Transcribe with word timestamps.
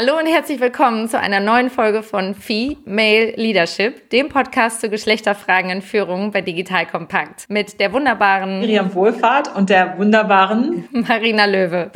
Hallo 0.00 0.16
und 0.16 0.26
herzlich 0.26 0.60
willkommen 0.60 1.08
zu 1.08 1.18
einer 1.18 1.40
neuen 1.40 1.70
Folge 1.70 2.04
von 2.04 2.36
Female 2.36 3.32
Leadership, 3.34 4.10
dem 4.10 4.28
Podcast 4.28 4.80
zu 4.80 4.90
Geschlechterfragen 4.90 5.72
in 5.72 5.82
Führung 5.82 6.30
bei 6.30 6.40
Digital 6.40 6.86
Kompakt 6.86 7.46
mit 7.50 7.80
der 7.80 7.92
wunderbaren 7.92 8.60
Miriam 8.60 8.94
Wohlfahrt 8.94 9.52
und 9.56 9.70
der 9.70 9.98
wunderbaren 9.98 10.88
Marina 10.92 11.46
Löwe. 11.46 11.90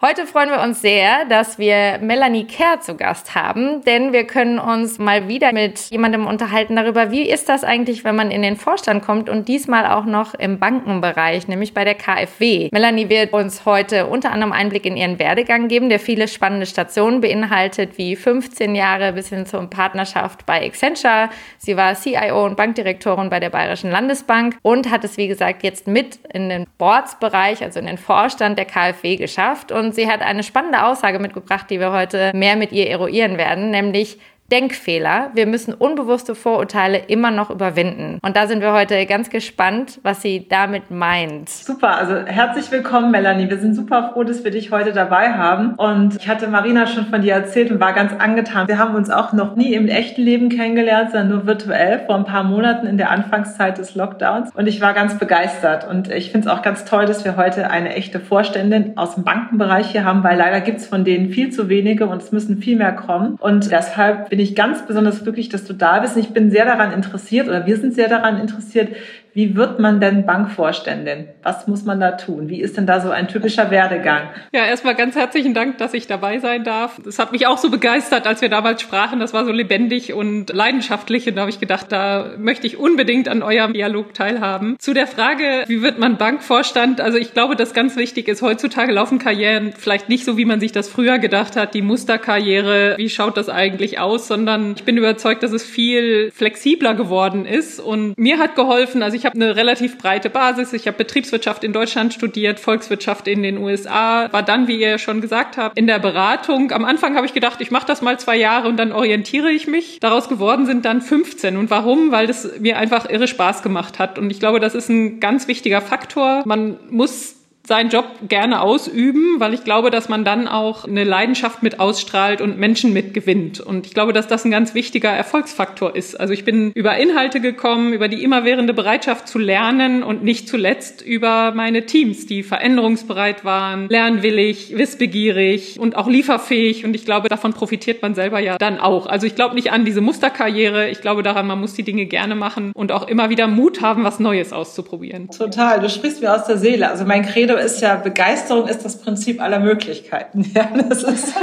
Heute 0.00 0.28
freuen 0.28 0.50
wir 0.50 0.60
uns 0.60 0.80
sehr, 0.80 1.24
dass 1.24 1.58
wir 1.58 1.98
Melanie 2.00 2.44
Kerr 2.44 2.78
zu 2.80 2.94
Gast 2.94 3.34
haben, 3.34 3.82
denn 3.82 4.12
wir 4.12 4.28
können 4.28 4.60
uns 4.60 5.00
mal 5.00 5.26
wieder 5.26 5.52
mit 5.52 5.90
jemandem 5.90 6.28
unterhalten 6.28 6.76
darüber, 6.76 7.10
wie 7.10 7.28
ist 7.28 7.48
das 7.48 7.64
eigentlich, 7.64 8.04
wenn 8.04 8.14
man 8.14 8.30
in 8.30 8.42
den 8.42 8.54
Vorstand 8.54 9.04
kommt 9.04 9.28
und 9.28 9.48
diesmal 9.48 9.86
auch 9.86 10.04
noch 10.04 10.34
im 10.34 10.60
Bankenbereich, 10.60 11.48
nämlich 11.48 11.74
bei 11.74 11.84
der 11.84 11.96
KfW. 11.96 12.68
Melanie 12.70 13.08
wird 13.08 13.32
uns 13.32 13.64
heute 13.64 14.06
unter 14.06 14.30
anderem 14.30 14.52
Einblick 14.52 14.86
in 14.86 14.96
ihren 14.96 15.18
Werdegang 15.18 15.66
geben, 15.66 15.88
der 15.88 15.98
viele 15.98 16.28
spannende 16.28 16.66
Stationen 16.66 17.20
beinhaltet, 17.20 17.98
wie 17.98 18.14
15 18.14 18.76
Jahre 18.76 19.14
bis 19.14 19.30
hin 19.30 19.46
zur 19.46 19.68
Partnerschaft 19.68 20.46
bei 20.46 20.64
Accenture. 20.64 21.28
Sie 21.56 21.76
war 21.76 21.96
CIO 21.96 22.44
und 22.44 22.56
Bankdirektorin 22.56 23.30
bei 23.30 23.40
der 23.40 23.50
Bayerischen 23.50 23.90
Landesbank 23.90 24.58
und 24.62 24.92
hat 24.92 25.02
es, 25.02 25.16
wie 25.16 25.26
gesagt, 25.26 25.64
jetzt 25.64 25.88
mit 25.88 26.20
in 26.32 26.50
den 26.50 26.66
Boardsbereich, 26.78 27.64
also 27.64 27.80
in 27.80 27.86
den 27.86 27.98
Vorstand 27.98 28.58
der 28.58 28.66
KfW 28.66 29.16
geschafft 29.16 29.72
und 29.72 29.87
und 29.88 29.94
sie 29.94 30.10
hat 30.10 30.20
eine 30.20 30.42
spannende 30.42 30.84
Aussage 30.84 31.18
mitgebracht, 31.18 31.70
die 31.70 31.80
wir 31.80 31.92
heute 31.92 32.30
mehr 32.34 32.56
mit 32.56 32.72
ihr 32.72 32.90
eruieren 32.90 33.38
werden, 33.38 33.70
nämlich 33.70 34.18
Denkfehler. 34.50 35.30
Wir 35.34 35.46
müssen 35.46 35.74
unbewusste 35.74 36.34
Vorurteile 36.34 37.02
immer 37.06 37.30
noch 37.30 37.50
überwinden. 37.50 38.18
Und 38.22 38.34
da 38.34 38.46
sind 38.46 38.62
wir 38.62 38.72
heute 38.72 39.04
ganz 39.04 39.28
gespannt, 39.28 40.00
was 40.02 40.22
sie 40.22 40.48
damit 40.48 40.90
meint. 40.90 41.50
Super, 41.50 41.98
also 41.98 42.14
herzlich 42.24 42.70
willkommen, 42.72 43.10
Melanie. 43.10 43.50
Wir 43.50 43.58
sind 43.58 43.74
super 43.74 44.12
froh, 44.12 44.24
dass 44.24 44.44
wir 44.44 44.50
dich 44.50 44.70
heute 44.70 44.92
dabei 44.92 45.34
haben. 45.34 45.74
Und 45.74 46.16
ich 46.16 46.28
hatte 46.28 46.48
Marina 46.48 46.86
schon 46.86 47.06
von 47.06 47.20
dir 47.20 47.34
erzählt 47.34 47.70
und 47.70 47.78
war 47.78 47.92
ganz 47.92 48.12
angetan. 48.18 48.68
Wir 48.68 48.78
haben 48.78 48.94
uns 48.94 49.10
auch 49.10 49.34
noch 49.34 49.54
nie 49.54 49.74
im 49.74 49.86
echten 49.86 50.22
Leben 50.22 50.48
kennengelernt, 50.48 51.10
sondern 51.10 51.28
nur 51.28 51.46
virtuell 51.46 52.00
vor 52.06 52.16
ein 52.16 52.24
paar 52.24 52.44
Monaten 52.44 52.86
in 52.86 52.96
der 52.96 53.10
Anfangszeit 53.10 53.76
des 53.76 53.94
Lockdowns. 53.94 54.50
Und 54.54 54.66
ich 54.66 54.80
war 54.80 54.94
ganz 54.94 55.18
begeistert. 55.18 55.86
Und 55.86 56.10
ich 56.10 56.30
finde 56.32 56.48
es 56.48 56.54
auch 56.54 56.62
ganz 56.62 56.86
toll, 56.86 57.04
dass 57.04 57.26
wir 57.26 57.36
heute 57.36 57.70
eine 57.70 57.94
echte 57.94 58.18
Vorständin 58.18 58.96
aus 58.96 59.14
dem 59.14 59.24
Bankenbereich 59.24 59.90
hier 59.90 60.06
haben, 60.06 60.24
weil 60.24 60.38
leider 60.38 60.62
gibt 60.62 60.78
es 60.78 60.86
von 60.86 61.04
denen 61.04 61.28
viel 61.28 61.50
zu 61.50 61.68
wenige 61.68 62.06
und 62.06 62.22
es 62.22 62.32
müssen 62.32 62.56
viel 62.56 62.78
mehr 62.78 62.92
kommen. 62.92 63.36
Und 63.38 63.70
deshalb 63.70 64.30
bin 64.30 64.37
bin 64.38 64.44
ich 64.44 64.54
ganz 64.54 64.86
besonders 64.86 65.24
glücklich, 65.24 65.48
dass 65.48 65.64
du 65.64 65.72
da 65.72 65.98
bist. 65.98 66.16
Ich 66.16 66.28
bin 66.28 66.52
sehr 66.52 66.64
daran 66.64 66.92
interessiert 66.92 67.48
oder 67.48 67.66
wir 67.66 67.76
sind 67.76 67.92
sehr 67.92 68.08
daran 68.08 68.40
interessiert, 68.40 68.94
wie 69.38 69.54
wird 69.54 69.78
man 69.78 70.00
denn 70.00 70.26
Bankvorständin? 70.26 71.28
Was 71.44 71.68
muss 71.68 71.84
man 71.84 72.00
da 72.00 72.10
tun? 72.10 72.48
Wie 72.48 72.60
ist 72.60 72.76
denn 72.76 72.88
da 72.88 73.00
so 73.00 73.10
ein 73.10 73.28
typischer 73.28 73.70
Werdegang? 73.70 74.22
Ja, 74.52 74.66
erstmal 74.66 74.96
ganz 74.96 75.14
herzlichen 75.14 75.54
Dank, 75.54 75.78
dass 75.78 75.94
ich 75.94 76.08
dabei 76.08 76.40
sein 76.40 76.64
darf. 76.64 76.98
Das 77.04 77.20
hat 77.20 77.30
mich 77.30 77.46
auch 77.46 77.56
so 77.56 77.70
begeistert, 77.70 78.26
als 78.26 78.42
wir 78.42 78.48
damals 78.48 78.82
sprachen. 78.82 79.20
Das 79.20 79.32
war 79.34 79.44
so 79.44 79.52
lebendig 79.52 80.12
und 80.12 80.52
leidenschaftlich. 80.52 81.28
Und 81.28 81.36
da 81.36 81.42
habe 81.42 81.52
ich 81.52 81.60
gedacht, 81.60 81.92
da 81.92 82.32
möchte 82.36 82.66
ich 82.66 82.78
unbedingt 82.78 83.28
an 83.28 83.44
eurem 83.44 83.74
Dialog 83.74 84.12
teilhaben. 84.12 84.74
Zu 84.80 84.92
der 84.92 85.06
Frage, 85.06 85.62
wie 85.68 85.82
wird 85.82 86.00
man 86.00 86.16
Bankvorstand? 86.16 87.00
Also 87.00 87.16
ich 87.16 87.32
glaube, 87.32 87.54
dass 87.54 87.74
ganz 87.74 87.94
wichtig 87.94 88.26
ist, 88.26 88.42
heutzutage 88.42 88.90
laufen 88.90 89.20
Karrieren 89.20 89.72
vielleicht 89.78 90.08
nicht 90.08 90.24
so, 90.24 90.36
wie 90.36 90.46
man 90.46 90.58
sich 90.58 90.72
das 90.72 90.88
früher 90.88 91.20
gedacht 91.20 91.54
hat, 91.54 91.74
die 91.74 91.82
Musterkarriere. 91.82 92.96
Wie 92.96 93.08
schaut 93.08 93.36
das 93.36 93.48
eigentlich 93.48 94.00
aus? 94.00 94.26
Sondern 94.26 94.74
ich 94.76 94.82
bin 94.82 94.96
überzeugt, 94.96 95.44
dass 95.44 95.52
es 95.52 95.64
viel 95.64 96.32
flexibler 96.32 96.96
geworden 96.96 97.46
ist. 97.46 97.78
Und 97.78 98.18
mir 98.18 98.38
hat 98.40 98.56
geholfen, 98.56 99.04
also 99.04 99.16
ich 99.16 99.27
habe 99.28 99.36
eine 99.36 99.56
relativ 99.56 99.98
breite 99.98 100.30
Basis. 100.30 100.72
Ich 100.72 100.86
habe 100.86 100.96
Betriebswirtschaft 100.96 101.64
in 101.64 101.72
Deutschland 101.72 102.14
studiert, 102.14 102.60
Volkswirtschaft 102.60 103.28
in 103.28 103.42
den 103.42 103.58
USA, 103.58 104.32
war 104.32 104.42
dann, 104.42 104.68
wie 104.68 104.80
ihr 104.80 104.98
schon 104.98 105.20
gesagt 105.20 105.56
habt, 105.56 105.78
in 105.78 105.86
der 105.86 105.98
Beratung. 105.98 106.72
Am 106.72 106.84
Anfang 106.84 107.16
habe 107.16 107.26
ich 107.26 107.34
gedacht, 107.34 107.60
ich 107.60 107.70
mache 107.70 107.86
das 107.86 108.02
mal 108.02 108.18
zwei 108.18 108.36
Jahre 108.36 108.68
und 108.68 108.76
dann 108.76 108.92
orientiere 108.92 109.50
ich 109.50 109.66
mich. 109.66 110.00
Daraus 110.00 110.28
geworden 110.28 110.66
sind 110.66 110.84
dann 110.84 111.02
15. 111.02 111.56
Und 111.56 111.70
warum? 111.70 112.10
Weil 112.10 112.26
das 112.26 112.58
mir 112.60 112.78
einfach 112.78 113.08
irre 113.08 113.28
Spaß 113.28 113.62
gemacht 113.62 113.98
hat. 113.98 114.18
Und 114.18 114.30
ich 114.30 114.40
glaube, 114.40 114.60
das 114.60 114.74
ist 114.74 114.88
ein 114.88 115.20
ganz 115.20 115.48
wichtiger 115.48 115.80
Faktor. 115.80 116.42
Man 116.46 116.78
muss 116.90 117.37
seinen 117.68 117.90
Job 117.90 118.06
gerne 118.26 118.62
ausüben, 118.62 119.40
weil 119.40 119.52
ich 119.52 119.62
glaube, 119.62 119.90
dass 119.90 120.08
man 120.08 120.24
dann 120.24 120.48
auch 120.48 120.86
eine 120.86 121.04
Leidenschaft 121.04 121.62
mit 121.62 121.78
ausstrahlt 121.80 122.40
und 122.40 122.58
Menschen 122.58 122.94
mitgewinnt. 122.94 123.60
Und 123.60 123.86
ich 123.86 123.92
glaube, 123.92 124.14
dass 124.14 124.26
das 124.26 124.46
ein 124.46 124.50
ganz 124.50 124.74
wichtiger 124.74 125.10
Erfolgsfaktor 125.10 125.94
ist. 125.94 126.18
Also 126.18 126.32
ich 126.32 126.46
bin 126.46 126.72
über 126.72 126.96
Inhalte 126.96 127.42
gekommen, 127.42 127.92
über 127.92 128.08
die 128.08 128.24
immerwährende 128.24 128.72
Bereitschaft 128.72 129.28
zu 129.28 129.38
lernen 129.38 130.02
und 130.02 130.24
nicht 130.24 130.48
zuletzt 130.48 131.02
über 131.02 131.52
meine 131.52 131.84
Teams, 131.84 132.24
die 132.24 132.42
veränderungsbereit 132.42 133.44
waren, 133.44 133.90
lernwillig, 133.90 134.72
wissbegierig 134.78 135.78
und 135.78 135.94
auch 135.94 136.08
lieferfähig. 136.08 136.86
Und 136.86 136.96
ich 136.96 137.04
glaube, 137.04 137.28
davon 137.28 137.52
profitiert 137.52 138.00
man 138.00 138.14
selber 138.14 138.40
ja 138.40 138.56
dann 138.56 138.80
auch. 138.80 139.06
Also 139.06 139.26
ich 139.26 139.34
glaube 139.34 139.54
nicht 139.54 139.72
an 139.72 139.84
diese 139.84 140.00
Musterkarriere. 140.00 140.88
Ich 140.88 141.02
glaube 141.02 141.22
daran, 141.22 141.46
man 141.46 141.60
muss 141.60 141.74
die 141.74 141.82
Dinge 141.82 142.06
gerne 142.06 142.34
machen 142.34 142.72
und 142.74 142.92
auch 142.92 143.06
immer 143.06 143.28
wieder 143.28 143.46
Mut 143.46 143.82
haben, 143.82 144.04
was 144.04 144.20
Neues 144.20 144.54
auszuprobieren. 144.54 145.28
Total. 145.28 145.80
Du 145.80 145.90
sprichst 145.90 146.22
mir 146.22 146.34
aus 146.34 146.46
der 146.46 146.56
Seele. 146.56 146.88
Also 146.88 147.04
mein 147.04 147.26
Credo 147.26 147.57
ist 147.58 147.80
ja, 147.80 147.96
Begeisterung 147.96 148.68
ist 148.68 148.84
das 148.84 148.96
Prinzip 148.96 149.40
aller 149.40 149.60
Möglichkeiten. 149.60 150.44
Ja, 150.54 150.68
das 150.88 151.02
ist, 151.02 151.34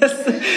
das, 0.00 0.14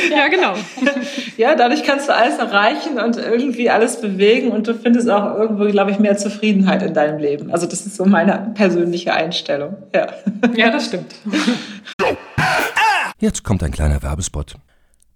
ja 0.10 0.28
genau. 0.28 0.54
Ja, 1.38 1.56
dadurch 1.56 1.84
kannst 1.84 2.08
du 2.08 2.16
alles 2.16 2.38
erreichen 2.38 3.00
und 3.00 3.18
irgendwie 3.18 3.70
alles 3.70 4.00
bewegen 4.00 4.52
und 4.52 4.68
du 4.68 4.74
findest 4.74 5.10
auch 5.10 5.36
irgendwo, 5.38 5.66
glaube 5.66 5.92
ich, 5.92 6.00
mehr 6.00 6.18
Zufriedenheit 6.18 6.82
in 6.84 6.94
deinem 6.94 7.20
Leben. 7.20 7.52
Also 7.52 7.68
das 7.68 7.86
ist 7.86 7.96
so 7.96 8.06
meine 8.06 8.52
persönliche 8.54 9.14
Einstellung. 9.14 9.76
Ja, 9.94 10.08
ja 10.56 10.70
das 10.70 10.86
stimmt. 10.86 11.14
Jetzt 13.20 13.44
kommt 13.44 13.64
ein 13.64 13.72
kleiner 13.72 14.02
Werbespot. 14.02 14.56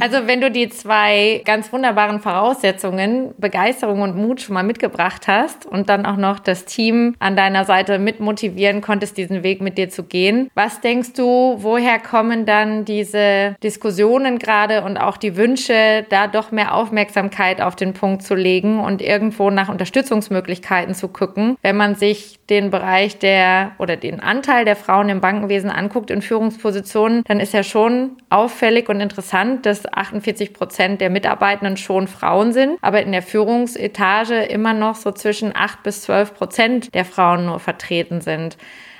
Also 0.00 0.26
wenn 0.26 0.40
du 0.40 0.50
die 0.50 0.68
zwei 0.68 1.42
ganz 1.44 1.72
wunderbaren 1.72 2.20
Voraussetzungen, 2.20 3.34
Begeisterung 3.38 4.02
und 4.02 4.16
Mut 4.16 4.40
schon 4.40 4.54
mal 4.54 4.62
mitgebracht 4.62 5.28
hast 5.28 5.66
und 5.66 5.88
dann 5.88 6.06
auch 6.06 6.16
noch 6.16 6.38
das 6.38 6.64
Team 6.64 7.14
an 7.18 7.36
deiner 7.36 7.64
Seite 7.64 7.98
mit 7.98 8.20
motivieren 8.20 8.80
konntest, 8.80 9.16
diesen 9.16 9.42
Weg 9.42 9.60
mit 9.60 9.78
dir 9.78 9.88
zu 9.88 10.04
gehen, 10.04 10.50
was 10.54 10.80
denkst 10.80 11.14
du, 11.14 11.56
woher 11.58 11.98
kommen 11.98 12.46
dann 12.46 12.84
diese 12.84 13.56
Diskussionen 13.62 14.38
gerade 14.38 14.82
und 14.82 14.96
auch 14.96 15.16
die 15.16 15.36
Wünsche, 15.36 16.06
da 16.10 16.26
doch 16.26 16.50
mehr 16.52 16.74
Aufmerksamkeit 16.74 17.60
auf 17.60 17.76
den 17.76 17.94
Punkt 17.94 18.22
zu 18.22 18.34
legen 18.34 18.80
und 18.80 19.02
irgendwo 19.02 19.50
nach 19.50 19.68
Unterstützungsmöglichkeiten 19.68 20.94
zu 20.94 21.08
gucken, 21.08 21.56
wenn 21.62 21.76
man 21.76 21.94
sich 21.94 22.38
den 22.50 22.70
Bereich 22.70 23.18
der 23.18 23.72
oder 23.78 23.96
den 23.96 24.20
Anteil 24.20 24.64
der 24.64 24.76
Frauen 24.76 25.08
im 25.08 25.20
Bankenwesen 25.20 25.70
anguckt 25.70 26.10
in 26.10 26.22
Führungspositionen, 26.22 27.22
dann 27.26 27.40
ist 27.40 27.52
ja 27.52 27.62
schon 27.62 28.12
auffällig 28.30 28.88
und 28.88 29.00
interessant, 29.00 29.66
dass 29.66 29.77
bis 29.78 29.92
48 29.92 30.52
Prozent 30.52 31.00
der 31.00 31.10
Mitarbeitenden 31.10 31.76
schon 31.76 32.08
Frauen 32.08 32.52
sind, 32.52 32.78
aber 32.82 33.02
in 33.02 33.12
der 33.12 33.22
Führungsetage 33.22 34.42
immer 34.42 34.74
noch 34.74 34.96
so 34.96 35.12
zwischen 35.12 35.54
8 35.54 35.82
bis 35.82 36.02
12 36.02 36.34
Prozent 36.34 36.94
der 36.94 37.04
Frauen 37.04 37.46
nur 37.46 37.60
vertreten 37.60 38.20
sind. 38.20 38.56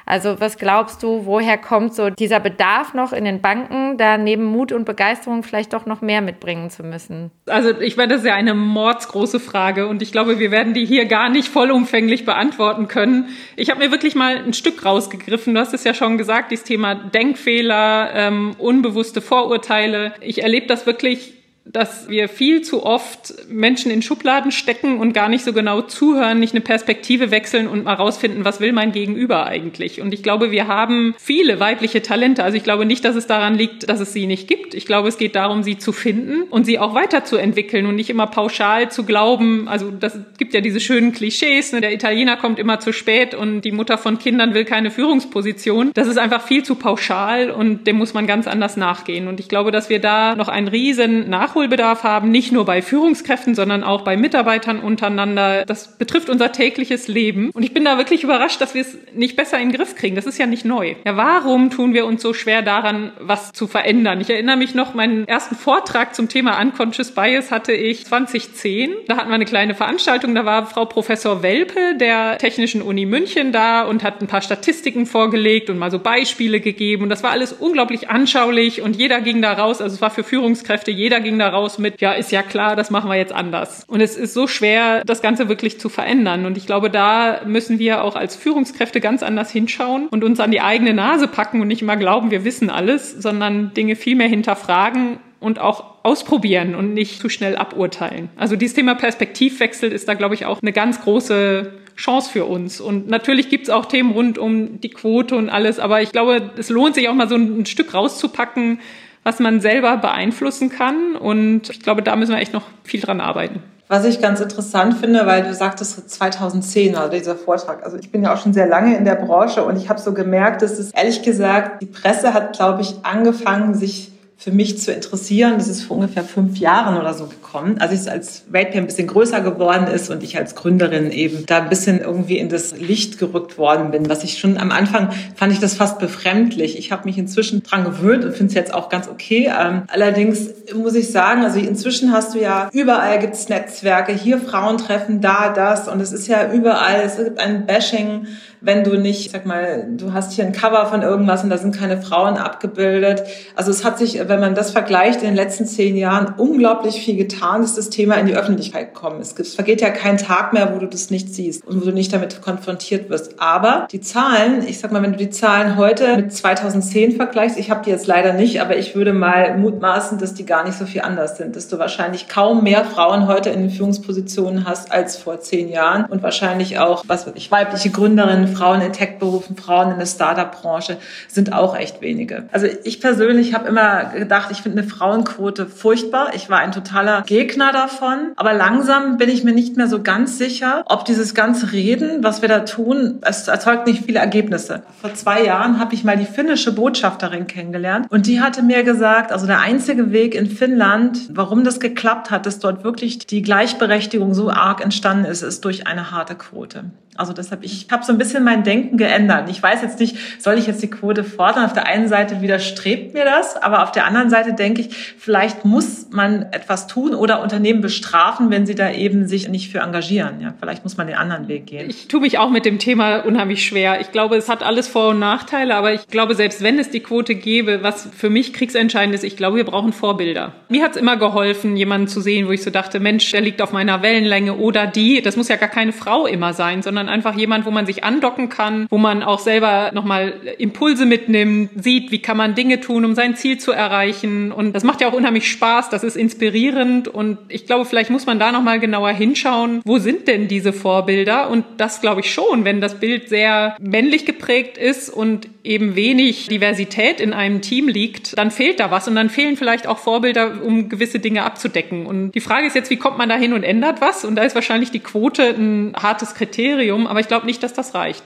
Also 0.08 0.40
was 0.40 0.56
glaubst 0.56 1.02
du, 1.02 1.26
woher 1.26 1.58
kommt 1.58 1.94
so 1.94 2.08
dieser 2.08 2.40
Bedarf 2.40 2.94
noch 2.94 3.12
in 3.12 3.26
den 3.26 3.43
Banken, 3.43 3.99
da 3.99 4.16
neben 4.16 4.44
Mut 4.44 4.72
und 4.72 4.87
Begeisterung 4.87 5.43
vielleicht 5.43 5.75
doch 5.75 5.84
noch 5.84 6.00
mehr 6.00 6.22
mitbringen 6.22 6.70
zu 6.70 6.82
müssen? 6.82 7.31
Also 7.44 7.78
ich 7.78 7.99
meine, 7.99 8.14
das 8.14 8.22
ist 8.22 8.26
ja 8.26 8.34
eine 8.34 8.55
mordsgroße 8.55 9.38
Frage 9.38 9.87
und 9.87 10.00
ich 10.00 10.10
glaube, 10.10 10.38
wir 10.38 10.50
werden 10.50 10.72
die 10.72 10.87
hier 10.87 11.05
gar 11.05 11.28
nicht 11.28 11.49
vollumfänglich 11.49 12.25
beantworten 12.25 12.88
können. 12.88 13.28
Ich 13.55 13.69
habe 13.69 13.81
mir 13.81 13.90
wirklich 13.90 14.14
mal 14.14 14.38
ein 14.38 14.55
Stück 14.55 14.82
rausgegriffen. 14.82 15.52
Du 15.52 15.60
hast 15.60 15.75
es 15.75 15.84
ja 15.84 15.93
schon 15.93 16.16
gesagt, 16.16 16.52
dieses 16.52 16.64
Thema 16.64 16.94
Denkfehler, 16.94 18.10
ähm, 18.14 18.56
unbewusste 18.56 19.20
Vorurteile. 19.20 20.14
Ich 20.22 20.43
erlebe 20.43 20.66
das 20.66 20.87
wirklich 20.87 21.38
dass 21.73 22.09
wir 22.09 22.29
viel 22.29 22.62
zu 22.62 22.85
oft 22.85 23.35
Menschen 23.49 23.91
in 23.91 24.03
Schubladen 24.03 24.53
stecken 24.53 24.99
und 24.99 25.12
gar 25.12 25.29
nicht 25.29 25.44
so 25.44 25.53
genau 25.53 25.82
zuhören, 25.82 26.41
nicht 26.41 26.55
eine 26.55 26.62
Perspektive 26.62 27.31
wechseln 27.31 27.67
und 27.69 27.85
mal 27.85 27.94
rausfinden, 27.94 28.44
was 28.44 28.61
will 28.61 28.73
mein 28.73 28.93
Gegenüber 28.93 29.47
eigentlich. 29.47 30.00
Und 30.00 30.15
ich 30.15 30.23
glaube, 30.23 30.50
wir 30.50 30.67
haben 30.67 31.15
viele 31.19 31.61
weibliche 31.61 32.00
Talente. 32.00 32.43
Also 32.43 32.56
ich 32.56 32.65
glaube 32.65 32.87
nicht, 32.87 33.05
dass 33.05 33.17
es 33.17 33.26
daran 33.26 33.55
liegt, 33.55 33.88
dass 33.88 34.00
es 34.00 34.12
sie 34.12 34.26
nicht 34.26 34.49
gibt. 34.49 34.75
Ich 34.75 34.87
glaube, 34.87 35.09
es 35.09 35.19
geht 35.19 35.37
darum, 35.37 35.62
sie 35.62 35.79
zu 35.79 35.93
finden 35.93 36.43
und 36.44 36.65
sie 36.65 36.79
auch 36.79 36.94
weiterzuentwickeln 36.94 37.87
und 37.87 37.97
nicht 37.97 38.11
immer 38.11 38.26
pauschal 38.26 38.91
zu 38.91 39.05
glauben. 39.05 39.69
Also 39.69 39.91
das 39.91 40.19
gibt 40.38 40.55
ja 40.55 40.61
diese 40.61 40.81
schönen 40.81 41.12
Klischees. 41.12 41.73
Ne? 41.73 41.81
Der 41.81 41.93
Italiener 41.93 42.37
kommt 42.37 42.59
immer 42.59 42.81
zu 42.81 42.93
spät 42.93 43.35
und 43.35 43.62
die 43.62 43.73
Mutter 43.73 43.99
von 43.99 44.19
Kindern 44.19 44.55
will 44.55 44.65
keine 44.65 44.91
Führungsposition. 44.91 45.91
Das 45.94 46.09
ist 46.09 46.19
einfach 46.19 46.43
viel 46.43 46.62
zu 46.62 46.76
pauschal 46.76 47.50
und 47.50 47.87
dem 47.87 47.97
muss 47.97 48.15
man 48.15 48.26
ganz 48.26 48.47
anders 48.47 48.76
nachgehen. 48.76 49.29
Und 49.29 49.38
ich 49.41 49.49
glaube, 49.49 49.70
dass 49.70 49.91
wir 49.91 50.00
da 50.00 50.35
noch 50.35 50.49
einen 50.49 50.69
riesen 50.69 51.29
Nachholbedarf 51.29 51.57
Nachholbedarf 51.58 52.05
haben, 52.05 52.31
nicht 52.31 52.52
nur 52.52 52.64
bei 52.64 52.82
Führungskräften, 52.82 53.56
sondern 53.56 53.82
auch 53.82 54.02
bei 54.02 54.16
Mitarbeitern 54.16 54.78
untereinander. 54.78 55.64
Das 55.64 55.99
betrifft 55.99 56.31
unser 56.31 56.52
tägliches 56.52 57.08
Leben. 57.08 57.50
Und 57.50 57.64
ich 57.64 57.75
bin 57.75 57.84
da 57.84 57.99
wirklich 57.99 58.22
überrascht, 58.22 58.60
dass 58.60 58.75
wir 58.75 58.82
es 58.82 58.96
nicht 59.12 59.34
besser 59.34 59.58
in 59.58 59.70
den 59.70 59.76
Griff 59.76 59.96
kriegen. 59.96 60.14
Das 60.14 60.26
ist 60.26 60.38
ja 60.38 60.46
nicht 60.46 60.64
neu. 60.64 60.94
Ja, 61.05 61.16
warum 61.16 61.70
tun 61.70 61.94
wir 61.94 62.06
uns 62.06 62.22
so 62.22 62.32
schwer 62.32 62.62
daran, 62.62 63.12
was 63.19 63.52
zu 63.52 63.66
verändern? 63.66 64.20
Ich 64.20 64.31
erinnere 64.31 64.56
mich 64.56 64.75
noch, 64.76 64.94
meinen 64.94 65.26
ersten 65.26 65.56
Vortrag 65.56 66.14
zum 66.14 66.28
Thema 66.28 66.60
Unconscious 66.60 67.10
Bias 67.10 67.50
hatte 67.50 67.72
ich 67.72 68.06
2010. 68.06 68.93
Da 69.08 69.16
hatten 69.16 69.28
wir 69.28 69.34
eine 69.34 69.44
kleine 69.44 69.75
Veranstaltung. 69.75 70.34
Da 70.37 70.44
war 70.44 70.66
Frau 70.66 70.84
Professor 70.84 71.43
Welpe 71.43 71.96
der 71.99 72.38
Technischen 72.38 72.82
Uni 72.82 73.05
München 73.05 73.50
da 73.50 73.82
und 73.82 74.05
hat 74.05 74.20
ein 74.20 74.28
paar 74.28 74.43
Statistiken 74.43 75.06
vorgelegt 75.06 75.70
und 75.70 75.78
mal 75.78 75.90
so 75.90 75.99
Beispiele 75.99 76.60
gegeben. 76.60 77.02
Und 77.02 77.08
das 77.08 77.25
war 77.25 77.31
alles 77.31 77.52
unglaublich 77.52 78.10
anschaulich 78.10 78.81
und 78.81 78.94
jeder 78.94 79.20
ging 79.20 79.43
da 79.43 79.55
raus. 79.55 79.81
Also 79.81 79.96
es 79.96 80.00
war 80.00 80.10
für 80.10 80.22
Führungskräfte, 80.22 80.93
jeder 80.93 81.20
ging 81.20 81.38
da 81.38 81.47
raus 81.48 81.78
mit, 81.78 82.00
ja, 82.00 82.12
ist 82.12 82.32
ja 82.32 82.42
klar, 82.42 82.76
das 82.76 82.90
machen 82.90 83.10
wir 83.10 83.16
jetzt 83.16 83.32
anders. 83.32 83.84
Und 83.88 84.00
es 84.00 84.16
ist 84.16 84.34
so 84.34 84.46
schwer, 84.46 85.02
das 85.04 85.22
Ganze 85.22 85.48
wirklich 85.48 85.80
zu 85.80 85.88
verändern. 85.88 86.46
Und 86.46 86.56
ich 86.56 86.66
glaube, 86.66 86.90
da 86.90 87.40
müssen 87.46 87.78
wir 87.78 88.04
auch 88.04 88.16
als 88.16 88.36
Führungskräfte 88.36 89.00
ganz 89.00 89.22
anders 89.22 89.50
hinschauen 89.50 90.08
und 90.08 90.24
uns 90.24 90.40
an 90.40 90.50
die 90.50 90.60
eigene 90.60 90.94
Nase 90.94 91.28
packen 91.28 91.60
und 91.60 91.68
nicht 91.68 91.82
immer 91.82 91.96
glauben, 91.96 92.30
wir 92.30 92.44
wissen 92.44 92.70
alles, 92.70 93.12
sondern 93.12 93.74
Dinge 93.74 93.96
viel 93.96 94.16
mehr 94.16 94.28
hinterfragen 94.28 95.18
und 95.40 95.58
auch 95.58 95.84
ausprobieren 96.02 96.74
und 96.74 96.94
nicht 96.94 97.20
zu 97.20 97.28
schnell 97.28 97.56
aburteilen. 97.56 98.28
Also 98.36 98.56
dieses 98.56 98.74
Thema 98.74 98.94
Perspektivwechsel 98.94 99.92
ist 99.92 100.08
da, 100.08 100.14
glaube 100.14 100.34
ich, 100.34 100.46
auch 100.46 100.60
eine 100.62 100.72
ganz 100.72 101.00
große 101.00 101.72
Chance 101.96 102.30
für 102.30 102.44
uns. 102.44 102.80
Und 102.80 103.08
natürlich 103.08 103.48
gibt's 103.48 103.70
auch 103.70 103.86
Themen 103.86 104.12
rund 104.12 104.38
um 104.38 104.80
die 104.80 104.90
Quote 104.90 105.36
und 105.36 105.50
alles, 105.50 105.78
aber 105.78 106.00
ich 106.00 106.12
glaube, 106.12 106.50
es 106.56 106.70
lohnt 106.70 106.94
sich 106.94 107.08
auch 107.08 107.14
mal 107.14 107.28
so 107.28 107.36
ein 107.36 107.66
Stück 107.66 107.92
rauszupacken, 107.92 108.80
was 109.25 109.41
man 109.41 109.61
selber 109.61 109.97
beeinflussen 109.97 110.70
kann. 110.70 111.17
Und 111.17 111.70
ich 111.70 111.81
glaube, 111.81 112.03
da 112.03 112.17
müssen 112.17 112.32
wir 112.32 112.41
echt 112.41 112.53
noch 112.53 112.67
viel 112.85 113.00
dran 113.00 113.20
arbeiten. 113.20 113.62
Was 113.88 114.05
ich 114.05 114.20
ganz 114.20 114.41
interessant 114.41 114.99
finde, 114.99 115.25
weil 115.25 115.43
du 115.43 115.55
sagtest 115.55 116.11
2010 116.11 116.94
war 116.94 117.09
dieser 117.09 117.37
Vortrag. 117.37 117.82
Also 117.85 117.97
ich 117.97 118.12
bin 118.12 118.23
ja 118.23 118.35
auch 118.35 118.38
schon 118.38 118.53
sehr 118.53 118.67
lange 118.67 118.94
in 118.97 119.06
der 119.06 119.15
Branche 119.15 119.65
und 119.65 119.76
ich 119.76 119.88
habe 119.88 119.99
so 119.99 120.12
gemerkt, 120.12 120.61
dass 120.61 120.79
es 120.79 120.91
ehrlich 120.91 121.23
gesagt, 121.23 121.81
die 121.81 121.87
Presse 121.87 122.35
hat, 122.35 122.55
glaube 122.55 122.82
ich, 122.82 122.97
angefangen, 123.03 123.75
sich 123.75 124.12
für 124.40 124.52
mich 124.52 124.79
zu 124.79 124.93
interessieren. 124.93 125.55
Das 125.58 125.67
ist 125.67 125.82
vor 125.82 125.96
ungefähr 125.96 126.23
fünf 126.23 126.58
Jahren 126.58 126.96
oder 126.96 127.12
so 127.12 127.26
gekommen, 127.26 127.79
als 127.81 127.93
ich 127.93 128.08
als 128.08 128.44
Ratepair 128.52 128.82
ein 128.82 128.87
bisschen 128.87 129.08
größer 129.08 129.40
geworden 129.40 129.88
ist 129.88 130.11
und 130.11 130.23
ich 130.23 130.38
als 130.38 130.55
Gründerin 130.55 131.11
eben 131.11 131.44
da 131.44 131.58
ein 131.58 131.69
bisschen 131.69 132.00
irgendwie 132.00 132.38
in 132.38 132.49
das 132.49 132.79
Licht 132.79 133.19
gerückt 133.19 133.58
worden 133.58 133.90
bin. 133.90 134.08
Was 134.08 134.23
ich 134.23 134.38
schon 134.38 134.56
am 134.56 134.70
Anfang 134.70 135.11
fand 135.35 135.52
ich 135.52 135.58
das 135.58 135.75
fast 135.75 135.99
befremdlich. 135.99 136.79
Ich 136.79 136.93
habe 136.93 137.05
mich 137.06 137.19
inzwischen 137.19 137.64
dran 137.64 137.82
gewöhnt 137.82 138.25
und 138.25 138.32
finde 138.32 138.50
es 138.50 138.55
jetzt 138.55 138.73
auch 138.73 138.88
ganz 138.90 139.08
okay. 139.08 139.50
Ähm, 139.61 139.82
allerdings 139.88 140.50
muss 140.73 140.94
ich 140.94 141.11
sagen, 141.11 141.43
also 141.43 141.58
inzwischen 141.58 142.12
hast 142.12 142.37
du 142.37 142.38
ja 142.41 142.70
überall 142.73 143.19
gibt's 143.19 143.49
Netzwerke, 143.49 144.12
hier 144.12 144.38
Frauen 144.38 144.79
treffen, 144.79 145.20
da 145.20 145.52
das 145.52 145.88
und 145.88 146.00
es 146.00 146.12
ist 146.12 146.29
ja 146.29 146.52
überall, 146.52 147.00
es 147.05 147.17
gibt 147.17 147.41
ein 147.41 147.67
Bashing 147.67 148.29
wenn 148.60 148.84
du 148.84 148.96
nicht, 148.99 149.31
sag 149.31 149.46
mal, 149.46 149.87
du 149.96 150.12
hast 150.12 150.32
hier 150.32 150.44
ein 150.44 150.52
Cover 150.52 150.87
von 150.87 151.02
irgendwas 151.02 151.44
und 151.44 151.50
da 151.50 151.58
sind 151.58 151.75
keine 151.75 152.00
Frauen 152.00 152.37
abgebildet. 152.37 153.22
Also 153.55 153.70
es 153.70 153.84
hat 153.84 153.99
sich, 153.99 154.19
wenn 154.28 154.40
man 154.40 154.55
das 154.55 154.70
vergleicht, 154.70 155.20
in 155.22 155.28
den 155.28 155.37
letzten 155.37 155.66
zehn 155.66 155.96
Jahren 155.96 156.34
unglaublich 156.37 157.00
viel 157.00 157.16
getan, 157.16 157.62
dass 157.62 157.75
das 157.75 157.90
Thema 157.90 158.16
in 158.16 158.26
die 158.26 158.34
Öffentlichkeit 158.34 158.94
gekommen 158.94 159.20
ist. 159.20 159.38
Es 159.38 159.55
vergeht 159.55 159.81
ja 159.81 159.90
kein 159.90 160.19
Tag 160.19 160.52
mehr, 160.52 160.75
wo 160.75 160.78
du 160.78 160.87
das 160.87 161.10
nicht 161.10 161.34
siehst 161.34 161.66
und 161.66 161.81
wo 161.81 161.87
du 161.87 161.93
nicht 161.93 162.12
damit 162.12 162.43
konfrontiert 162.43 163.10
wirst. 163.10 163.40
Aber 163.40 163.87
die 163.90 164.00
Zahlen, 164.00 164.66
ich 164.66 164.78
sag 164.78 164.93
mal, 164.93 165.02
wenn 165.02 165.12
du 165.12 165.19
die 165.19 165.31
Zahlen 165.31 165.76
heute 165.76 166.16
mit 166.16 166.32
2010 166.32 167.12
vergleichst, 167.12 167.58
ich 167.58 167.70
habe 167.70 167.84
die 167.84 167.90
jetzt 167.90 168.06
leider 168.06 168.32
nicht, 168.32 168.60
aber 168.60 168.76
ich 168.76 168.94
würde 168.94 169.12
mal 169.12 169.56
mutmaßen, 169.56 170.19
dass 170.19 170.34
die 170.34 170.46
gar 170.46 170.64
nicht 170.64 170.76
so 170.76 170.87
viel 170.87 171.02
anders 171.02 171.37
sind, 171.37 171.56
dass 171.56 171.69
du 171.69 171.78
wahrscheinlich 171.78 172.28
kaum 172.28 172.64
mehr 172.64 172.84
Frauen 172.84 173.26
heute 173.26 173.50
in 173.50 173.60
den 173.60 173.70
Führungspositionen 173.70 174.66
hast 174.66 174.90
als 174.90 175.16
vor 175.16 175.40
zehn 175.40 175.69
Jahren 175.69 176.05
und 176.06 176.22
wahrscheinlich 176.22 176.78
auch, 176.78 177.05
was 177.06 177.26
weiß 177.26 177.34
ich, 177.37 177.50
weibliche 177.50 177.90
Gründerinnen 177.90 178.47
Frauen 178.48 178.80
in 178.80 178.92
Tech-Berufen, 178.92 179.56
Frauen 179.56 179.92
in 179.92 179.98
der 179.98 180.06
Startup-Branche 180.06 180.98
sind 181.28 181.52
auch 181.52 181.76
echt 181.76 182.00
wenige. 182.00 182.48
Also 182.52 182.66
ich 182.84 183.00
persönlich 183.00 183.54
habe 183.54 183.68
immer 183.68 184.04
gedacht, 184.06 184.48
ich 184.50 184.62
finde 184.62 184.82
eine 184.82 184.88
Frauenquote 184.88 185.66
furchtbar. 185.66 186.30
Ich 186.34 186.50
war 186.50 186.58
ein 186.58 186.72
totaler 186.72 187.22
Gegner 187.22 187.72
davon. 187.72 188.32
Aber 188.36 188.54
langsam 188.54 189.16
bin 189.16 189.28
ich 189.28 189.44
mir 189.44 189.52
nicht 189.52 189.76
mehr 189.76 189.88
so 189.88 190.02
ganz 190.02 190.38
sicher, 190.38 190.82
ob 190.86 191.04
dieses 191.04 191.34
ganze 191.34 191.72
Reden, 191.72 192.22
was 192.22 192.42
wir 192.42 192.48
da 192.48 192.60
tun, 192.60 193.18
es 193.22 193.48
erzeugt 193.48 193.86
nicht 193.86 194.04
viele 194.04 194.18
Ergebnisse. 194.18 194.82
Vor 195.00 195.14
zwei 195.14 195.44
Jahren 195.44 195.78
habe 195.78 195.94
ich 195.94 196.04
mal 196.04 196.16
die 196.16 196.26
finnische 196.26 196.72
Botschafterin 196.72 197.46
kennengelernt 197.46 198.06
und 198.10 198.26
die 198.26 198.40
hatte 198.40 198.62
mir 198.62 198.82
gesagt, 198.82 199.32
also 199.32 199.46
der 199.46 199.60
einzige 199.60 200.12
Weg 200.12 200.34
in 200.34 200.48
Finnland, 200.48 201.28
warum 201.30 201.64
das 201.64 201.80
geklappt 201.80 202.30
hat, 202.30 202.46
dass 202.46 202.58
dort 202.58 202.84
wirklich 202.84 203.19
die 203.19 203.43
Gleichberechtigung 203.43 204.34
so 204.34 204.50
arg 204.50 204.82
entstanden 204.82 205.24
ist, 205.24 205.43
ist 205.43 205.64
durch 205.64 205.86
eine 205.86 206.10
harte 206.10 206.34
Quote. 206.34 206.84
Also 207.19 207.32
deshalb, 207.32 207.64
ich 207.64 207.88
habe 207.90 208.05
so 208.05 208.12
ein 208.12 208.19
bisschen 208.19 208.37
mein 208.40 208.64
Denken 208.64 208.96
geändert. 208.96 209.48
Ich 209.50 209.62
weiß 209.62 209.82
jetzt 209.82 210.00
nicht, 210.00 210.16
soll 210.40 210.58
ich 210.58 210.66
jetzt 210.66 210.82
die 210.82 210.90
Quote 210.90 211.24
fordern? 211.24 211.64
Auf 211.64 211.72
der 211.72 211.86
einen 211.86 212.08
Seite 212.08 212.40
widerstrebt 212.40 213.14
mir 213.14 213.24
das, 213.24 213.56
aber 213.56 213.82
auf 213.82 213.92
der 213.92 214.06
anderen 214.06 214.30
Seite 214.30 214.54
denke 214.54 214.80
ich, 214.82 214.94
vielleicht 215.18 215.64
muss 215.64 216.08
man 216.10 216.46
etwas 216.52 216.86
tun 216.86 217.14
oder 217.14 217.42
Unternehmen 217.42 217.80
bestrafen, 217.80 218.50
wenn 218.50 218.66
sie 218.66 218.74
da 218.74 218.90
eben 218.90 219.26
sich 219.26 219.48
nicht 219.48 219.70
für 219.70 219.80
engagieren. 219.80 220.40
Ja, 220.40 220.54
vielleicht 220.58 220.84
muss 220.84 220.96
man 220.96 221.06
den 221.06 221.16
anderen 221.16 221.48
Weg 221.48 221.66
gehen. 221.66 221.88
Ich 221.88 222.08
tue 222.08 222.20
mich 222.20 222.38
auch 222.38 222.50
mit 222.50 222.64
dem 222.64 222.78
Thema 222.78 223.20
unheimlich 223.20 223.64
schwer. 223.64 224.00
Ich 224.00 224.12
glaube, 224.12 224.36
es 224.36 224.48
hat 224.48 224.62
alles 224.62 224.88
Vor- 224.88 225.10
und 225.10 225.18
Nachteile, 225.18 225.74
aber 225.74 225.92
ich 225.92 226.06
glaube, 226.08 226.34
selbst 226.34 226.62
wenn 226.62 226.78
es 226.78 226.90
die 226.90 227.00
Quote 227.00 227.34
gäbe, 227.34 227.82
was 227.82 228.08
für 228.16 228.30
mich 228.30 228.52
kriegsentscheidend 228.52 229.14
ist, 229.14 229.24
ich 229.24 229.36
glaube, 229.36 229.56
wir 229.56 229.64
brauchen 229.64 229.92
Vorbilder. 229.92 230.52
Mir 230.68 230.82
hat 230.82 230.92
es 230.92 230.96
immer 230.96 231.16
geholfen, 231.16 231.76
jemanden 231.76 232.08
zu 232.08 232.20
sehen, 232.20 232.48
wo 232.48 232.52
ich 232.52 232.62
so 232.62 232.70
dachte, 232.70 233.00
Mensch, 233.00 233.30
der 233.30 233.40
liegt 233.40 233.62
auf 233.62 233.72
meiner 233.72 234.02
Wellenlänge 234.02 234.54
oder 234.54 234.86
die. 234.86 235.22
Das 235.22 235.36
muss 235.36 235.48
ja 235.48 235.56
gar 235.56 235.68
keine 235.68 235.92
Frau 235.92 236.26
immer 236.26 236.52
sein, 236.52 236.82
sondern 236.82 237.08
einfach 237.08 237.34
jemand, 237.36 237.66
wo 237.66 237.70
man 237.70 237.86
sich 237.86 238.04
andocken 238.29 238.49
kann, 238.49 238.87
wo 238.91 238.99
man 238.99 239.23
auch 239.23 239.39
selber 239.39 239.91
nochmal 239.94 240.35
Impulse 240.58 241.06
mitnimmt, 241.06 241.70
sieht, 241.82 242.11
wie 242.11 242.20
kann 242.20 242.37
man 242.37 242.55
Dinge 242.55 242.81
tun, 242.81 243.05
um 243.05 243.15
sein 243.15 243.37
Ziel 243.37 243.58
zu 243.58 243.73
erreichen. 243.73 244.53
Und 244.53 244.75
das 244.75 244.85
macht 244.85 245.01
ja 245.01 245.08
auch 245.08 245.15
unheimlich 245.15 245.51
Spaß, 245.51 245.89
das 245.89 246.05
ist 246.05 246.17
inspirierend. 246.17 247.08
Und 247.08 247.39
ich 247.49 247.67
glaube, 247.67 247.85
vielleicht 247.87 248.11
muss 248.11 248.27
man 248.27 248.39
da 248.39 248.53
nochmal 248.53 248.81
genauer 248.81 249.11
hinschauen, 249.11 249.81
wo 249.85 249.99
sind 249.99 250.29
denn 250.29 250.49
diese 250.49 250.73
Vorbilder? 250.73 251.49
Und 251.51 251.65
das 251.79 252.01
glaube 252.01 252.20
ich 252.20 252.32
schon, 252.32 252.65
wenn 252.65 252.81
das 252.81 253.01
Bild 253.01 253.29
sehr 253.29 253.77
männlich 253.81 254.27
geprägt 254.27 254.77
ist 254.77 255.08
und 255.08 255.49
eben 255.65 255.97
wenig 255.97 256.49
Diversität 256.49 257.20
in 257.20 257.32
einem 257.32 257.61
Team 257.61 257.89
liegt, 257.89 258.37
dann 258.39 258.51
fehlt 258.51 258.81
da 258.81 258.91
was 258.91 259.08
und 259.08 259.15
dann 259.15 259.31
fehlen 259.31 259.56
vielleicht 259.56 259.87
auch 259.87 259.99
Vorbilder, 259.99 260.63
um 260.63 260.89
gewisse 260.89 261.19
Dinge 261.19 261.44
abzudecken. 261.44 262.06
Und 262.06 262.32
die 262.32 262.41
Frage 262.41 262.67
ist 262.67 262.75
jetzt, 262.75 262.91
wie 262.91 262.97
kommt 262.97 263.19
man 263.19 263.29
da 263.29 263.37
hin 263.37 263.53
und 263.53 263.63
ändert 263.63 264.01
was? 264.01 264.25
Und 264.25 264.37
da 264.37 264.43
ist 264.43 264.55
wahrscheinlich 264.55 264.91
die 264.91 265.01
Quote 265.01 265.43
ein 265.43 265.94
hartes 265.94 266.35
Kriterium, 266.35 267.06
aber 267.06 267.20
ich 267.20 267.29
glaube 267.29 267.47
nicht, 267.47 267.63
dass 267.63 267.75
das 267.75 267.94
reicht. 267.94 268.18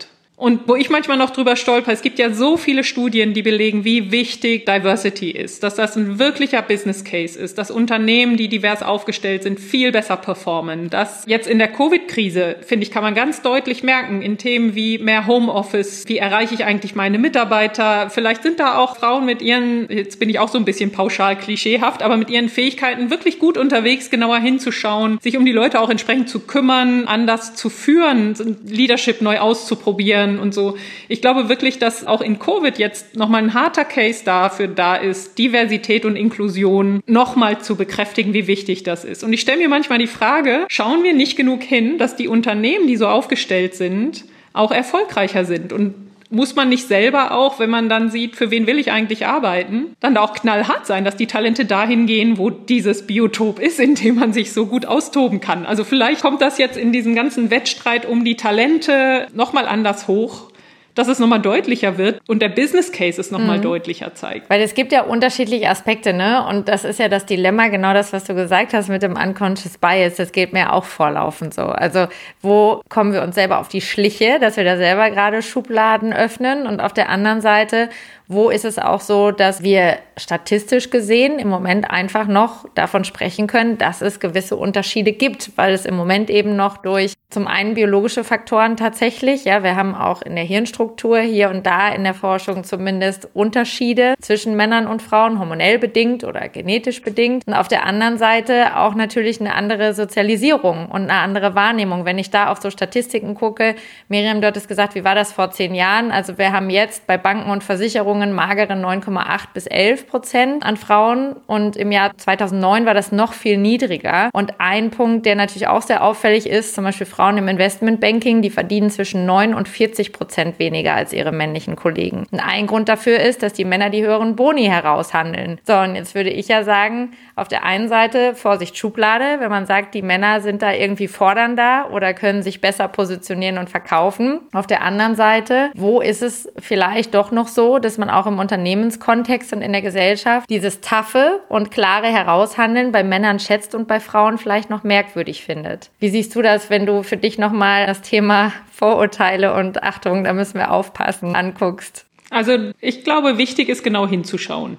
Und 0.42 0.62
wo 0.66 0.74
ich 0.74 0.90
manchmal 0.90 1.18
noch 1.18 1.30
drüber 1.30 1.54
stolper, 1.54 1.92
es 1.92 2.02
gibt 2.02 2.18
ja 2.18 2.32
so 2.32 2.56
viele 2.56 2.82
Studien, 2.82 3.32
die 3.32 3.42
belegen, 3.42 3.84
wie 3.84 4.10
wichtig 4.10 4.66
Diversity 4.66 5.30
ist, 5.30 5.62
dass 5.62 5.76
das 5.76 5.96
ein 5.96 6.18
wirklicher 6.18 6.62
Business 6.62 7.04
Case 7.04 7.38
ist, 7.38 7.58
dass 7.58 7.70
Unternehmen, 7.70 8.36
die 8.36 8.48
divers 8.48 8.82
aufgestellt 8.82 9.44
sind, 9.44 9.60
viel 9.60 9.92
besser 9.92 10.16
performen. 10.16 10.90
Dass 10.90 11.22
jetzt 11.28 11.46
in 11.46 11.60
der 11.60 11.68
Covid-Krise, 11.68 12.56
finde 12.66 12.84
ich, 12.84 12.90
kann 12.90 13.04
man 13.04 13.14
ganz 13.14 13.42
deutlich 13.42 13.84
merken, 13.84 14.20
in 14.20 14.36
Themen 14.36 14.74
wie 14.74 14.98
mehr 14.98 15.28
Homeoffice, 15.28 16.08
wie 16.08 16.18
erreiche 16.18 16.54
ich 16.54 16.64
eigentlich 16.64 16.96
meine 16.96 17.20
Mitarbeiter, 17.20 18.10
vielleicht 18.10 18.42
sind 18.42 18.58
da 18.58 18.78
auch 18.78 18.96
Frauen 18.96 19.24
mit 19.24 19.42
ihren, 19.42 19.88
jetzt 19.90 20.18
bin 20.18 20.28
ich 20.28 20.40
auch 20.40 20.48
so 20.48 20.58
ein 20.58 20.64
bisschen 20.64 20.90
pauschal 20.90 21.38
klischeehaft, 21.38 22.02
aber 22.02 22.16
mit 22.16 22.30
ihren 22.30 22.48
Fähigkeiten 22.48 23.10
wirklich 23.10 23.38
gut 23.38 23.56
unterwegs, 23.56 24.10
genauer 24.10 24.40
hinzuschauen, 24.40 25.20
sich 25.22 25.36
um 25.36 25.44
die 25.44 25.52
Leute 25.52 25.78
auch 25.78 25.88
entsprechend 25.88 26.28
zu 26.28 26.40
kümmern, 26.40 27.06
anders 27.06 27.54
zu 27.54 27.70
führen, 27.70 28.34
Leadership 28.66 29.22
neu 29.22 29.38
auszuprobieren 29.38 30.31
können 30.32 30.42
und 30.42 30.54
so. 30.54 30.76
Ich 31.08 31.20
glaube 31.20 31.48
wirklich, 31.48 31.78
dass 31.78 32.06
auch 32.06 32.20
in 32.20 32.38
Covid 32.38 32.78
jetzt 32.78 33.16
nochmal 33.16 33.42
ein 33.42 33.54
harter 33.54 33.84
Case 33.84 34.24
dafür 34.24 34.68
da 34.68 34.96
ist, 34.96 35.38
Diversität 35.38 36.04
und 36.04 36.16
Inklusion 36.16 37.02
nochmal 37.06 37.60
zu 37.60 37.76
bekräftigen, 37.76 38.32
wie 38.32 38.46
wichtig 38.46 38.82
das 38.82 39.04
ist. 39.04 39.24
Und 39.24 39.32
ich 39.32 39.40
stelle 39.40 39.58
mir 39.58 39.68
manchmal 39.68 39.98
die 39.98 40.06
Frage, 40.06 40.66
schauen 40.68 41.02
wir 41.02 41.14
nicht 41.14 41.36
genug 41.36 41.62
hin, 41.62 41.98
dass 41.98 42.16
die 42.16 42.28
Unternehmen, 42.28 42.86
die 42.86 42.96
so 42.96 43.06
aufgestellt 43.06 43.74
sind, 43.74 44.24
auch 44.52 44.70
erfolgreicher 44.70 45.44
sind 45.44 45.72
und 45.72 45.94
muss 46.32 46.56
man 46.56 46.68
nicht 46.68 46.88
selber 46.88 47.32
auch, 47.32 47.58
wenn 47.58 47.70
man 47.70 47.88
dann 47.88 48.10
sieht, 48.10 48.36
für 48.36 48.50
wen 48.50 48.66
will 48.66 48.78
ich 48.78 48.90
eigentlich 48.90 49.26
arbeiten, 49.26 49.94
dann 50.00 50.14
da 50.14 50.22
auch 50.22 50.32
knallhart 50.32 50.86
sein, 50.86 51.04
dass 51.04 51.16
die 51.16 51.26
Talente 51.26 51.64
dahin 51.64 52.06
gehen, 52.06 52.38
wo 52.38 52.50
dieses 52.50 53.06
Biotop 53.06 53.58
ist, 53.58 53.78
in 53.78 53.94
dem 53.94 54.16
man 54.16 54.32
sich 54.32 54.52
so 54.52 54.66
gut 54.66 54.86
austoben 54.86 55.40
kann. 55.40 55.66
Also 55.66 55.84
vielleicht 55.84 56.22
kommt 56.22 56.40
das 56.40 56.58
jetzt 56.58 56.76
in 56.76 56.92
diesem 56.92 57.14
ganzen 57.14 57.50
Wettstreit 57.50 58.06
um 58.06 58.24
die 58.24 58.36
Talente 58.36 59.26
nochmal 59.34 59.66
anders 59.66 60.08
hoch 60.08 60.51
dass 60.94 61.08
es 61.08 61.18
nochmal 61.18 61.40
deutlicher 61.40 61.98
wird 61.98 62.20
und 62.28 62.42
der 62.42 62.48
Business 62.48 62.92
Case 62.92 63.20
es 63.20 63.30
nochmal 63.30 63.58
mhm. 63.58 63.62
deutlicher 63.62 64.14
zeigt. 64.14 64.48
Weil 64.50 64.60
es 64.60 64.74
gibt 64.74 64.92
ja 64.92 65.02
unterschiedliche 65.02 65.68
Aspekte, 65.68 66.12
ne? 66.12 66.46
Und 66.46 66.68
das 66.68 66.84
ist 66.84 66.98
ja 66.98 67.08
das 67.08 67.26
Dilemma, 67.26 67.68
genau 67.68 67.94
das, 67.94 68.12
was 68.12 68.24
du 68.24 68.34
gesagt 68.34 68.74
hast 68.74 68.88
mit 68.88 69.02
dem 69.02 69.16
Unconscious 69.16 69.78
Bias. 69.78 70.16
Das 70.16 70.32
geht 70.32 70.52
mir 70.52 70.72
auch 70.72 70.84
vorlaufend 70.84 71.54
so. 71.54 71.62
Also, 71.62 72.08
wo 72.40 72.82
kommen 72.88 73.12
wir 73.12 73.22
uns 73.22 73.34
selber 73.34 73.58
auf 73.58 73.68
die 73.68 73.80
Schliche, 73.80 74.38
dass 74.40 74.56
wir 74.56 74.64
da 74.64 74.76
selber 74.76 75.10
gerade 75.10 75.42
Schubladen 75.42 76.12
öffnen 76.12 76.66
und 76.66 76.80
auf 76.80 76.92
der 76.92 77.08
anderen 77.08 77.40
Seite, 77.40 77.88
wo 78.32 78.50
ist 78.50 78.64
es 78.64 78.78
auch 78.78 79.00
so, 79.00 79.30
dass 79.30 79.62
wir 79.62 79.98
statistisch 80.16 80.90
gesehen 80.90 81.38
im 81.38 81.48
Moment 81.48 81.90
einfach 81.90 82.26
noch 82.26 82.66
davon 82.74 83.04
sprechen 83.04 83.46
können, 83.46 83.78
dass 83.78 84.02
es 84.02 84.20
gewisse 84.20 84.56
Unterschiede 84.56 85.12
gibt, 85.12 85.52
weil 85.56 85.72
es 85.72 85.86
im 85.86 85.96
Moment 85.96 86.30
eben 86.30 86.56
noch 86.56 86.78
durch 86.78 87.14
zum 87.32 87.46
einen 87.46 87.72
biologische 87.72 88.24
Faktoren 88.24 88.76
tatsächlich, 88.76 89.46
ja, 89.46 89.62
wir 89.62 89.74
haben 89.74 89.94
auch 89.94 90.20
in 90.20 90.34
der 90.34 90.44
Hirnstruktur 90.44 91.18
hier 91.20 91.48
und 91.48 91.64
da 91.66 91.88
in 91.88 92.04
der 92.04 92.12
Forschung 92.12 92.62
zumindest 92.62 93.26
Unterschiede 93.32 94.14
zwischen 94.20 94.54
Männern 94.54 94.86
und 94.86 95.00
Frauen, 95.00 95.38
hormonell 95.38 95.78
bedingt 95.78 96.24
oder 96.24 96.50
genetisch 96.50 97.00
bedingt. 97.00 97.46
Und 97.46 97.54
auf 97.54 97.68
der 97.68 97.86
anderen 97.86 98.18
Seite 98.18 98.76
auch 98.76 98.94
natürlich 98.94 99.40
eine 99.40 99.54
andere 99.54 99.94
Sozialisierung 99.94 100.90
und 100.90 101.10
eine 101.10 101.14
andere 101.14 101.54
Wahrnehmung. 101.54 102.04
Wenn 102.04 102.18
ich 102.18 102.30
da 102.30 102.48
auf 102.48 102.60
so 102.60 102.68
Statistiken 102.68 103.34
gucke, 103.34 103.76
Miriam, 104.08 104.42
du 104.42 104.46
hattest 104.46 104.68
gesagt, 104.68 104.94
wie 104.94 105.04
war 105.04 105.14
das 105.14 105.32
vor 105.32 105.50
zehn 105.50 105.74
Jahren? 105.74 106.12
Also 106.12 106.36
wir 106.36 106.52
haben 106.52 106.68
jetzt 106.68 107.06
bei 107.06 107.16
Banken 107.16 107.50
und 107.50 107.64
Versicherungen 107.64 108.21
Versicherungen 108.22 108.32
magere 108.32 108.74
9,8 108.74 109.48
bis 109.54 109.66
11 109.66 110.06
Prozent 110.06 110.64
an 110.64 110.76
Frauen 110.76 111.36
und 111.46 111.76
im 111.76 111.92
Jahr 111.92 112.16
2009 112.16 112.86
war 112.86 112.94
das 112.94 113.12
noch 113.12 113.32
viel 113.32 113.56
niedriger. 113.56 114.30
Und 114.32 114.60
ein 114.60 114.90
Punkt, 114.90 115.26
der 115.26 115.34
natürlich 115.34 115.68
auch 115.68 115.82
sehr 115.82 116.04
auffällig 116.04 116.48
ist, 116.48 116.74
zum 116.74 116.84
Beispiel 116.84 117.06
Frauen 117.06 117.38
im 117.38 117.48
Investmentbanking, 117.48 118.42
die 118.42 118.50
verdienen 118.50 118.90
zwischen 118.90 119.26
9 119.26 119.54
und 119.54 119.68
40 119.68 120.12
Prozent 120.12 120.58
weniger 120.58 120.94
als 120.94 121.12
ihre 121.12 121.32
männlichen 121.32 121.76
Kollegen. 121.76 122.26
Und 122.30 122.40
ein 122.40 122.66
Grund 122.66 122.88
dafür 122.88 123.20
ist, 123.20 123.42
dass 123.42 123.52
die 123.52 123.64
Männer 123.64 123.90
die 123.90 124.02
höheren 124.02 124.36
Boni 124.36 124.64
heraushandeln. 124.64 125.58
So, 125.64 125.76
und 125.76 125.94
jetzt 125.96 126.14
würde 126.14 126.30
ich 126.30 126.48
ja 126.48 126.62
sagen, 126.64 127.12
auf 127.34 127.48
der 127.48 127.64
einen 127.64 127.88
Seite 127.88 128.34
Vorsicht 128.34 128.76
Schublade, 128.76 129.40
wenn 129.40 129.50
man 129.50 129.66
sagt, 129.66 129.94
die 129.94 130.02
Männer 130.02 130.40
sind 130.40 130.62
da 130.62 130.72
irgendwie 130.72 131.08
fordernder 131.08 131.88
oder 131.92 132.14
können 132.14 132.42
sich 132.42 132.60
besser 132.60 132.88
positionieren 132.88 133.58
und 133.58 133.70
verkaufen. 133.70 134.40
Auf 134.52 134.66
der 134.66 134.82
anderen 134.82 135.14
Seite, 135.14 135.70
wo 135.74 136.00
ist 136.00 136.22
es 136.22 136.48
vielleicht 136.58 137.14
doch 137.14 137.30
noch 137.30 137.48
so, 137.48 137.78
dass 137.78 137.98
man 138.02 138.10
auch 138.10 138.26
im 138.26 138.40
Unternehmenskontext 138.40 139.52
und 139.52 139.62
in 139.62 139.70
der 139.70 139.82
Gesellschaft 139.82 140.50
dieses 140.50 140.80
taffe 140.80 141.40
und 141.48 141.70
klare 141.70 142.08
Heraushandeln 142.08 142.90
bei 142.90 143.04
Männern 143.04 143.38
schätzt 143.38 143.76
und 143.76 143.86
bei 143.86 144.00
Frauen 144.00 144.38
vielleicht 144.38 144.70
noch 144.70 144.82
merkwürdig 144.82 145.44
findet. 145.44 145.90
Wie 146.00 146.08
siehst 146.08 146.34
du 146.34 146.42
das, 146.42 146.68
wenn 146.68 146.84
du 146.84 147.04
für 147.04 147.16
dich 147.16 147.38
nochmal 147.38 147.86
das 147.86 148.02
Thema 148.02 148.52
Vorurteile 148.72 149.54
und 149.54 149.84
Achtung, 149.84 150.24
da 150.24 150.32
müssen 150.32 150.58
wir 150.58 150.72
aufpassen, 150.72 151.36
anguckst? 151.36 152.06
Also 152.30 152.72
ich 152.80 153.04
glaube, 153.04 153.38
wichtig 153.38 153.68
ist 153.68 153.84
genau 153.84 154.08
hinzuschauen. 154.08 154.78